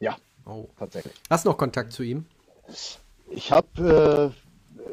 Ja, 0.00 0.16
Oh. 0.46 0.68
tatsächlich. 0.78 1.14
Hast 1.30 1.44
du 1.44 1.50
noch 1.50 1.56
Kontakt 1.56 1.92
zu 1.92 2.02
ihm? 2.02 2.26
Ich 3.30 3.50
habe 3.50 4.32
äh, 4.34 4.43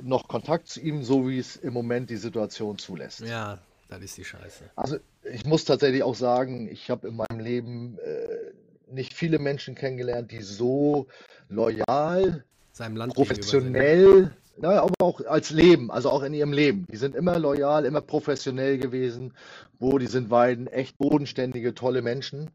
noch 0.02 0.28
Kontakt 0.28 0.68
zu 0.68 0.80
ihm, 0.82 1.04
so 1.04 1.28
wie 1.28 1.40
es 1.40 1.56
im 1.56 1.74
Moment 1.74 2.10
die 2.10 2.18
Situation 2.18 2.78
zulässt. 2.78 3.22
Ja, 3.22 3.60
das 3.90 4.02
ist 4.02 4.18
die 4.18 4.26
Scheiße. 4.26 4.70
Also 4.76 4.98
ich 5.24 5.46
muss 5.46 5.66
tatsächlich 5.66 6.04
auch 6.04 6.16
sagen, 6.16 6.70
ich 6.72 6.90
habe 6.90 7.08
in 7.08 7.16
meinem 7.16 7.40
Leben 7.40 7.98
äh, 8.00 8.94
nicht 8.94 9.14
viele 9.14 9.40
Menschen 9.40 9.76
kennengelernt, 9.76 10.32
die 10.32 10.42
so 10.42 11.08
loyal, 11.50 12.44
Seinem 12.74 12.96
Land 12.96 13.14
professionell, 13.14 14.32
naja, 14.58 14.84
aber 14.84 14.94
auch 15.00 15.22
als 15.26 15.50
Leben, 15.50 15.92
also 15.92 16.10
auch 16.10 16.24
in 16.24 16.34
ihrem 16.34 16.54
Leben. 16.54 16.86
Die 16.92 16.98
sind 16.98 17.16
immer 17.16 17.40
loyal, 17.40 17.86
immer 17.86 18.02
professionell 18.02 18.78
gewesen. 18.78 19.34
Wo 19.80 19.98
die 19.98 20.08
sind 20.08 20.30
beiden 20.30 20.68
echt 20.68 20.98
bodenständige, 20.98 21.74
tolle 21.74 22.02
Menschen. 22.02 22.52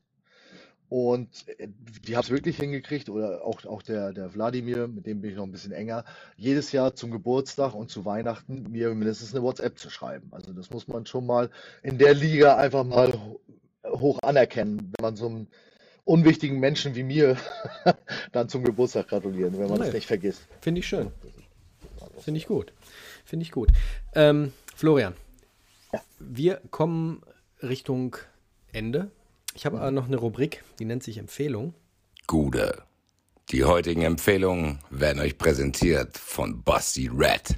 Und 0.88 1.48
äh, 1.58 1.68
die 2.06 2.16
haben 2.16 2.22
es 2.24 2.30
wirklich 2.30 2.56
hingekriegt, 2.58 3.08
oder 3.08 3.44
auch, 3.44 3.64
auch 3.64 3.82
der, 3.82 4.12
der 4.12 4.32
Wladimir, 4.34 4.86
mit 4.86 5.06
dem 5.06 5.20
bin 5.20 5.30
ich 5.30 5.36
noch 5.36 5.44
ein 5.44 5.52
bisschen 5.52 5.72
enger, 5.72 6.04
jedes 6.36 6.70
Jahr 6.72 6.94
zum 6.94 7.10
Geburtstag 7.10 7.74
und 7.74 7.90
zu 7.90 8.04
Weihnachten 8.04 8.70
mir 8.70 8.94
mindestens 8.94 9.34
eine 9.34 9.42
WhatsApp 9.42 9.78
zu 9.78 9.90
schreiben. 9.90 10.28
Also 10.30 10.52
das 10.52 10.70
muss 10.70 10.86
man 10.86 11.04
schon 11.06 11.26
mal 11.26 11.50
in 11.82 11.98
der 11.98 12.14
Liga 12.14 12.56
einfach 12.56 12.84
mal 12.84 13.12
ho- 13.12 13.40
hoch 13.84 14.18
anerkennen, 14.22 14.92
wenn 14.96 15.02
man 15.02 15.16
so 15.16 15.26
einem 15.26 15.46
unwichtigen 16.04 16.60
Menschen 16.60 16.94
wie 16.94 17.02
mir 17.02 17.36
dann 18.32 18.48
zum 18.48 18.62
Geburtstag 18.62 19.08
gratulieren, 19.08 19.54
wenn 19.58 19.68
man 19.68 19.78
das 19.78 19.92
nicht 19.94 20.06
vergisst. 20.06 20.46
Finde 20.60 20.78
ich 20.78 20.86
schön. 20.86 21.10
Finde 22.20 22.38
ich 22.38 22.46
gut. 22.46 22.72
Finde 23.24 23.42
ich 23.42 23.50
gut. 23.50 23.70
Ähm, 24.14 24.52
Florian, 24.76 25.14
wir 26.20 26.60
kommen 26.70 27.22
Richtung 27.60 28.16
Ende. 28.72 29.10
Ich 29.56 29.64
habe 29.64 29.80
aber 29.80 29.90
noch 29.90 30.04
eine 30.04 30.18
Rubrik, 30.18 30.62
die 30.78 30.84
nennt 30.84 31.02
sich 31.02 31.16
Empfehlung. 31.16 31.72
Gude. 32.26 32.82
Die 33.48 33.64
heutigen 33.64 34.02
Empfehlungen 34.02 34.80
werden 34.90 35.18
euch 35.18 35.38
präsentiert 35.38 36.18
von 36.18 36.62
Basti 36.62 37.08
Red. 37.08 37.56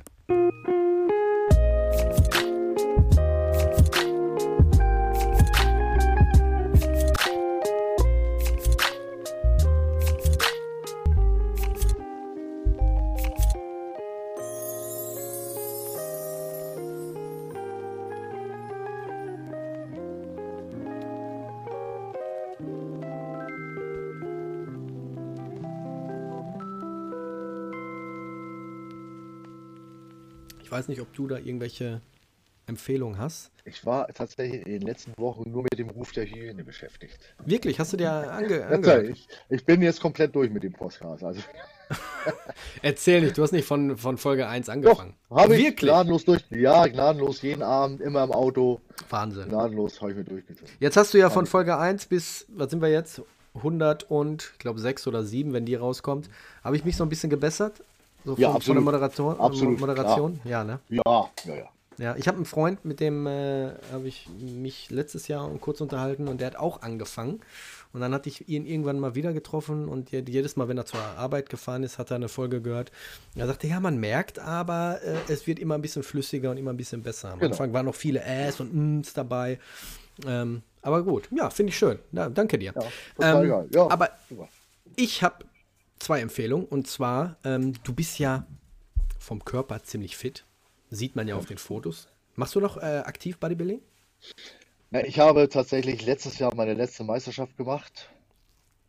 Weiß 30.88 30.96
nicht, 30.96 31.00
ob 31.02 31.12
du 31.14 31.26
da 31.26 31.36
irgendwelche 31.36 32.00
Empfehlungen 32.66 33.18
hast. 33.18 33.50
Ich 33.64 33.84
war 33.84 34.08
tatsächlich 34.08 34.66
in 34.66 34.80
den 34.80 34.82
letzten 34.82 35.12
Wochen 35.18 35.50
nur 35.50 35.62
mit 35.62 35.78
dem 35.78 35.90
Ruf 35.90 36.12
der 36.12 36.24
Hyäne 36.24 36.64
beschäftigt. 36.64 37.18
Wirklich, 37.44 37.78
hast 37.78 37.92
du 37.92 37.98
dir 37.98 38.10
ange 38.10 38.66
angehört? 38.66 39.08
Ich, 39.10 39.28
ich 39.50 39.64
bin 39.64 39.82
jetzt 39.82 40.00
komplett 40.00 40.34
durch 40.34 40.50
mit 40.50 40.62
dem 40.62 40.72
Podcast. 40.72 41.22
Also, 41.22 41.40
Erzähl 42.82 43.22
nicht, 43.22 43.36
du 43.36 43.42
hast 43.42 43.52
nicht 43.52 43.66
von, 43.66 43.96
von 43.96 44.18
Folge 44.18 44.48
1 44.48 44.66
doch, 44.66 44.72
angefangen. 44.72 45.14
habe 45.30 45.56
ich 45.56 45.64
Wirklich? 45.64 45.90
gnadenlos 45.90 46.24
durch. 46.24 46.44
Ja, 46.50 46.86
gnadenlos, 46.86 47.42
jeden 47.42 47.62
Abend, 47.62 48.00
immer 48.00 48.24
im 48.24 48.32
Auto. 48.32 48.80
Wahnsinn. 49.10 49.48
Gnadenlos 49.48 50.00
habe 50.00 50.12
ich 50.12 50.16
mir 50.18 50.24
durchgezogen. 50.24 50.72
Jetzt 50.80 50.96
hast 50.96 51.12
du 51.14 51.18
ja 51.18 51.30
von 51.30 51.46
Folge 51.46 51.76
1 51.76 52.06
bis, 52.06 52.46
was 52.48 52.70
sind 52.70 52.80
wir 52.80 52.90
jetzt? 52.90 53.22
100 53.54 54.10
und, 54.10 54.50
ich 54.52 54.58
glaube, 54.58 54.78
6 54.78 55.06
oder 55.06 55.24
7, 55.24 55.52
wenn 55.52 55.64
die 55.64 55.74
rauskommt. 55.74 56.28
Habe 56.62 56.76
ich 56.76 56.84
mich 56.84 56.96
so 56.96 57.04
ein 57.04 57.08
bisschen 57.08 57.30
gebessert? 57.30 57.82
So 58.28 58.34
von, 58.34 58.42
Ja, 58.42 58.48
von 58.50 58.56
der 58.58 58.60
absolut. 58.60 58.84
Moderation? 58.84 59.40
Absolut, 59.40 59.80
Moderation? 59.80 60.40
Ja, 60.44 60.62
ne? 60.64 60.80
Ja, 60.90 61.02
ja, 61.46 61.54
ja. 61.54 61.68
Ja, 61.96 62.14
ich 62.16 62.28
habe 62.28 62.36
einen 62.36 62.44
Freund, 62.44 62.84
mit 62.84 63.00
dem 63.00 63.26
äh, 63.26 63.70
habe 63.90 64.06
ich 64.06 64.28
mich 64.38 64.88
letztes 64.90 65.26
Jahr 65.28 65.48
kurz 65.60 65.80
unterhalten 65.80 66.28
und 66.28 66.40
der 66.40 66.48
hat 66.48 66.56
auch 66.56 66.82
angefangen. 66.82 67.40
Und 67.94 68.02
dann 68.02 68.12
hatte 68.12 68.28
ich 68.28 68.48
ihn 68.50 68.66
irgendwann 68.66 69.00
mal 69.00 69.14
wieder 69.14 69.32
getroffen 69.32 69.88
und 69.88 70.10
je- 70.12 70.22
jedes 70.28 70.54
Mal, 70.56 70.68
wenn 70.68 70.76
er 70.76 70.84
zur 70.84 71.00
Arbeit 71.00 71.48
gefahren 71.48 71.82
ist, 71.82 71.98
hat 71.98 72.10
er 72.12 72.16
eine 72.16 72.28
Folge 72.28 72.60
gehört. 72.60 72.92
Er 73.34 73.46
sagte, 73.46 73.66
ja, 73.66 73.80
man 73.80 73.96
merkt 73.98 74.38
aber, 74.38 75.00
äh, 75.02 75.32
es 75.32 75.46
wird 75.46 75.58
immer 75.58 75.74
ein 75.74 75.80
bisschen 75.82 76.02
flüssiger 76.02 76.50
und 76.50 76.58
immer 76.58 76.72
ein 76.72 76.76
bisschen 76.76 77.02
besser. 77.02 77.32
Am 77.32 77.40
Genau. 77.40 77.52
Anfang 77.52 77.72
waren 77.72 77.86
noch 77.86 77.94
viele 77.94 78.22
Äs 78.22 78.60
und 78.60 78.72
Ms 78.74 79.14
dabei. 79.14 79.58
Ähm, 80.26 80.62
aber 80.82 81.02
gut, 81.02 81.28
ja, 81.34 81.48
finde 81.50 81.70
ich 81.70 81.78
schön. 81.78 81.98
Ja, 82.12 82.28
danke 82.28 82.58
dir. 82.58 82.74
Ja, 82.76 82.82
Ähm. 83.20 83.64
Ja, 83.72 83.88
aber 83.88 84.10
ich 84.94 85.22
habe 85.22 85.44
zwei 85.98 86.20
Empfehlungen 86.20 86.66
und 86.66 86.86
zwar, 86.86 87.36
ähm, 87.44 87.74
du 87.84 87.92
bist 87.94 88.18
ja 88.18 88.46
vom 89.18 89.44
Körper 89.44 89.82
ziemlich 89.82 90.16
fit. 90.16 90.44
Sieht 90.90 91.16
man 91.16 91.28
ja 91.28 91.36
auf 91.36 91.46
den 91.46 91.58
Fotos. 91.58 92.08
Machst 92.34 92.54
du 92.54 92.60
noch 92.60 92.76
äh, 92.78 93.02
aktiv 93.04 93.38
Bodybuilding? 93.38 93.80
Ja, 94.90 95.00
ich 95.00 95.18
habe 95.18 95.48
tatsächlich 95.48 96.06
letztes 96.06 96.38
Jahr 96.38 96.54
meine 96.54 96.72
letzte 96.74 97.04
Meisterschaft 97.04 97.56
gemacht. 97.58 98.08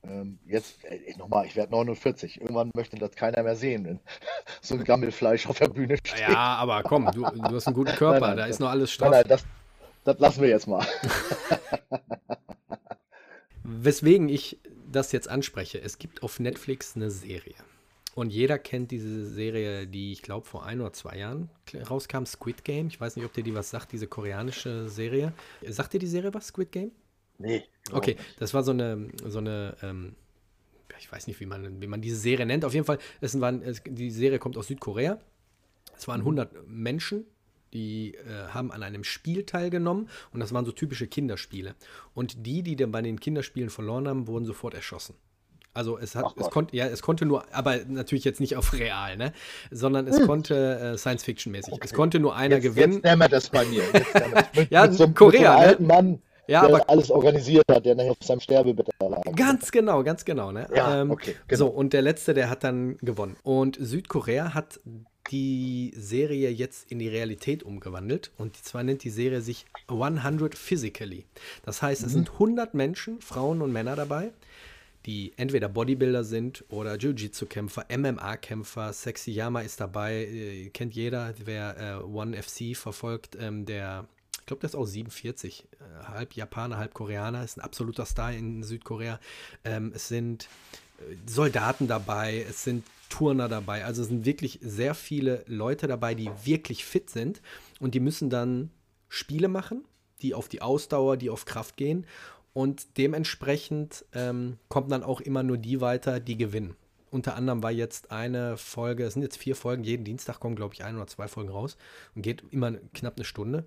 Ähm, 0.03 0.39
jetzt, 0.45 0.85
äh, 0.85 1.13
nochmal, 1.17 1.45
ich 1.45 1.57
werde 1.57 1.71
49. 1.73 2.39
Irgendwann 2.39 2.71
möchte 2.73 2.95
das 2.97 3.11
keiner 3.15 3.43
mehr 3.43 3.57
sehen, 3.57 3.83
wenn 3.85 3.99
so 4.61 4.75
ein 4.75 4.83
Gammelfleisch 4.85 5.45
auf 5.47 5.59
der 5.59 5.67
Bühne 5.67 5.97
steht. 5.97 6.19
Ja, 6.21 6.55
aber 6.55 6.83
komm, 6.83 7.11
du, 7.11 7.23
du 7.23 7.41
hast 7.55 7.67
einen 7.67 7.75
guten 7.75 7.95
Körper, 7.95 8.19
Nein, 8.21 8.29
nein, 8.29 8.37
da 8.37 8.43
das- 8.43 8.55
ist 8.55 8.59
noch 8.59 8.69
alles 8.69 8.91
straff. 8.91 9.11
nein, 9.11 9.25
das, 9.27 9.43
das 10.05 10.17
lassen 10.19 10.41
wir 10.41 10.47
jetzt 10.49 10.67
mal. 10.67 10.85
Weswegen 13.63 14.29
ich 14.29 14.57
das 14.91 15.11
jetzt 15.11 15.29
anspreche. 15.29 15.81
Es 15.81 15.97
gibt 15.97 16.23
auf 16.23 16.39
Netflix 16.39 16.95
eine 16.95 17.09
Serie. 17.11 17.55
Und 18.15 18.31
jeder 18.31 18.57
kennt 18.57 18.91
diese 18.91 19.25
Serie, 19.25 19.87
die 19.87 20.11
ich 20.11 20.21
glaube 20.21 20.45
vor 20.45 20.65
ein 20.65 20.81
oder 20.81 20.91
zwei 20.93 21.17
Jahren 21.17 21.49
rauskam, 21.89 22.25
Squid 22.25 22.63
Game. 22.63 22.87
Ich 22.87 22.99
weiß 22.99 23.15
nicht, 23.15 23.25
ob 23.25 23.33
dir 23.33 23.43
die 23.43 23.53
was 23.53 23.69
sagt, 23.69 23.91
diese 23.91 24.07
koreanische 24.07 24.89
Serie. 24.89 25.31
Sagt 25.67 25.93
dir 25.93 25.99
die 25.99 26.07
Serie 26.07 26.33
was, 26.33 26.47
Squid 26.47 26.71
Game? 26.71 26.91
Nee. 27.37 27.63
Okay, 27.91 28.17
das 28.37 28.53
war 28.53 28.63
so 28.63 28.71
eine, 28.71 29.07
so 29.25 29.37
eine 29.37 29.77
ähm, 29.81 30.15
ich 30.99 31.11
weiß 31.11 31.27
nicht, 31.27 31.39
wie 31.39 31.45
man, 31.45 31.81
wie 31.81 31.87
man 31.87 32.01
diese 32.01 32.17
Serie 32.17 32.45
nennt. 32.45 32.65
Auf 32.65 32.73
jeden 32.73 32.85
Fall, 32.85 32.99
es 33.21 33.39
waren, 33.39 33.61
es, 33.61 33.81
die 33.85 34.11
Serie 34.11 34.39
kommt 34.39 34.57
aus 34.57 34.67
Südkorea. 34.67 35.19
Es 35.97 36.07
waren 36.07 36.21
100 36.21 36.67
Menschen, 36.67 37.25
die 37.73 38.15
äh, 38.15 38.49
haben 38.49 38.71
an 38.71 38.83
einem 38.83 39.03
Spiel 39.03 39.45
teilgenommen 39.45 40.09
und 40.33 40.39
das 40.39 40.53
waren 40.53 40.65
so 40.65 40.71
typische 40.71 41.07
Kinderspiele. 41.07 41.75
Und 42.13 42.45
die, 42.45 42.63
die 42.63 42.75
dann 42.75 42.91
bei 42.91 43.01
den 43.01 43.19
Kinderspielen 43.19 43.69
verloren 43.69 44.07
haben, 44.07 44.27
wurden 44.27 44.45
sofort 44.45 44.73
erschossen. 44.73 45.15
Also 45.73 45.97
es 45.97 46.15
hat, 46.15 46.33
es 46.35 46.49
konnte, 46.49 46.75
ja, 46.75 46.87
es 46.87 47.01
konnte 47.01 47.25
nur, 47.25 47.45
aber 47.53 47.77
natürlich 47.87 48.25
jetzt 48.25 48.39
nicht 48.39 48.55
auf 48.55 48.73
real, 48.73 49.17
ne? 49.17 49.33
Sondern 49.69 50.07
es 50.07 50.17
hm. 50.17 50.25
konnte 50.25 50.79
äh, 50.79 50.97
Science-Fiction-mäßig. 50.97 51.73
Okay. 51.73 51.85
Es 51.85 51.93
konnte 51.93 52.19
nur 52.19 52.35
einer 52.35 52.55
jetzt, 52.55 52.63
gewinnen. 52.63 52.93
Jetzt 52.93 53.03
nehmen 53.05 53.21
wir 53.21 53.29
das 53.29 53.49
bei 53.49 53.65
mir. 53.65 53.83
Mit, 54.55 54.71
ja, 54.71 54.87
mit 54.87 54.95
so, 54.95 55.07
Korea, 55.09 55.39
mit 55.39 55.41
so 55.41 55.67
alten 55.67 55.83
ne? 55.83 55.93
Mann, 55.93 56.21
ja, 56.47 56.65
der 56.65 56.75
aber 56.75 56.89
alles 56.89 57.11
organisiert 57.11 57.63
hat, 57.69 57.85
der 57.85 57.93
nachher 57.93 58.11
auf 58.11 58.17
seinem 58.21 58.39
Sterbebett 58.39 58.89
lag. 58.99 59.21
Ganz 59.35 59.71
genau, 59.71 60.03
ganz 60.03 60.25
genau. 60.25 60.51
Ne? 60.51 60.67
Ja, 60.75 61.01
ähm, 61.01 61.11
okay, 61.11 61.35
genau. 61.47 61.59
So, 61.59 61.67
und 61.67 61.93
der 61.93 62.01
Letzte, 62.01 62.33
der 62.33 62.49
hat 62.49 62.63
dann 62.63 62.97
gewonnen. 62.97 63.37
Und 63.43 63.77
Südkorea 63.79 64.55
hat 64.55 64.79
die 65.31 65.93
Serie 65.95 66.49
jetzt 66.49 66.91
in 66.91 66.99
die 66.99 67.07
Realität 67.07 67.63
umgewandelt. 67.63 68.31
Und 68.37 68.57
zwar 68.57 68.83
nennt 68.83 69.03
die 69.03 69.09
Serie 69.09 69.41
sich 69.41 69.65
100 69.87 70.55
Physically. 70.55 71.25
Das 71.63 71.81
heißt, 71.81 72.01
es 72.01 72.09
mhm. 72.09 72.13
sind 72.13 72.31
100 72.33 72.73
Menschen, 72.73 73.21
Frauen 73.21 73.61
und 73.61 73.71
Männer 73.71 73.95
dabei, 73.95 74.31
die 75.05 75.33
entweder 75.37 75.69
Bodybuilder 75.69 76.23
sind 76.23 76.65
oder 76.69 76.95
Jiu-Jitsu-Kämpfer, 76.95 77.85
MMA-Kämpfer. 77.89 78.93
Sexy 78.93 79.31
Yama 79.31 79.61
ist 79.61 79.79
dabei, 79.79 80.25
äh, 80.25 80.69
kennt 80.69 80.95
jeder, 80.95 81.33
wer 81.43 81.77
äh, 81.77 82.03
One 82.03 82.41
FC 82.41 82.75
verfolgt, 82.75 83.37
ähm, 83.39 83.65
der 83.65 84.07
glaube, 84.49 84.61
der 84.61 84.69
ist 84.69 84.75
auch 84.75 84.85
47. 84.85 85.67
Äh, 85.71 86.05
halb 86.07 86.33
Japaner, 86.33 86.77
halb 86.77 86.93
Koreaner. 86.93 87.43
Ist 87.43 87.57
ein 87.57 87.61
absoluter 87.61 88.05
Star 88.05 88.33
in 88.33 88.63
Südkorea. 88.63 89.19
Ähm, 89.63 89.91
es 89.95 90.07
sind 90.07 90.49
äh, 90.99 91.15
Soldaten 91.25 91.87
dabei, 91.87 92.45
es 92.49 92.63
sind 92.63 92.83
Turner 93.09 93.47
dabei. 93.47 93.85
Also 93.85 94.01
es 94.01 94.09
sind 94.09 94.25
wirklich 94.25 94.59
sehr 94.61 94.93
viele 94.95 95.43
Leute 95.47 95.87
dabei, 95.87 96.15
die 96.15 96.29
wirklich 96.43 96.83
fit 96.83 97.09
sind. 97.09 97.41
Und 97.79 97.95
die 97.95 97.99
müssen 97.99 98.29
dann 98.29 98.71
Spiele 99.07 99.47
machen, 99.47 99.85
die 100.21 100.33
auf 100.33 100.47
die 100.47 100.61
Ausdauer, 100.61 101.17
die 101.17 101.29
auf 101.29 101.45
Kraft 101.45 101.77
gehen. 101.77 102.05
Und 102.53 102.97
dementsprechend 102.97 104.05
ähm, 104.13 104.57
kommen 104.67 104.89
dann 104.89 105.03
auch 105.03 105.21
immer 105.21 105.43
nur 105.43 105.57
die 105.57 105.79
weiter, 105.79 106.19
die 106.19 106.37
gewinnen. 106.37 106.75
Unter 107.11 107.35
anderem 107.35 107.63
war 107.63 107.71
jetzt 107.71 108.11
eine 108.11 108.57
Folge, 108.57 109.03
es 109.03 109.13
sind 109.13 109.23
jetzt 109.23 109.37
vier 109.37 109.55
Folgen, 109.55 109.83
jeden 109.83 110.03
Dienstag 110.03 110.39
kommen, 110.39 110.55
glaube 110.55 110.75
ich, 110.75 110.83
ein 110.83 110.95
oder 110.95 111.07
zwei 111.07 111.27
Folgen 111.27 111.49
raus 111.49 111.77
und 112.15 112.21
geht 112.21 112.43
immer 112.51 112.73
knapp 112.93 113.15
eine 113.15 113.25
Stunde. 113.25 113.65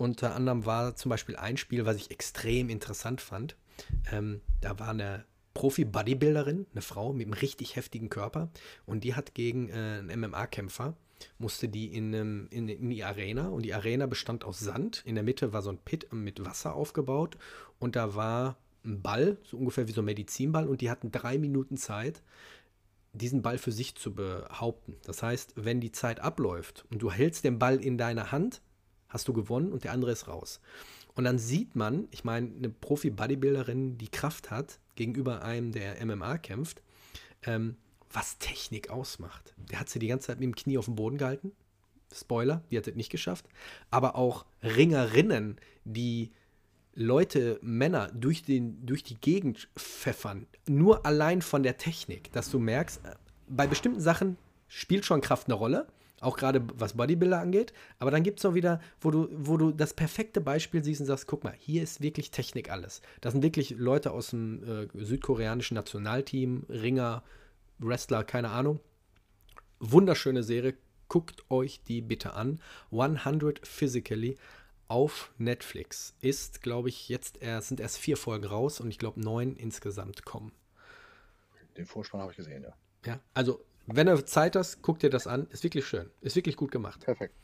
Unter 0.00 0.34
anderem 0.34 0.64
war 0.64 0.96
zum 0.96 1.10
Beispiel 1.10 1.36
ein 1.36 1.58
Spiel, 1.58 1.84
was 1.84 1.96
ich 1.96 2.10
extrem 2.10 2.70
interessant 2.70 3.20
fand. 3.20 3.54
Ähm, 4.10 4.40
da 4.62 4.78
war 4.78 4.88
eine 4.88 5.26
Profi-Bodybuilderin, 5.52 6.64
eine 6.72 6.80
Frau 6.80 7.12
mit 7.12 7.26
einem 7.26 7.34
richtig 7.34 7.76
heftigen 7.76 8.08
Körper 8.08 8.48
und 8.86 9.04
die 9.04 9.14
hat 9.14 9.34
gegen 9.34 9.68
äh, 9.68 9.72
einen 9.98 10.20
MMA-Kämpfer, 10.22 10.96
musste 11.36 11.68
die 11.68 11.94
in, 11.94 12.14
in, 12.14 12.68
in, 12.70 12.88
die 12.88 13.04
Arena 13.04 13.48
und 13.48 13.60
die 13.60 13.74
Arena 13.74 14.06
bestand 14.06 14.42
aus 14.42 14.58
Sand. 14.58 15.02
In 15.04 15.16
der 15.16 15.24
Mitte 15.24 15.52
war 15.52 15.60
so 15.60 15.68
ein 15.68 15.76
Pit 15.76 16.10
mit 16.14 16.42
Wasser 16.46 16.74
aufgebaut 16.74 17.36
und 17.78 17.94
da 17.94 18.14
war 18.14 18.56
ein 18.86 19.02
Ball, 19.02 19.36
so 19.42 19.58
ungefähr 19.58 19.86
wie 19.86 19.92
so 19.92 20.00
ein 20.00 20.06
Medizinball 20.06 20.66
und 20.66 20.80
die 20.80 20.88
hatten 20.88 21.12
drei 21.12 21.36
Minuten 21.36 21.76
Zeit, 21.76 22.22
diesen 23.12 23.42
Ball 23.42 23.58
für 23.58 23.72
sich 23.72 23.96
zu 23.96 24.14
behaupten. 24.14 24.96
Das 25.04 25.22
heißt, 25.22 25.52
wenn 25.56 25.78
die 25.82 25.92
Zeit 25.92 26.20
abläuft 26.20 26.86
und 26.90 27.02
du 27.02 27.12
hältst 27.12 27.44
den 27.44 27.58
Ball 27.58 27.78
in 27.78 27.98
deiner 27.98 28.32
Hand, 28.32 28.62
hast 29.10 29.28
du 29.28 29.32
gewonnen 29.32 29.72
und 29.72 29.84
der 29.84 29.92
andere 29.92 30.12
ist 30.12 30.26
raus. 30.26 30.60
Und 31.14 31.24
dann 31.24 31.38
sieht 31.38 31.76
man, 31.76 32.08
ich 32.10 32.24
meine, 32.24 32.50
eine 32.56 32.70
Profi-Bodybuilderin, 32.70 33.98
die 33.98 34.08
Kraft 34.08 34.50
hat, 34.50 34.78
gegenüber 34.94 35.42
einem, 35.42 35.72
der 35.72 36.04
MMA 36.04 36.38
kämpft, 36.38 36.82
ähm, 37.42 37.76
was 38.12 38.38
Technik 38.38 38.90
ausmacht. 38.90 39.54
Der 39.56 39.80
hat 39.80 39.88
sie 39.88 39.98
die 39.98 40.08
ganze 40.08 40.28
Zeit 40.28 40.40
mit 40.40 40.46
dem 40.46 40.54
Knie 40.54 40.78
auf 40.78 40.86
dem 40.86 40.96
Boden 40.96 41.18
gehalten. 41.18 41.52
Spoiler, 42.12 42.62
die 42.70 42.76
hat 42.76 42.88
es 42.88 42.94
nicht 42.94 43.10
geschafft. 43.10 43.46
Aber 43.90 44.16
auch 44.16 44.46
Ringerinnen, 44.62 45.60
die 45.84 46.32
Leute, 46.94 47.58
Männer 47.62 48.10
durch, 48.12 48.42
den, 48.42 48.84
durch 48.84 49.04
die 49.04 49.20
Gegend 49.20 49.68
pfeffern. 49.76 50.46
Nur 50.66 51.06
allein 51.06 51.40
von 51.40 51.62
der 51.62 51.76
Technik, 51.76 52.32
dass 52.32 52.50
du 52.50 52.58
merkst, 52.58 53.04
äh, 53.04 53.14
bei 53.48 53.66
bestimmten 53.66 54.00
Sachen 54.00 54.36
spielt 54.68 55.04
schon 55.04 55.20
Kraft 55.20 55.46
eine 55.46 55.54
Rolle. 55.54 55.86
Auch 56.20 56.36
gerade 56.36 56.62
was 56.74 56.94
Bodybuilder 56.94 57.40
angeht. 57.40 57.72
Aber 57.98 58.10
dann 58.10 58.22
gibt 58.22 58.38
es 58.38 58.44
auch 58.44 58.54
wieder, 58.54 58.80
wo 59.00 59.10
du, 59.10 59.28
wo 59.32 59.56
du 59.56 59.72
das 59.72 59.94
perfekte 59.94 60.40
Beispiel 60.40 60.84
siehst 60.84 61.00
und 61.00 61.06
sagst, 61.06 61.26
guck 61.26 61.44
mal, 61.44 61.54
hier 61.58 61.82
ist 61.82 62.02
wirklich 62.02 62.30
Technik 62.30 62.70
alles. 62.70 63.00
Das 63.22 63.32
sind 63.32 63.42
wirklich 63.42 63.70
Leute 63.70 64.10
aus 64.10 64.30
dem 64.30 64.62
äh, 64.62 64.86
südkoreanischen 64.94 65.74
Nationalteam, 65.74 66.64
Ringer, 66.68 67.22
Wrestler, 67.78 68.22
keine 68.24 68.50
Ahnung. 68.50 68.80
Wunderschöne 69.78 70.42
Serie. 70.42 70.74
Guckt 71.08 71.50
euch 71.50 71.82
die 71.82 72.02
bitte 72.02 72.34
an. 72.34 72.60
100 72.92 73.66
Physically 73.66 74.36
auf 74.88 75.32
Netflix. 75.38 76.14
Ist, 76.20 76.62
glaube 76.62 76.90
ich, 76.90 77.08
jetzt 77.08 77.40
erst, 77.40 77.68
sind 77.68 77.80
erst 77.80 77.96
vier 77.96 78.18
Folgen 78.18 78.44
raus 78.44 78.80
und 78.80 78.90
ich 78.90 78.98
glaube 78.98 79.20
neun 79.20 79.56
insgesamt 79.56 80.24
kommen. 80.24 80.52
Den 81.76 81.86
Vorspann 81.86 82.20
habe 82.20 82.32
ich 82.32 82.36
gesehen, 82.36 82.62
ja. 82.62 82.74
Ja, 83.06 83.20
also 83.32 83.64
wenn 83.86 84.06
du 84.06 84.24
Zeit 84.24 84.56
hast, 84.56 84.82
guck 84.82 84.98
dir 84.98 85.10
das 85.10 85.26
an. 85.26 85.46
Ist 85.50 85.64
wirklich 85.64 85.86
schön. 85.86 86.10
Ist 86.20 86.36
wirklich 86.36 86.56
gut 86.56 86.70
gemacht. 86.70 87.00
Perfekt. 87.04 87.34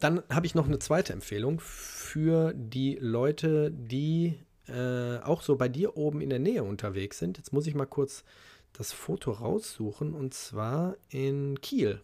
Dann 0.00 0.22
habe 0.30 0.46
ich 0.46 0.54
noch 0.54 0.66
eine 0.66 0.78
zweite 0.78 1.12
Empfehlung 1.12 1.60
für 1.60 2.52
die 2.54 2.98
Leute, 3.00 3.70
die 3.70 4.38
äh, 4.66 5.18
auch 5.18 5.42
so 5.42 5.56
bei 5.56 5.68
dir 5.68 5.96
oben 5.96 6.20
in 6.20 6.30
der 6.30 6.38
Nähe 6.38 6.62
unterwegs 6.62 7.18
sind. 7.18 7.38
Jetzt 7.38 7.52
muss 7.52 7.66
ich 7.66 7.74
mal 7.74 7.86
kurz 7.86 8.24
das 8.72 8.92
Foto 8.92 9.32
raussuchen 9.32 10.14
und 10.14 10.34
zwar 10.34 10.96
in 11.08 11.60
Kiel. 11.60 12.02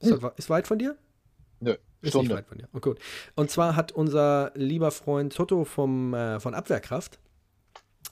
Ist, 0.00 0.10
hm. 0.10 0.20
das, 0.20 0.32
ist 0.36 0.50
weit 0.50 0.66
von 0.66 0.78
dir? 0.78 0.96
Nö. 1.60 1.76
Ist 2.00 2.10
Stunde. 2.10 2.28
nicht 2.28 2.36
weit 2.36 2.46
von 2.48 2.58
dir. 2.58 2.68
Oh, 2.72 2.80
gut. 2.80 2.98
Und 3.36 3.50
zwar 3.50 3.76
hat 3.76 3.92
unser 3.92 4.50
lieber 4.54 4.90
Freund 4.90 5.32
Toto 5.34 5.64
vom, 5.64 6.12
äh, 6.14 6.40
von 6.40 6.54
Abwehrkraft 6.54 7.20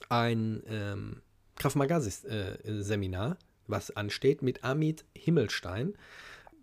ein 0.08 0.62
ähm, 0.66 1.22
Kraft-Maga-Seminar. 1.56 3.32
Äh, 3.32 3.49
was 3.70 3.96
ansteht, 3.96 4.42
mit 4.42 4.64
Amit 4.64 5.04
Himmelstein. 5.16 5.94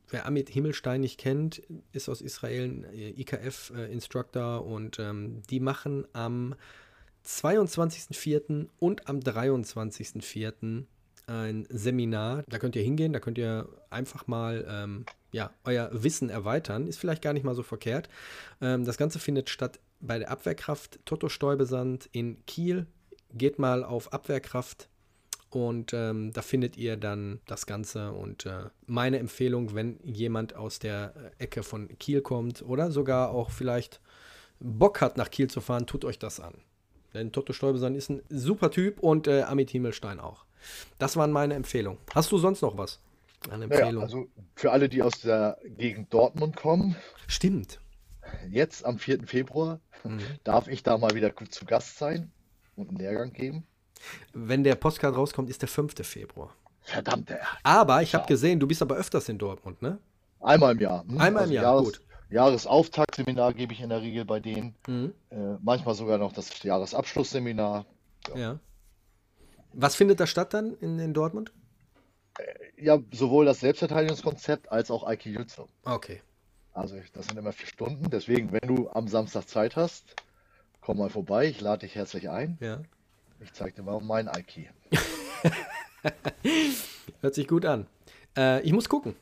Wer 0.10 0.26
Amit 0.26 0.50
Himmelstein 0.50 1.02
nicht 1.02 1.20
kennt, 1.20 1.62
ist 1.92 2.08
aus 2.08 2.22
Israel 2.22 2.66
ein 2.66 2.84
äh, 2.94 3.10
IKF-Instructor 3.22 4.66
und 4.66 5.00
ähm, 5.00 5.42
die 5.50 5.60
machen 5.60 6.06
am 6.14 6.56
22.04. 7.26 8.68
und 8.80 9.10
am 9.10 9.20
23.04. 9.20 10.86
ein 11.28 11.68
Seminar. 11.70 12.44
Da 12.48 12.58
könnt 12.58 12.78
ihr 12.78 12.84
hingehen, 12.84 13.12
da 13.12 13.20
könnt 13.20 13.38
ihr 13.38 13.68
einfach 13.90 14.28
mal 14.28 14.66
ähm, 14.70 15.06
ja, 15.32 15.52
euer 15.66 15.90
Wissen 15.92 16.30
erweitern. 16.30 16.88
Ist 16.88 17.00
vielleicht 17.00 17.22
gar 17.22 17.34
nicht 17.34 17.44
mal 17.44 17.56
so 17.56 17.64
verkehrt. 17.64 18.08
Ähm, 18.62 18.86
das 18.86 18.98
Ganze 18.98 19.20
findet 19.20 19.50
statt 19.50 19.80
bei 20.00 20.20
der 20.20 20.32
Abwehrkraft 20.32 21.00
Toto 21.06 21.28
Stäubesand 21.28 22.08
in 22.14 22.46
Kiel. 22.46 22.88
Geht 23.34 23.60
mal 23.60 23.84
auf 23.84 24.14
Abwehrkraft 24.14 24.88
und 25.50 25.94
ähm, 25.94 26.34
da 26.34 26.42
findet 26.42 26.78
ihr 26.78 26.98
dann 26.98 27.40
das 27.46 27.66
Ganze. 27.66 28.12
Und 28.12 28.46
äh, 28.46 28.66
meine 28.86 29.20
Empfehlung, 29.20 29.74
wenn 29.74 30.00
jemand 30.04 30.56
aus 30.56 30.80
der 30.80 31.14
äh, 31.40 31.44
Ecke 31.44 31.64
von 31.64 31.88
Kiel 32.00 32.22
kommt 32.22 32.62
oder 32.62 32.92
sogar 32.92 33.30
auch 33.32 33.52
vielleicht 33.52 34.02
Bock 34.60 35.02
hat, 35.02 35.18
nach 35.18 35.32
Kiel 35.32 35.50
zu 35.50 35.62
fahren, 35.62 35.86
tut 35.86 36.04
euch 36.04 36.20
das 36.20 36.40
an. 36.40 36.56
Denn 37.14 37.32
Toto 37.32 37.54
Stolbesan 37.54 37.96
ist 37.96 38.10
ein 38.10 38.22
super 38.30 38.72
Typ 38.72 39.00
und 39.00 39.28
äh, 39.28 39.44
Amit 39.44 39.70
Himmelstein 39.70 40.20
auch. 40.20 40.46
Das 41.00 41.16
waren 41.16 41.32
meine 41.32 41.54
Empfehlungen. 41.54 42.00
Hast 42.14 42.32
du 42.32 42.38
sonst 42.38 42.62
noch 42.62 42.78
was? 42.78 43.00
Eine 43.50 43.66
Empfehlung? 43.66 43.94
Naja, 43.94 44.02
also 44.02 44.28
für 44.56 44.72
alle, 44.72 44.90
die 44.90 45.02
aus 45.02 45.22
der 45.22 45.58
Gegend 45.78 46.14
Dortmund 46.14 46.56
kommen. 46.56 46.96
Stimmt. 47.28 47.80
Jetzt 48.50 48.86
am 48.86 49.00
4. 49.00 49.26
Februar 49.26 49.80
mhm. 50.04 50.20
darf 50.44 50.68
ich 50.68 50.84
da 50.84 50.98
mal 50.98 51.16
wieder 51.16 51.34
zu 51.50 51.66
Gast 51.66 51.98
sein 51.98 52.32
und 52.76 52.90
einen 52.90 52.98
Lehrgang 52.98 53.32
geben. 53.32 53.64
Wenn 54.34 54.64
der 54.64 54.76
Postcard 54.76 55.16
rauskommt, 55.16 55.50
ist 55.50 55.62
der 55.62 55.70
5. 55.70 55.94
Februar. 56.04 56.54
Verdammt, 56.82 57.30
ey. 57.32 57.38
Aber 57.64 58.02
ich 58.02 58.16
habe 58.16 58.28
gesehen, 58.28 58.60
du 58.60 58.68
bist 58.68 58.82
aber 58.82 58.96
öfters 58.96 59.28
in 59.30 59.38
Dortmund, 59.38 59.82
ne? 59.82 60.00
Einmal 60.40 60.74
im 60.74 60.80
Jahr. 60.80 61.04
Hm? 61.04 61.20
Einmal 61.20 61.44
also 61.44 61.54
im 61.54 61.56
Jahr, 61.56 61.64
Jahres, 61.64 61.86
gut. 61.86 62.02
Jahresauftaktseminar 62.30 63.54
gebe 63.54 63.74
ich 63.74 63.82
in 63.82 63.90
der 63.90 64.02
Regel 64.02 64.26
bei 64.26 64.40
denen. 64.40 64.76
Mhm. 64.88 65.14
Äh, 65.30 65.56
manchmal 65.62 65.96
sogar 65.96 66.18
noch 66.18 66.34
das 66.34 66.62
Jahresabschlussseminar. 66.64 67.86
Ja. 68.30 68.38
ja. 68.38 68.60
Was 69.74 69.96
findet 69.96 70.20
da 70.20 70.28
statt 70.28 70.54
dann 70.54 70.76
in, 70.80 71.00
in 71.00 71.14
Dortmund? 71.14 71.52
Äh, 72.38 72.84
ja, 72.86 73.00
sowohl 73.12 73.46
das 73.46 73.60
Selbstverteidigungskonzept 73.60 74.72
als 74.72 74.92
auch 74.92 75.04
Aikijutsu. 75.04 75.68
Okay. 75.84 76.22
Also 76.74 76.96
das 77.14 77.28
sind 77.28 77.38
immer 77.38 77.54
vier 77.54 77.68
Stunden. 77.68 78.10
Deswegen, 78.10 78.52
wenn 78.52 78.68
du 78.68 78.90
am 78.90 79.08
Samstag 79.08 79.48
Zeit 79.48 79.76
hast, 79.76 80.16
komm 80.80 81.00
mal 81.00 81.10
vorbei. 81.10 81.48
Ich 81.48 81.60
lade 81.60 81.86
dich 81.86 81.96
herzlich 81.96 82.30
ein. 82.30 82.58
Ja. 82.62 82.82
Ich 83.40 83.54
zeig 83.54 83.76
dir 83.76 83.84
mal 83.84 84.00
meinen 84.02 84.28
Aiki. 84.28 84.70
Hört 87.22 87.36
sich 87.36 87.48
gut 87.48 87.66
an. 87.66 87.88
Äh, 88.38 88.62
ich 88.62 88.74
muss 88.74 88.90
gucken. 88.90 89.16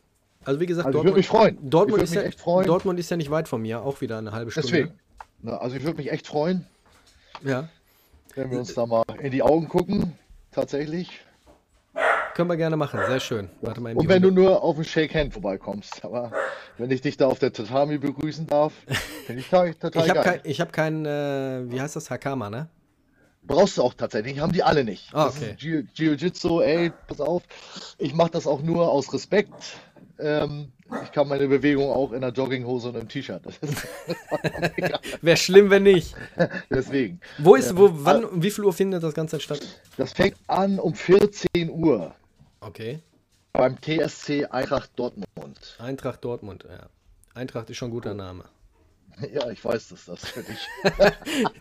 Also 0.44 0.60
wie 0.60 0.66
gesagt, 0.66 0.88
Also 0.88 1.00
ich 1.00 1.06
würde 1.06 1.18
mich 1.18 1.28
freuen. 1.28 1.58
Dortmund, 1.70 2.04
ich 2.04 2.10
ist 2.10 2.16
ja, 2.16 2.22
echt 2.22 2.40
freuen. 2.40 2.68
Dortmund 2.68 3.00
ist 3.00 3.10
ja 3.10 3.18
nicht 3.18 3.32
weit 3.32 3.48
von 3.48 3.62
mir, 3.62 3.82
auch 3.82 4.02
wieder 4.02 4.18
eine 4.18 4.32
halbe 4.32 4.52
Stunde. 4.52 4.68
Deswegen. 4.70 5.00
Na, 5.42 5.58
also 5.58 5.76
ich 5.76 5.84
würde 5.84 5.98
mich 5.98 6.12
echt 6.12 6.28
freuen, 6.28 6.66
Ja, 7.44 7.68
wenn 8.36 8.52
wir 8.52 8.60
uns 8.60 8.74
da 8.74 8.86
mal 8.86 9.04
in 9.22 9.32
die 9.32 9.42
Augen 9.42 9.68
gucken. 9.68 10.14
Tatsächlich. 10.52 11.22
können 12.36 12.50
wir 12.50 12.58
gerne 12.58 12.78
machen. 12.78 13.00
Sehr 13.08 13.20
schön. 13.20 13.50
Warte 13.62 13.82
mal, 13.82 13.94
Und 13.96 14.08
wenn 14.08 14.22
du 14.22 14.28
Runde- 14.30 14.42
nur 14.42 14.62
auf 14.64 14.78
ein 14.78 14.84
Shake 14.84 15.14
Hand 15.16 15.34
vorbeikommst. 15.34 16.04
Aber 16.06 16.32
wenn 16.78 16.92
ich 16.92 17.02
dich 17.02 17.18
da 17.18 17.28
auf 17.28 17.40
der 17.40 17.52
Tatami 17.54 17.98
begrüßen 17.98 18.46
darf, 18.48 18.74
finde 19.26 19.42
ich 19.42 19.50
total, 19.50 19.74
total 19.76 20.04
ich 20.04 20.10
habe 20.10 20.22
geil. 20.22 20.40
kein, 20.40 20.52
ich 20.52 20.62
hab 20.62 20.72
kein 20.74 21.06
äh, 21.06 21.64
wie 21.72 21.82
heißt 21.82 21.96
das, 21.96 22.10
Hakama, 22.12 22.50
ne? 22.50 22.68
Brauchst 23.48 23.78
du 23.78 23.84
auch 23.84 23.94
tatsächlich, 23.94 24.40
haben 24.40 24.54
die 24.54 24.64
alle 24.64 24.84
nicht. 24.84 25.10
Ah, 25.14 25.26
Das 25.26 25.38
okay. 25.38 25.52
ist 25.52 25.62
Jiu- 25.62 25.86
Jiu-Jitsu, 25.94 26.62
ey, 26.62 26.92
pass 27.08 27.22
auf. 27.22 27.44
Ich 27.98 28.14
mache 28.14 28.32
das 28.32 28.48
auch 28.48 28.62
nur 28.62 28.90
aus 28.92 29.14
Respekt. 29.14 29.54
Ähm, 30.18 30.72
ich 31.04 31.12
kann 31.12 31.28
meine 31.28 31.48
Bewegung 31.48 31.90
auch 31.92 32.12
in 32.12 32.24
einer 32.24 32.32
Jogginghose 32.34 32.90
und 32.90 32.96
einem 32.98 33.10
T-Shirt. 33.10 33.42
Wäre 35.22 35.38
schlimm, 35.38 35.70
wenn 35.70 35.84
nicht. 35.84 36.16
Deswegen. 36.70 37.20
Wo 37.40 37.56
ist, 37.56 37.76
wo, 37.76 37.90
wann, 37.92 38.24
um 38.26 38.42
wie 38.44 38.52
viel 38.52 38.64
Uhr 38.64 38.74
findet 38.74 39.04
das 39.04 39.14
Ganze 39.14 39.40
statt? 39.40 39.62
Das 39.98 40.14
fängt 40.14 40.38
an 40.48 40.80
um 40.80 40.94
14 40.94 41.70
Uhr 41.70 42.14
Okay. 42.62 43.00
beim 43.54 43.78
TSC 43.82 44.46
Eintracht 44.46 44.92
Dortmund. 44.96 45.28
Eintracht 45.80 46.24
Dortmund, 46.24 46.66
ja. 46.70 46.88
Eintracht 47.34 47.70
ist 47.70 47.78
schon 47.78 47.90
ein 47.90 47.94
guter 47.94 48.14
Name. 48.14 48.46
Ja, 49.34 49.50
ich 49.50 49.64
weiß 49.64 49.90
das, 49.90 50.06
das 50.06 50.26
für 50.26 50.44
dich. 50.44 50.68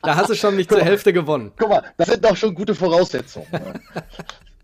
Da 0.02 0.16
hast 0.16 0.30
du 0.30 0.34
schon 0.34 0.56
nicht 0.56 0.70
zur 0.70 0.80
Hälfte 0.82 1.12
gewonnen. 1.12 1.52
Guck 1.56 1.68
mal, 1.68 1.82
das 1.96 2.08
sind 2.08 2.24
doch 2.24 2.36
schon 2.36 2.54
gute 2.54 2.74
Voraussetzungen. 2.74 3.46
ne? 3.52 3.80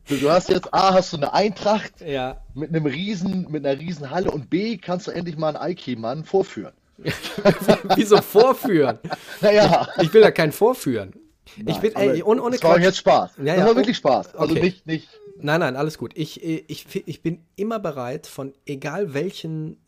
Du, 0.09 0.28
hast 0.28 0.49
jetzt 0.49 0.74
A, 0.74 0.93
hast 0.95 1.12
du 1.12 1.18
eine 1.18 1.32
Eintracht 1.32 2.01
Ja. 2.01 2.43
mit 2.55 2.70
einem 2.70 2.86
riesen, 2.86 3.47
mit 3.51 3.64
einer 3.64 3.78
riesen 3.78 4.11
Halle 4.11 4.30
und 4.32 4.51
B, 4.51 4.76
kannst 4.76 5.07
du 5.07 5.12
endlich 5.12 5.36
mal 5.36 5.49
einen 5.49 5.57
Aiki-Mann 5.59 6.24
vorführen. 6.24 6.72
Wieso 7.97 8.20
vorführen? 8.20 8.99
Naja, 9.41 9.88
Ich 10.01 10.12
will 10.12 10.20
da 10.22 10.30
keinen 10.32 10.53
vorführen. 10.53 11.14
Ich 11.57 11.64
Nein, 11.64 11.80
bin, 11.80 11.97
aber 11.97 12.14
ey, 12.14 12.22
ohne, 12.22 12.43
ohne 12.43 12.57
das 12.57 12.64
war 12.64 12.74
Quatsch. 12.74 12.82
jetzt 12.84 12.99
Spaß. 12.99 13.30
Ja, 13.38 13.45
das 13.45 13.57
ja, 13.59 13.66
war 13.66 13.76
wirklich 13.76 13.97
Spaß. 13.97 14.34
Also 14.34 14.53
okay. 14.53 14.62
nicht, 14.62 14.86
nicht, 14.86 15.09
Nein, 15.43 15.61
nein, 15.61 15.76
alles 15.76 15.97
gut. 15.97 16.12
Ich, 16.16 16.43
ich, 16.43 16.86
ich 17.07 17.22
bin 17.22 17.45
immer 17.57 17.78
bereit, 17.78 18.26
von 18.26 18.53
egal 18.66 19.14
welchen 19.14 19.78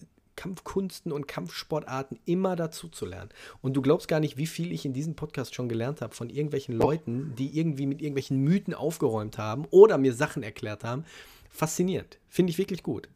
Kampfkunsten 0.42 1.12
und 1.12 1.28
Kampfsportarten 1.28 2.18
immer 2.24 2.56
dazu 2.56 2.88
zu 2.88 3.06
lernen. 3.06 3.30
Und 3.60 3.74
du 3.74 3.82
glaubst 3.82 4.08
gar 4.08 4.18
nicht, 4.18 4.36
wie 4.38 4.46
viel 4.46 4.72
ich 4.72 4.84
in 4.84 4.92
diesem 4.92 5.14
Podcast 5.14 5.54
schon 5.54 5.68
gelernt 5.68 6.00
habe 6.00 6.14
von 6.14 6.30
irgendwelchen 6.30 6.74
Leuten, 6.74 7.34
die 7.36 7.56
irgendwie 7.56 7.86
mit 7.86 8.00
irgendwelchen 8.02 8.38
Mythen 8.38 8.74
aufgeräumt 8.74 9.38
haben 9.38 9.66
oder 9.70 9.98
mir 9.98 10.12
Sachen 10.14 10.42
erklärt 10.42 10.82
haben. 10.82 11.04
Faszinierend. 11.48 12.18
Finde 12.28 12.50
ich 12.50 12.58
wirklich 12.58 12.82
gut. 12.82 13.08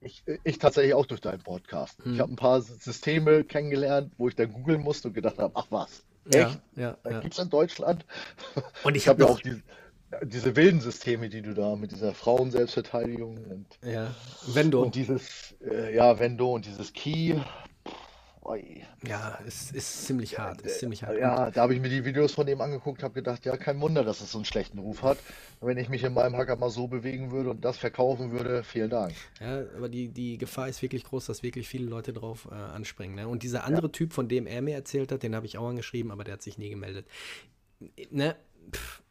ich, 0.00 0.24
ich 0.44 0.58
tatsächlich 0.58 0.94
auch 0.94 1.06
durch 1.06 1.20
deinen 1.20 1.42
Podcast. 1.42 2.02
Hm. 2.04 2.14
Ich 2.14 2.20
habe 2.20 2.32
ein 2.32 2.36
paar 2.36 2.60
Systeme 2.60 3.44
kennengelernt, 3.44 4.12
wo 4.18 4.28
ich 4.28 4.34
dann 4.34 4.52
googeln 4.52 4.82
musste 4.82 5.08
und 5.08 5.14
gedacht 5.14 5.38
habe, 5.38 5.54
ach 5.56 5.66
was, 5.70 6.04
Ja, 6.26 6.40
echt? 6.40 6.60
ja, 6.76 6.98
Das 7.02 7.12
ja. 7.12 7.20
gibt 7.20 7.34
es 7.34 7.38
in 7.40 7.50
Deutschland? 7.50 8.04
Und 8.82 8.96
ich 8.96 9.06
Ich 9.06 9.08
habe 9.08 9.22
habe 9.22 9.24
ja 9.24 9.28
auch 9.28 9.40
diese, 9.40 9.62
diese 10.22 10.56
wilden 10.56 10.80
Systeme, 10.80 11.28
die 11.28 11.42
du 11.42 11.54
da 11.54 11.76
mit 11.76 11.92
dieser 11.92 12.14
Frauen-Selbstverteidigung 12.14 13.36
und, 13.36 13.66
ja, 13.82 14.14
Wendo. 14.46 14.82
und 14.82 14.94
dieses, 14.94 15.54
äh, 15.68 15.94
ja, 15.94 16.18
Vendo 16.18 16.54
und 16.54 16.66
dieses. 16.66 16.90
Pff, 16.90 17.44
oi. 18.42 18.82
Ja, 19.06 19.38
es 19.46 19.70
ist 19.72 20.06
ziemlich 20.06 20.38
hart. 20.38 20.62
Ist 20.62 20.78
ziemlich 20.78 21.02
hart. 21.02 21.18
Ja, 21.18 21.50
da 21.50 21.62
habe 21.62 21.74
ich 21.74 21.80
mir 21.80 21.88
die 21.88 22.04
Videos 22.04 22.32
von 22.32 22.46
dem 22.46 22.60
angeguckt, 22.60 23.02
habe 23.02 23.14
gedacht, 23.14 23.44
ja, 23.44 23.56
kein 23.56 23.80
Wunder, 23.80 24.04
dass 24.04 24.20
es 24.20 24.32
so 24.32 24.38
einen 24.38 24.44
schlechten 24.44 24.78
Ruf 24.78 25.02
hat. 25.02 25.18
Wenn 25.60 25.78
ich 25.78 25.88
mich 25.88 26.04
in 26.04 26.14
meinem 26.14 26.36
Hacker 26.36 26.56
mal 26.56 26.70
so 26.70 26.86
bewegen 26.86 27.30
würde 27.30 27.50
und 27.50 27.64
das 27.64 27.76
verkaufen 27.76 28.32
würde, 28.32 28.62
vielen 28.64 28.90
Dank. 28.90 29.14
Ja, 29.40 29.64
aber 29.76 29.88
die, 29.88 30.08
die 30.08 30.38
Gefahr 30.38 30.68
ist 30.68 30.82
wirklich 30.82 31.04
groß, 31.04 31.26
dass 31.26 31.42
wirklich 31.42 31.68
viele 31.68 31.86
Leute 31.86 32.12
drauf 32.12 32.48
äh, 32.50 32.54
anspringen. 32.54 33.16
Ne? 33.16 33.28
Und 33.28 33.42
dieser 33.42 33.64
andere 33.64 33.90
Typ, 33.90 34.12
von 34.12 34.28
dem 34.28 34.46
er 34.46 34.62
mir 34.62 34.74
erzählt 34.74 35.12
hat, 35.12 35.22
den 35.22 35.34
habe 35.34 35.46
ich 35.46 35.58
auch 35.58 35.68
angeschrieben, 35.68 36.10
aber 36.10 36.24
der 36.24 36.34
hat 36.34 36.42
sich 36.42 36.58
nie 36.58 36.70
gemeldet. 36.70 37.06
Ne? 38.10 38.36
Pff. 38.72 39.03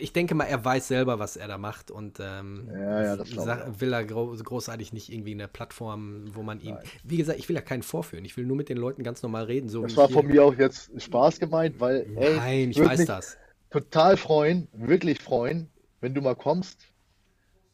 Ich 0.00 0.12
denke 0.12 0.34
mal, 0.34 0.44
er 0.44 0.64
weiß 0.64 0.88
selber, 0.88 1.18
was 1.18 1.36
er 1.36 1.48
da 1.48 1.58
macht 1.58 1.90
und 1.90 2.18
ähm, 2.20 2.68
Ja, 2.72 3.16
ja, 3.16 3.24
sag- 3.24 3.80
will 3.80 3.92
er 3.92 4.04
gro 4.04 4.34
großartig 4.36 4.92
nicht 4.92 5.12
irgendwie 5.12 5.32
eine 5.32 5.48
Plattform, 5.48 6.24
wo 6.34 6.42
man 6.42 6.60
ihn. 6.60 6.76
Wie 7.02 7.16
gesagt, 7.16 7.38
ich 7.38 7.48
will 7.48 7.56
ja 7.56 7.62
keinen 7.62 7.82
vorführen. 7.82 8.24
Ich 8.24 8.36
will 8.36 8.46
nur 8.46 8.56
mit 8.56 8.68
den 8.68 8.76
Leuten 8.78 9.02
ganz 9.02 9.22
normal 9.22 9.44
reden. 9.44 9.68
So 9.68 9.82
Das 9.82 9.96
war 9.96 10.08
von 10.08 10.26
mir 10.26 10.44
auch 10.44 10.54
jetzt 10.56 10.90
Spaß 11.00 11.40
gemeint, 11.40 11.80
weil, 11.80 12.06
ey, 12.16 12.36
Nein, 12.36 12.70
ich 12.70 12.78
weiß 12.80 12.98
mich 13.00 13.08
das. 13.08 13.36
total 13.70 14.16
freuen, 14.16 14.68
wirklich 14.72 15.20
freuen, 15.20 15.68
wenn 16.00 16.14
du 16.14 16.20
mal 16.20 16.36
kommst 16.36 16.86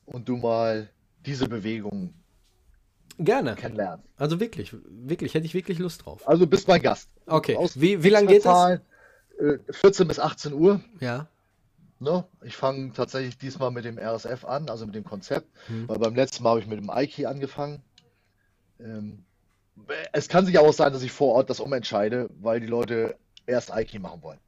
und 0.06 0.28
du 0.28 0.36
mal 0.38 0.88
diese 1.26 1.48
Bewegung 1.48 2.14
Gerne. 3.18 3.54
kennenlernst. 3.54 4.04
Also 4.16 4.40
wirklich, 4.40 4.74
wirklich, 4.88 5.34
hätte 5.34 5.44
ich 5.46 5.54
wirklich 5.54 5.78
Lust 5.78 6.06
drauf. 6.06 6.26
Also 6.26 6.44
du 6.44 6.50
bist 6.50 6.68
mein 6.68 6.80
Gast. 6.80 7.10
Okay. 7.26 7.56
Aus- 7.56 7.80
Wie, 7.80 8.02
wie 8.02 8.08
lange 8.08 8.28
geht 8.28 8.44
das? 8.44 8.44
bezahlen, 8.44 8.80
äh, 9.40 9.72
14 9.72 10.08
bis 10.08 10.18
18 10.18 10.52
Uhr. 10.54 10.80
Ja. 11.00 11.28
Ne? 12.00 12.24
Ich 12.42 12.56
fange 12.56 12.92
tatsächlich 12.92 13.38
diesmal 13.38 13.70
mit 13.70 13.84
dem 13.84 13.98
RSF 13.98 14.44
an, 14.44 14.68
also 14.70 14.86
mit 14.86 14.94
dem 14.94 15.04
Konzept, 15.04 15.48
Hm. 15.66 15.88
weil 15.88 15.98
beim 15.98 16.14
letzten 16.14 16.42
Mal 16.44 16.50
habe 16.50 16.60
ich 16.60 16.66
mit 16.66 16.78
dem 16.78 16.90
Aiki 16.90 17.26
angefangen. 17.26 17.82
Ähm, 18.80 19.24
es 20.12 20.28
kann 20.28 20.46
sich 20.46 20.58
auch 20.58 20.72
sein, 20.72 20.92
dass 20.92 21.02
ich 21.02 21.12
vor 21.12 21.34
Ort 21.34 21.50
das 21.50 21.60
umentscheide, 21.60 22.30
weil 22.40 22.60
die 22.60 22.66
Leute 22.66 23.16
erst 23.46 23.72
Aiki 23.72 23.98
machen 23.98 24.22
wollen. 24.22 24.38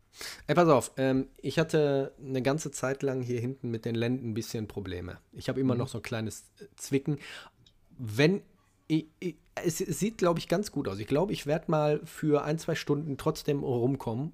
Ey, 0.46 0.54
pass 0.54 0.68
auf, 0.68 0.92
ähm, 0.96 1.28
ich 1.38 1.58
hatte 1.58 2.12
eine 2.20 2.42
ganze 2.42 2.70
Zeit 2.70 3.02
lang 3.02 3.22
hier 3.22 3.40
hinten 3.40 3.70
mit 3.70 3.84
den 3.84 3.94
Lenden 3.94 4.30
ein 4.30 4.34
bisschen 4.34 4.66
Probleme. 4.68 5.18
Ich 5.32 5.48
habe 5.48 5.58
Mhm. 5.60 5.66
immer 5.66 5.74
noch 5.76 5.88
so 5.88 5.98
ein 5.98 6.02
kleines 6.02 6.50
äh, 6.60 6.64
Zwicken. 6.76 7.18
Wenn 7.96 8.42
ich, 8.88 9.06
ich, 9.20 9.36
es, 9.54 9.80
es 9.80 10.00
sieht, 10.00 10.18
glaube 10.18 10.40
ich, 10.40 10.48
ganz 10.48 10.72
gut 10.72 10.88
aus. 10.88 10.98
Ich 10.98 11.06
glaube, 11.06 11.32
ich 11.32 11.46
werde 11.46 11.70
mal 11.70 12.00
für 12.04 12.42
ein, 12.44 12.58
zwei 12.58 12.74
Stunden 12.74 13.16
trotzdem 13.16 13.62
rumkommen. 13.62 14.32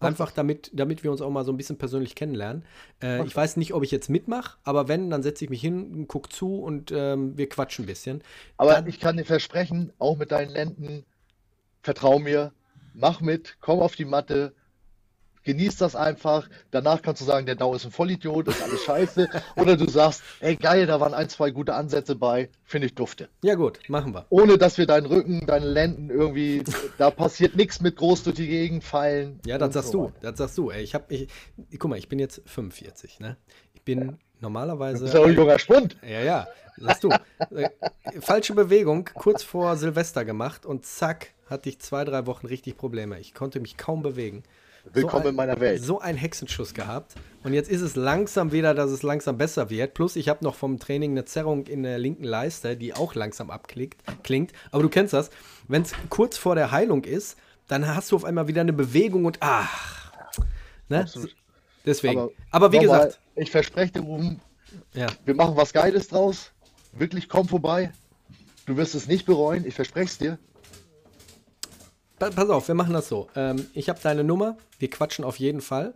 Einfach 0.00 0.30
damit, 0.30 0.70
damit 0.72 1.02
wir 1.02 1.10
uns 1.10 1.20
auch 1.20 1.30
mal 1.30 1.44
so 1.44 1.52
ein 1.52 1.56
bisschen 1.56 1.76
persönlich 1.78 2.14
kennenlernen. 2.14 2.64
Äh, 3.02 3.24
ich 3.26 3.34
weiß 3.34 3.56
nicht, 3.56 3.74
ob 3.74 3.82
ich 3.82 3.90
jetzt 3.90 4.08
mitmache, 4.08 4.56
aber 4.64 4.86
wenn, 4.88 5.10
dann 5.10 5.22
setze 5.22 5.44
ich 5.44 5.50
mich 5.50 5.60
hin, 5.60 6.06
guck 6.08 6.32
zu 6.32 6.60
und 6.60 6.92
ähm, 6.92 7.36
wir 7.36 7.48
quatschen 7.48 7.84
ein 7.84 7.86
bisschen. 7.86 8.22
Aber 8.56 8.74
Dann- 8.74 8.86
ich 8.86 9.00
kann 9.00 9.16
dir 9.16 9.24
versprechen, 9.24 9.92
auch 9.98 10.16
mit 10.16 10.30
deinen 10.30 10.50
Lenden, 10.50 11.04
vertrau 11.82 12.18
mir, 12.18 12.52
mach 12.94 13.20
mit, 13.20 13.56
komm 13.60 13.80
auf 13.80 13.96
die 13.96 14.04
Matte, 14.04 14.54
genieß 15.48 15.76
das 15.78 15.96
einfach. 15.96 16.46
Danach 16.70 17.00
kannst 17.00 17.22
du 17.22 17.24
sagen, 17.24 17.46
der 17.46 17.54
Dau 17.54 17.74
ist 17.74 17.86
ein 17.86 17.90
Vollidiot, 17.90 18.48
ist 18.48 18.62
alles 18.62 18.84
scheiße. 18.84 19.30
Oder 19.56 19.78
du 19.78 19.88
sagst, 19.88 20.22
ey 20.40 20.56
geil, 20.56 20.86
da 20.86 21.00
waren 21.00 21.14
ein, 21.14 21.30
zwei 21.30 21.50
gute 21.50 21.72
Ansätze 21.72 22.16
bei, 22.16 22.50
finde 22.64 22.88
ich 22.88 22.94
dufte. 22.94 23.30
Ja, 23.42 23.54
gut, 23.54 23.80
machen 23.88 24.12
wir. 24.12 24.26
Ohne 24.28 24.58
dass 24.58 24.76
wir 24.76 24.86
deinen 24.86 25.06
Rücken, 25.06 25.46
deine 25.46 25.64
Lenden 25.64 26.10
irgendwie, 26.10 26.62
da 26.98 27.10
passiert 27.10 27.56
nichts 27.56 27.80
mit 27.80 27.96
groß 27.96 28.24
durch 28.24 28.36
die 28.36 28.46
Gegend 28.46 28.84
fallen. 28.84 29.40
Ja, 29.46 29.56
das 29.56 29.72
sagst 29.72 29.92
so 29.92 30.08
du. 30.08 30.12
Das 30.20 30.36
sagst 30.36 30.58
du. 30.58 30.70
Ey, 30.70 30.82
ich 30.82 30.94
habe, 30.94 31.14
ich, 31.14 31.28
guck 31.78 31.88
mal, 31.88 31.98
ich 31.98 32.10
bin 32.10 32.18
jetzt 32.18 32.42
45, 32.44 33.20
ne? 33.20 33.38
Ich 33.72 33.80
bin 33.82 34.18
normalerweise. 34.40 34.98
Du 34.98 35.04
bist 35.04 35.14
ja 35.14 35.20
auch 35.20 35.26
ein 35.26 35.34
junger 35.34 35.58
Spund. 35.58 35.96
Ja, 36.02 36.20
ja, 36.20 36.46
sagst 36.76 37.04
du. 37.04 37.08
Äh, 37.08 37.70
Falsche 38.20 38.54
Bewegung, 38.54 39.08
kurz 39.14 39.42
vor 39.42 39.76
Silvester 39.76 40.26
gemacht 40.26 40.66
und 40.66 40.84
zack, 40.84 41.28
hatte 41.46 41.70
ich 41.70 41.78
zwei, 41.78 42.04
drei 42.04 42.26
Wochen 42.26 42.46
richtig 42.46 42.76
Probleme. 42.76 43.18
Ich 43.18 43.32
konnte 43.32 43.60
mich 43.60 43.78
kaum 43.78 44.02
bewegen. 44.02 44.42
Willkommen 44.92 45.22
so 45.22 45.28
ein, 45.28 45.32
in 45.32 45.36
meiner 45.36 45.60
Welt. 45.60 45.82
So 45.82 46.00
ein 46.00 46.16
Hexenschuss 46.16 46.74
gehabt. 46.74 47.14
Und 47.44 47.52
jetzt 47.52 47.70
ist 47.70 47.82
es 47.82 47.96
langsam 47.96 48.52
wieder, 48.52 48.74
dass 48.74 48.90
es 48.90 49.02
langsam 49.02 49.38
besser 49.38 49.70
wird. 49.70 49.94
Plus, 49.94 50.16
ich 50.16 50.28
habe 50.28 50.44
noch 50.44 50.54
vom 50.54 50.78
Training 50.78 51.12
eine 51.12 51.24
Zerrung 51.24 51.66
in 51.66 51.82
der 51.82 51.98
linken 51.98 52.24
Leiste, 52.24 52.76
die 52.76 52.94
auch 52.94 53.14
langsam 53.14 53.50
abklingt. 53.50 53.96
Klingt. 54.22 54.52
Aber 54.70 54.82
du 54.82 54.88
kennst 54.88 55.12
das. 55.12 55.30
Wenn 55.68 55.82
es 55.82 55.92
kurz 56.08 56.36
vor 56.36 56.54
der 56.54 56.70
Heilung 56.70 57.04
ist, 57.04 57.36
dann 57.68 57.86
hast 57.86 58.12
du 58.12 58.16
auf 58.16 58.24
einmal 58.24 58.48
wieder 58.48 58.62
eine 58.62 58.72
Bewegung 58.72 59.24
und 59.24 59.38
ach. 59.40 60.12
Ne? 60.88 61.00
Absolut. 61.00 61.34
Deswegen. 61.84 62.28
Aber, 62.50 62.72
wie 62.72 62.78
nochmal, 62.78 63.06
gesagt, 63.06 63.20
ich 63.36 63.50
verspreche 63.50 63.92
dir, 63.92 64.00
Ruben, 64.00 64.40
ja. 64.94 65.06
wir 65.24 65.34
machen 65.34 65.56
was 65.56 65.72
Geiles 65.72 66.08
draus. 66.08 66.52
Wirklich, 66.92 67.28
komm 67.28 67.48
vorbei. 67.48 67.92
Du 68.66 68.76
wirst 68.76 68.94
es 68.94 69.06
nicht 69.06 69.26
bereuen, 69.26 69.64
ich 69.66 69.74
verspreche 69.74 70.06
es 70.06 70.18
dir. 70.18 70.38
Pa- 72.18 72.30
Pass 72.30 72.48
auf, 72.50 72.68
wir 72.68 72.74
machen 72.74 72.92
das 72.94 73.08
so. 73.08 73.28
Ähm, 73.36 73.66
ich 73.74 73.88
habe 73.88 74.00
deine 74.02 74.24
Nummer. 74.24 74.56
Wir 74.78 74.90
quatschen 74.90 75.24
auf 75.24 75.36
jeden 75.38 75.60
Fall. 75.60 75.94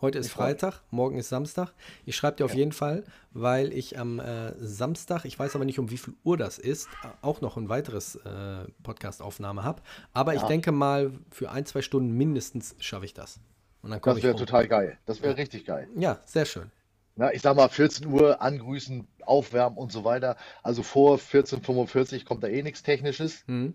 Heute 0.00 0.18
ist 0.18 0.30
freu 0.30 0.48
mich. 0.48 0.60
Freitag, 0.60 0.80
morgen 0.90 1.16
ist 1.16 1.28
Samstag. 1.28 1.72
Ich 2.04 2.16
schreibe 2.16 2.36
dir 2.38 2.44
auf 2.44 2.54
jeden 2.54 2.72
Fall, 2.72 3.04
weil 3.30 3.72
ich 3.72 3.98
am 4.00 4.18
äh, 4.18 4.52
Samstag, 4.58 5.24
ich 5.24 5.38
weiß 5.38 5.54
aber 5.54 5.64
nicht, 5.64 5.78
um 5.78 5.90
wie 5.90 5.96
viel 5.96 6.14
Uhr 6.24 6.36
das 6.36 6.58
ist, 6.58 6.88
auch 7.22 7.40
noch 7.40 7.56
ein 7.56 7.68
weiteres 7.68 8.16
äh, 8.16 8.64
Podcast-Aufnahme 8.82 9.62
habe. 9.62 9.80
Aber 10.12 10.34
ich 10.34 10.42
Ja. 10.42 10.48
denke 10.48 10.72
mal, 10.72 11.12
für 11.30 11.50
ein, 11.52 11.66
zwei 11.66 11.82
Stunden 11.82 12.16
mindestens 12.16 12.74
schaffe 12.80 13.04
ich 13.04 13.14
das. 13.14 13.38
Und 13.82 13.90
dann 13.90 14.00
komme 14.00 14.14
Das 14.14 14.18
ich 14.18 14.24
wäre 14.24 14.36
total 14.36 14.66
geil. 14.66 14.98
Das 15.06 15.22
wäre 15.22 15.36
richtig 15.36 15.64
geil. 15.64 15.88
Ja, 15.96 16.18
sehr 16.26 16.46
schön. 16.46 16.72
Na, 17.14 17.32
ich 17.32 17.42
sag 17.42 17.54
mal, 17.56 17.68
14 17.68 18.06
Uhr 18.06 18.40
angrüßen, 18.42 19.06
aufwärmen 19.24 19.78
und 19.78 19.92
so 19.92 20.02
weiter. 20.02 20.36
Also 20.64 20.82
vor 20.82 21.18
14.45 21.18 22.24
kommt 22.24 22.42
da 22.42 22.48
eh 22.48 22.62
nichts 22.62 22.82
Technisches, 22.82 23.44
Mhm. 23.46 23.74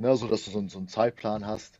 Ne, 0.00 0.16
so 0.16 0.26
dass 0.26 0.44
du 0.44 0.50
so, 0.50 0.58
einen- 0.58 0.68
so 0.68 0.78
einen 0.78 0.88
Zeitplan 0.88 1.46
hast. 1.46 1.78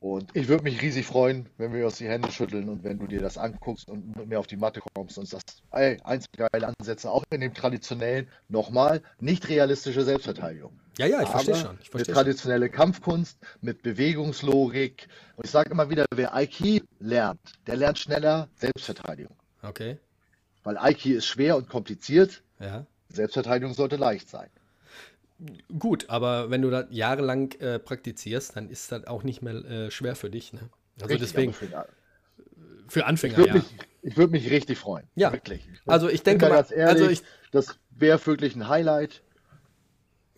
Und 0.00 0.34
ich 0.34 0.48
würde 0.48 0.64
mich 0.64 0.82
riesig 0.82 1.06
freuen, 1.06 1.48
wenn 1.58 1.72
wir 1.72 1.84
uns 1.84 1.98
die 1.98 2.08
Hände 2.08 2.32
schütteln 2.32 2.68
und 2.68 2.82
wenn 2.82 2.98
du 2.98 3.06
dir 3.06 3.20
das 3.20 3.38
anguckst 3.38 3.88
und 3.88 4.16
mit 4.16 4.26
mir 4.26 4.40
auf 4.40 4.48
die 4.48 4.56
Matte 4.56 4.80
kommst 4.96 5.16
und 5.16 5.28
sagst, 5.28 5.62
ey, 5.70 6.00
eins 6.02 6.26
geile 6.36 6.74
Ansätze, 6.76 7.08
auch 7.08 7.22
in 7.30 7.40
dem 7.40 7.54
traditionellen, 7.54 8.28
nochmal, 8.48 9.02
nicht 9.20 9.48
realistische 9.48 10.02
Selbstverteidigung. 10.02 10.72
Ja, 10.98 11.06
ja, 11.06 11.22
ich 11.22 11.28
verstehe 11.28 11.54
schon. 11.54 11.76
Ich 11.80 11.84
Mit 11.84 11.90
verstehe 11.90 12.04
schon. 12.06 12.14
traditionelle 12.24 12.68
Kampfkunst, 12.68 13.38
mit 13.60 13.82
Bewegungslogik. 13.82 15.06
Und 15.36 15.44
ich 15.44 15.52
sage 15.52 15.70
immer 15.70 15.88
wieder, 15.88 16.04
wer 16.12 16.34
Aiki 16.34 16.82
lernt, 16.98 17.40
der 17.68 17.76
lernt 17.76 18.00
schneller 18.00 18.48
Selbstverteidigung. 18.56 19.36
Okay, 19.62 19.98
Weil 20.64 20.78
Aiki 20.78 21.12
ist 21.12 21.26
schwer 21.26 21.56
und 21.56 21.68
kompliziert, 21.68 22.42
ja. 22.58 22.86
Selbstverteidigung 23.08 23.74
sollte 23.74 23.96
leicht 23.96 24.28
sein. 24.28 24.50
Gut, 25.78 26.08
aber 26.08 26.50
wenn 26.50 26.62
du 26.62 26.70
das 26.70 26.86
jahrelang 26.90 27.52
äh, 27.60 27.78
praktizierst, 27.78 28.56
dann 28.56 28.68
ist 28.68 28.92
das 28.92 29.06
auch 29.06 29.22
nicht 29.24 29.42
mehr 29.42 29.54
äh, 29.54 29.90
schwer 29.90 30.14
für 30.14 30.30
dich. 30.30 30.52
Ne? 30.52 30.60
Also 31.00 31.14
Richtig, 31.14 31.32
deswegen, 31.32 31.52
für- 31.52 31.86
für 32.88 33.00
Ich 33.00 33.06
Anfänger, 33.06 33.38
würde 33.38 33.48
ja. 33.48 33.54
mich, 33.54 33.64
ich 34.02 34.16
würd 34.16 34.30
mich 34.30 34.50
richtig 34.50 34.78
freuen. 34.78 35.08
Ja. 35.14 35.32
Wirklich. 35.32 35.68
Also 35.86 36.08
ich 36.08 36.22
denke 36.22 36.48
mal, 36.48 36.64
ehrlich, 36.70 36.86
also 36.86 37.08
ich, 37.08 37.22
das 37.50 37.78
wäre 37.90 38.24
wirklich 38.26 38.54
ein 38.54 38.68
Highlight. 38.68 39.22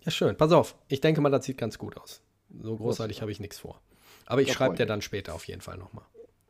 ja 0.04 0.10
schön, 0.10 0.36
pass 0.36 0.52
auf, 0.52 0.76
ich 0.88 1.00
denke 1.00 1.20
mal, 1.20 1.30
das 1.30 1.44
sieht 1.44 1.58
ganz 1.58 1.78
gut 1.78 1.96
aus. 1.96 2.22
So 2.62 2.76
großartig 2.76 3.20
habe 3.20 3.32
ich 3.32 3.40
nichts 3.40 3.58
vor. 3.58 3.80
Aber 4.26 4.40
ich 4.40 4.52
schreibe 4.52 4.76
dir 4.76 4.86
dann 4.86 5.02
später 5.02 5.34
auf 5.34 5.46
jeden 5.46 5.60
Fall 5.60 5.76
nochmal. 5.76 6.04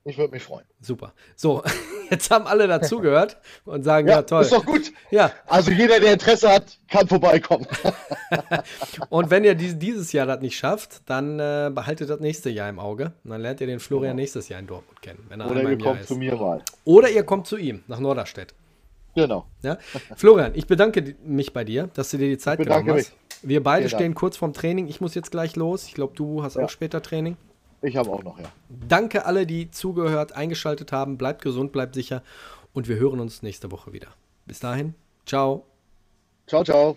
Ich 0.05 0.19
würde 0.19 0.33
mich 0.33 0.43
freuen. 0.43 0.67
Super. 0.81 1.15
So, 1.35 1.63
jetzt 2.11 2.31
haben 2.31 2.47
alle 2.47 2.67
dazugehört 2.69 3.37
und 3.65 3.83
sagen, 3.85 4.09
ja, 4.09 4.23
toll. 4.23 4.43
ist 4.43 4.53
doch 4.53 4.65
gut. 4.65 4.93
Ja, 5.11 5.33
Also 5.47 5.71
jeder, 5.71 6.01
der 6.01 6.13
Interesse 6.15 6.51
hat, 6.51 6.79
kann 6.89 7.07
vorbeikommen. 7.09 7.67
und 9.09 9.31
wenn 9.31 9.45
ihr 9.45 9.55
dies, 9.55 9.79
dieses 9.79 10.13
Jahr 10.13 10.27
das 10.27 10.41
nicht 10.41 10.57
schafft, 10.57 11.03
dann 11.07 11.39
äh, 11.39 11.71
behaltet 11.75 12.11
das 12.11 12.21
nächste 12.21 12.51
Jahr 12.51 12.69
im 12.69 12.79
Auge. 12.79 13.13
Und 13.25 13.31
dann 13.31 13.41
lernt 13.41 13.61
ihr 13.61 13.67
den 13.67 13.81
Florian 13.81 14.17
nächstes 14.17 14.49
Jahr 14.49 14.61
in 14.61 14.67
Dortmund 14.67 15.01
kennen, 15.03 15.25
wenn 15.29 15.41
er 15.41 15.51
Oder 15.51 15.63
ihr 15.71 15.79
kommt 15.79 16.01
ist. 16.01 16.09
zu 16.09 16.17
mir 16.17 16.35
mal. 16.37 16.63
Oder 16.85 17.11
ihr 17.11 17.23
kommt 17.25 17.47
zu 17.47 17.57
ihm, 17.57 17.83
nach 17.87 17.99
Norderstedt. 18.01 18.55
Genau. 19.15 19.47
Ja? 19.63 19.79
Florian, 20.17 20.53
ich 20.55 20.67
bedanke 20.67 21.15
mich 21.25 21.53
bei 21.53 21.63
dir, 21.65 21.89
dass 21.95 22.11
du 22.11 22.19
dir 22.19 22.29
die 22.29 22.39
Zeit 22.39 22.59
genommen 22.59 22.91
hast. 22.95 23.13
Wir 23.43 23.63
beide 23.63 23.83
Vielen 23.89 23.89
stehen 23.91 24.07
Dank. 24.13 24.19
kurz 24.19 24.37
vorm 24.37 24.53
Training. 24.55 24.89
Ich 24.89 25.01
muss 25.01 25.15
jetzt 25.15 25.31
gleich 25.31 25.55
los. 25.55 25.85
Ich 25.87 25.95
glaube, 25.95 26.15
du 26.17 26.43
hast 26.43 26.57
Ja. 26.57 26.65
auch 26.65 26.71
später 26.71 27.01
Training. 27.03 27.37
Ich 27.85 27.97
habe 27.97 28.11
auch 28.11 28.23
noch, 28.23 28.39
ja. 28.39 28.47
Danke 28.89 29.27
alle, 29.27 29.47
die 29.47 29.71
zugehört, 29.71 30.33
eingeschaltet 30.33 30.91
haben. 30.91 31.19
Bleibt 31.19 31.43
gesund, 31.43 31.71
bleibt 31.71 31.95
sicher 31.95 32.23
und 32.73 32.89
wir 32.89 32.97
hören 32.97 33.21
uns 33.21 33.43
nächste 33.43 33.71
Woche 33.71 33.93
wieder. 33.93 34.09
Bis 34.47 34.59
dahin, 34.59 34.95
ciao. 35.27 35.67
Ciao, 36.47 36.65
ciao. 36.65 36.97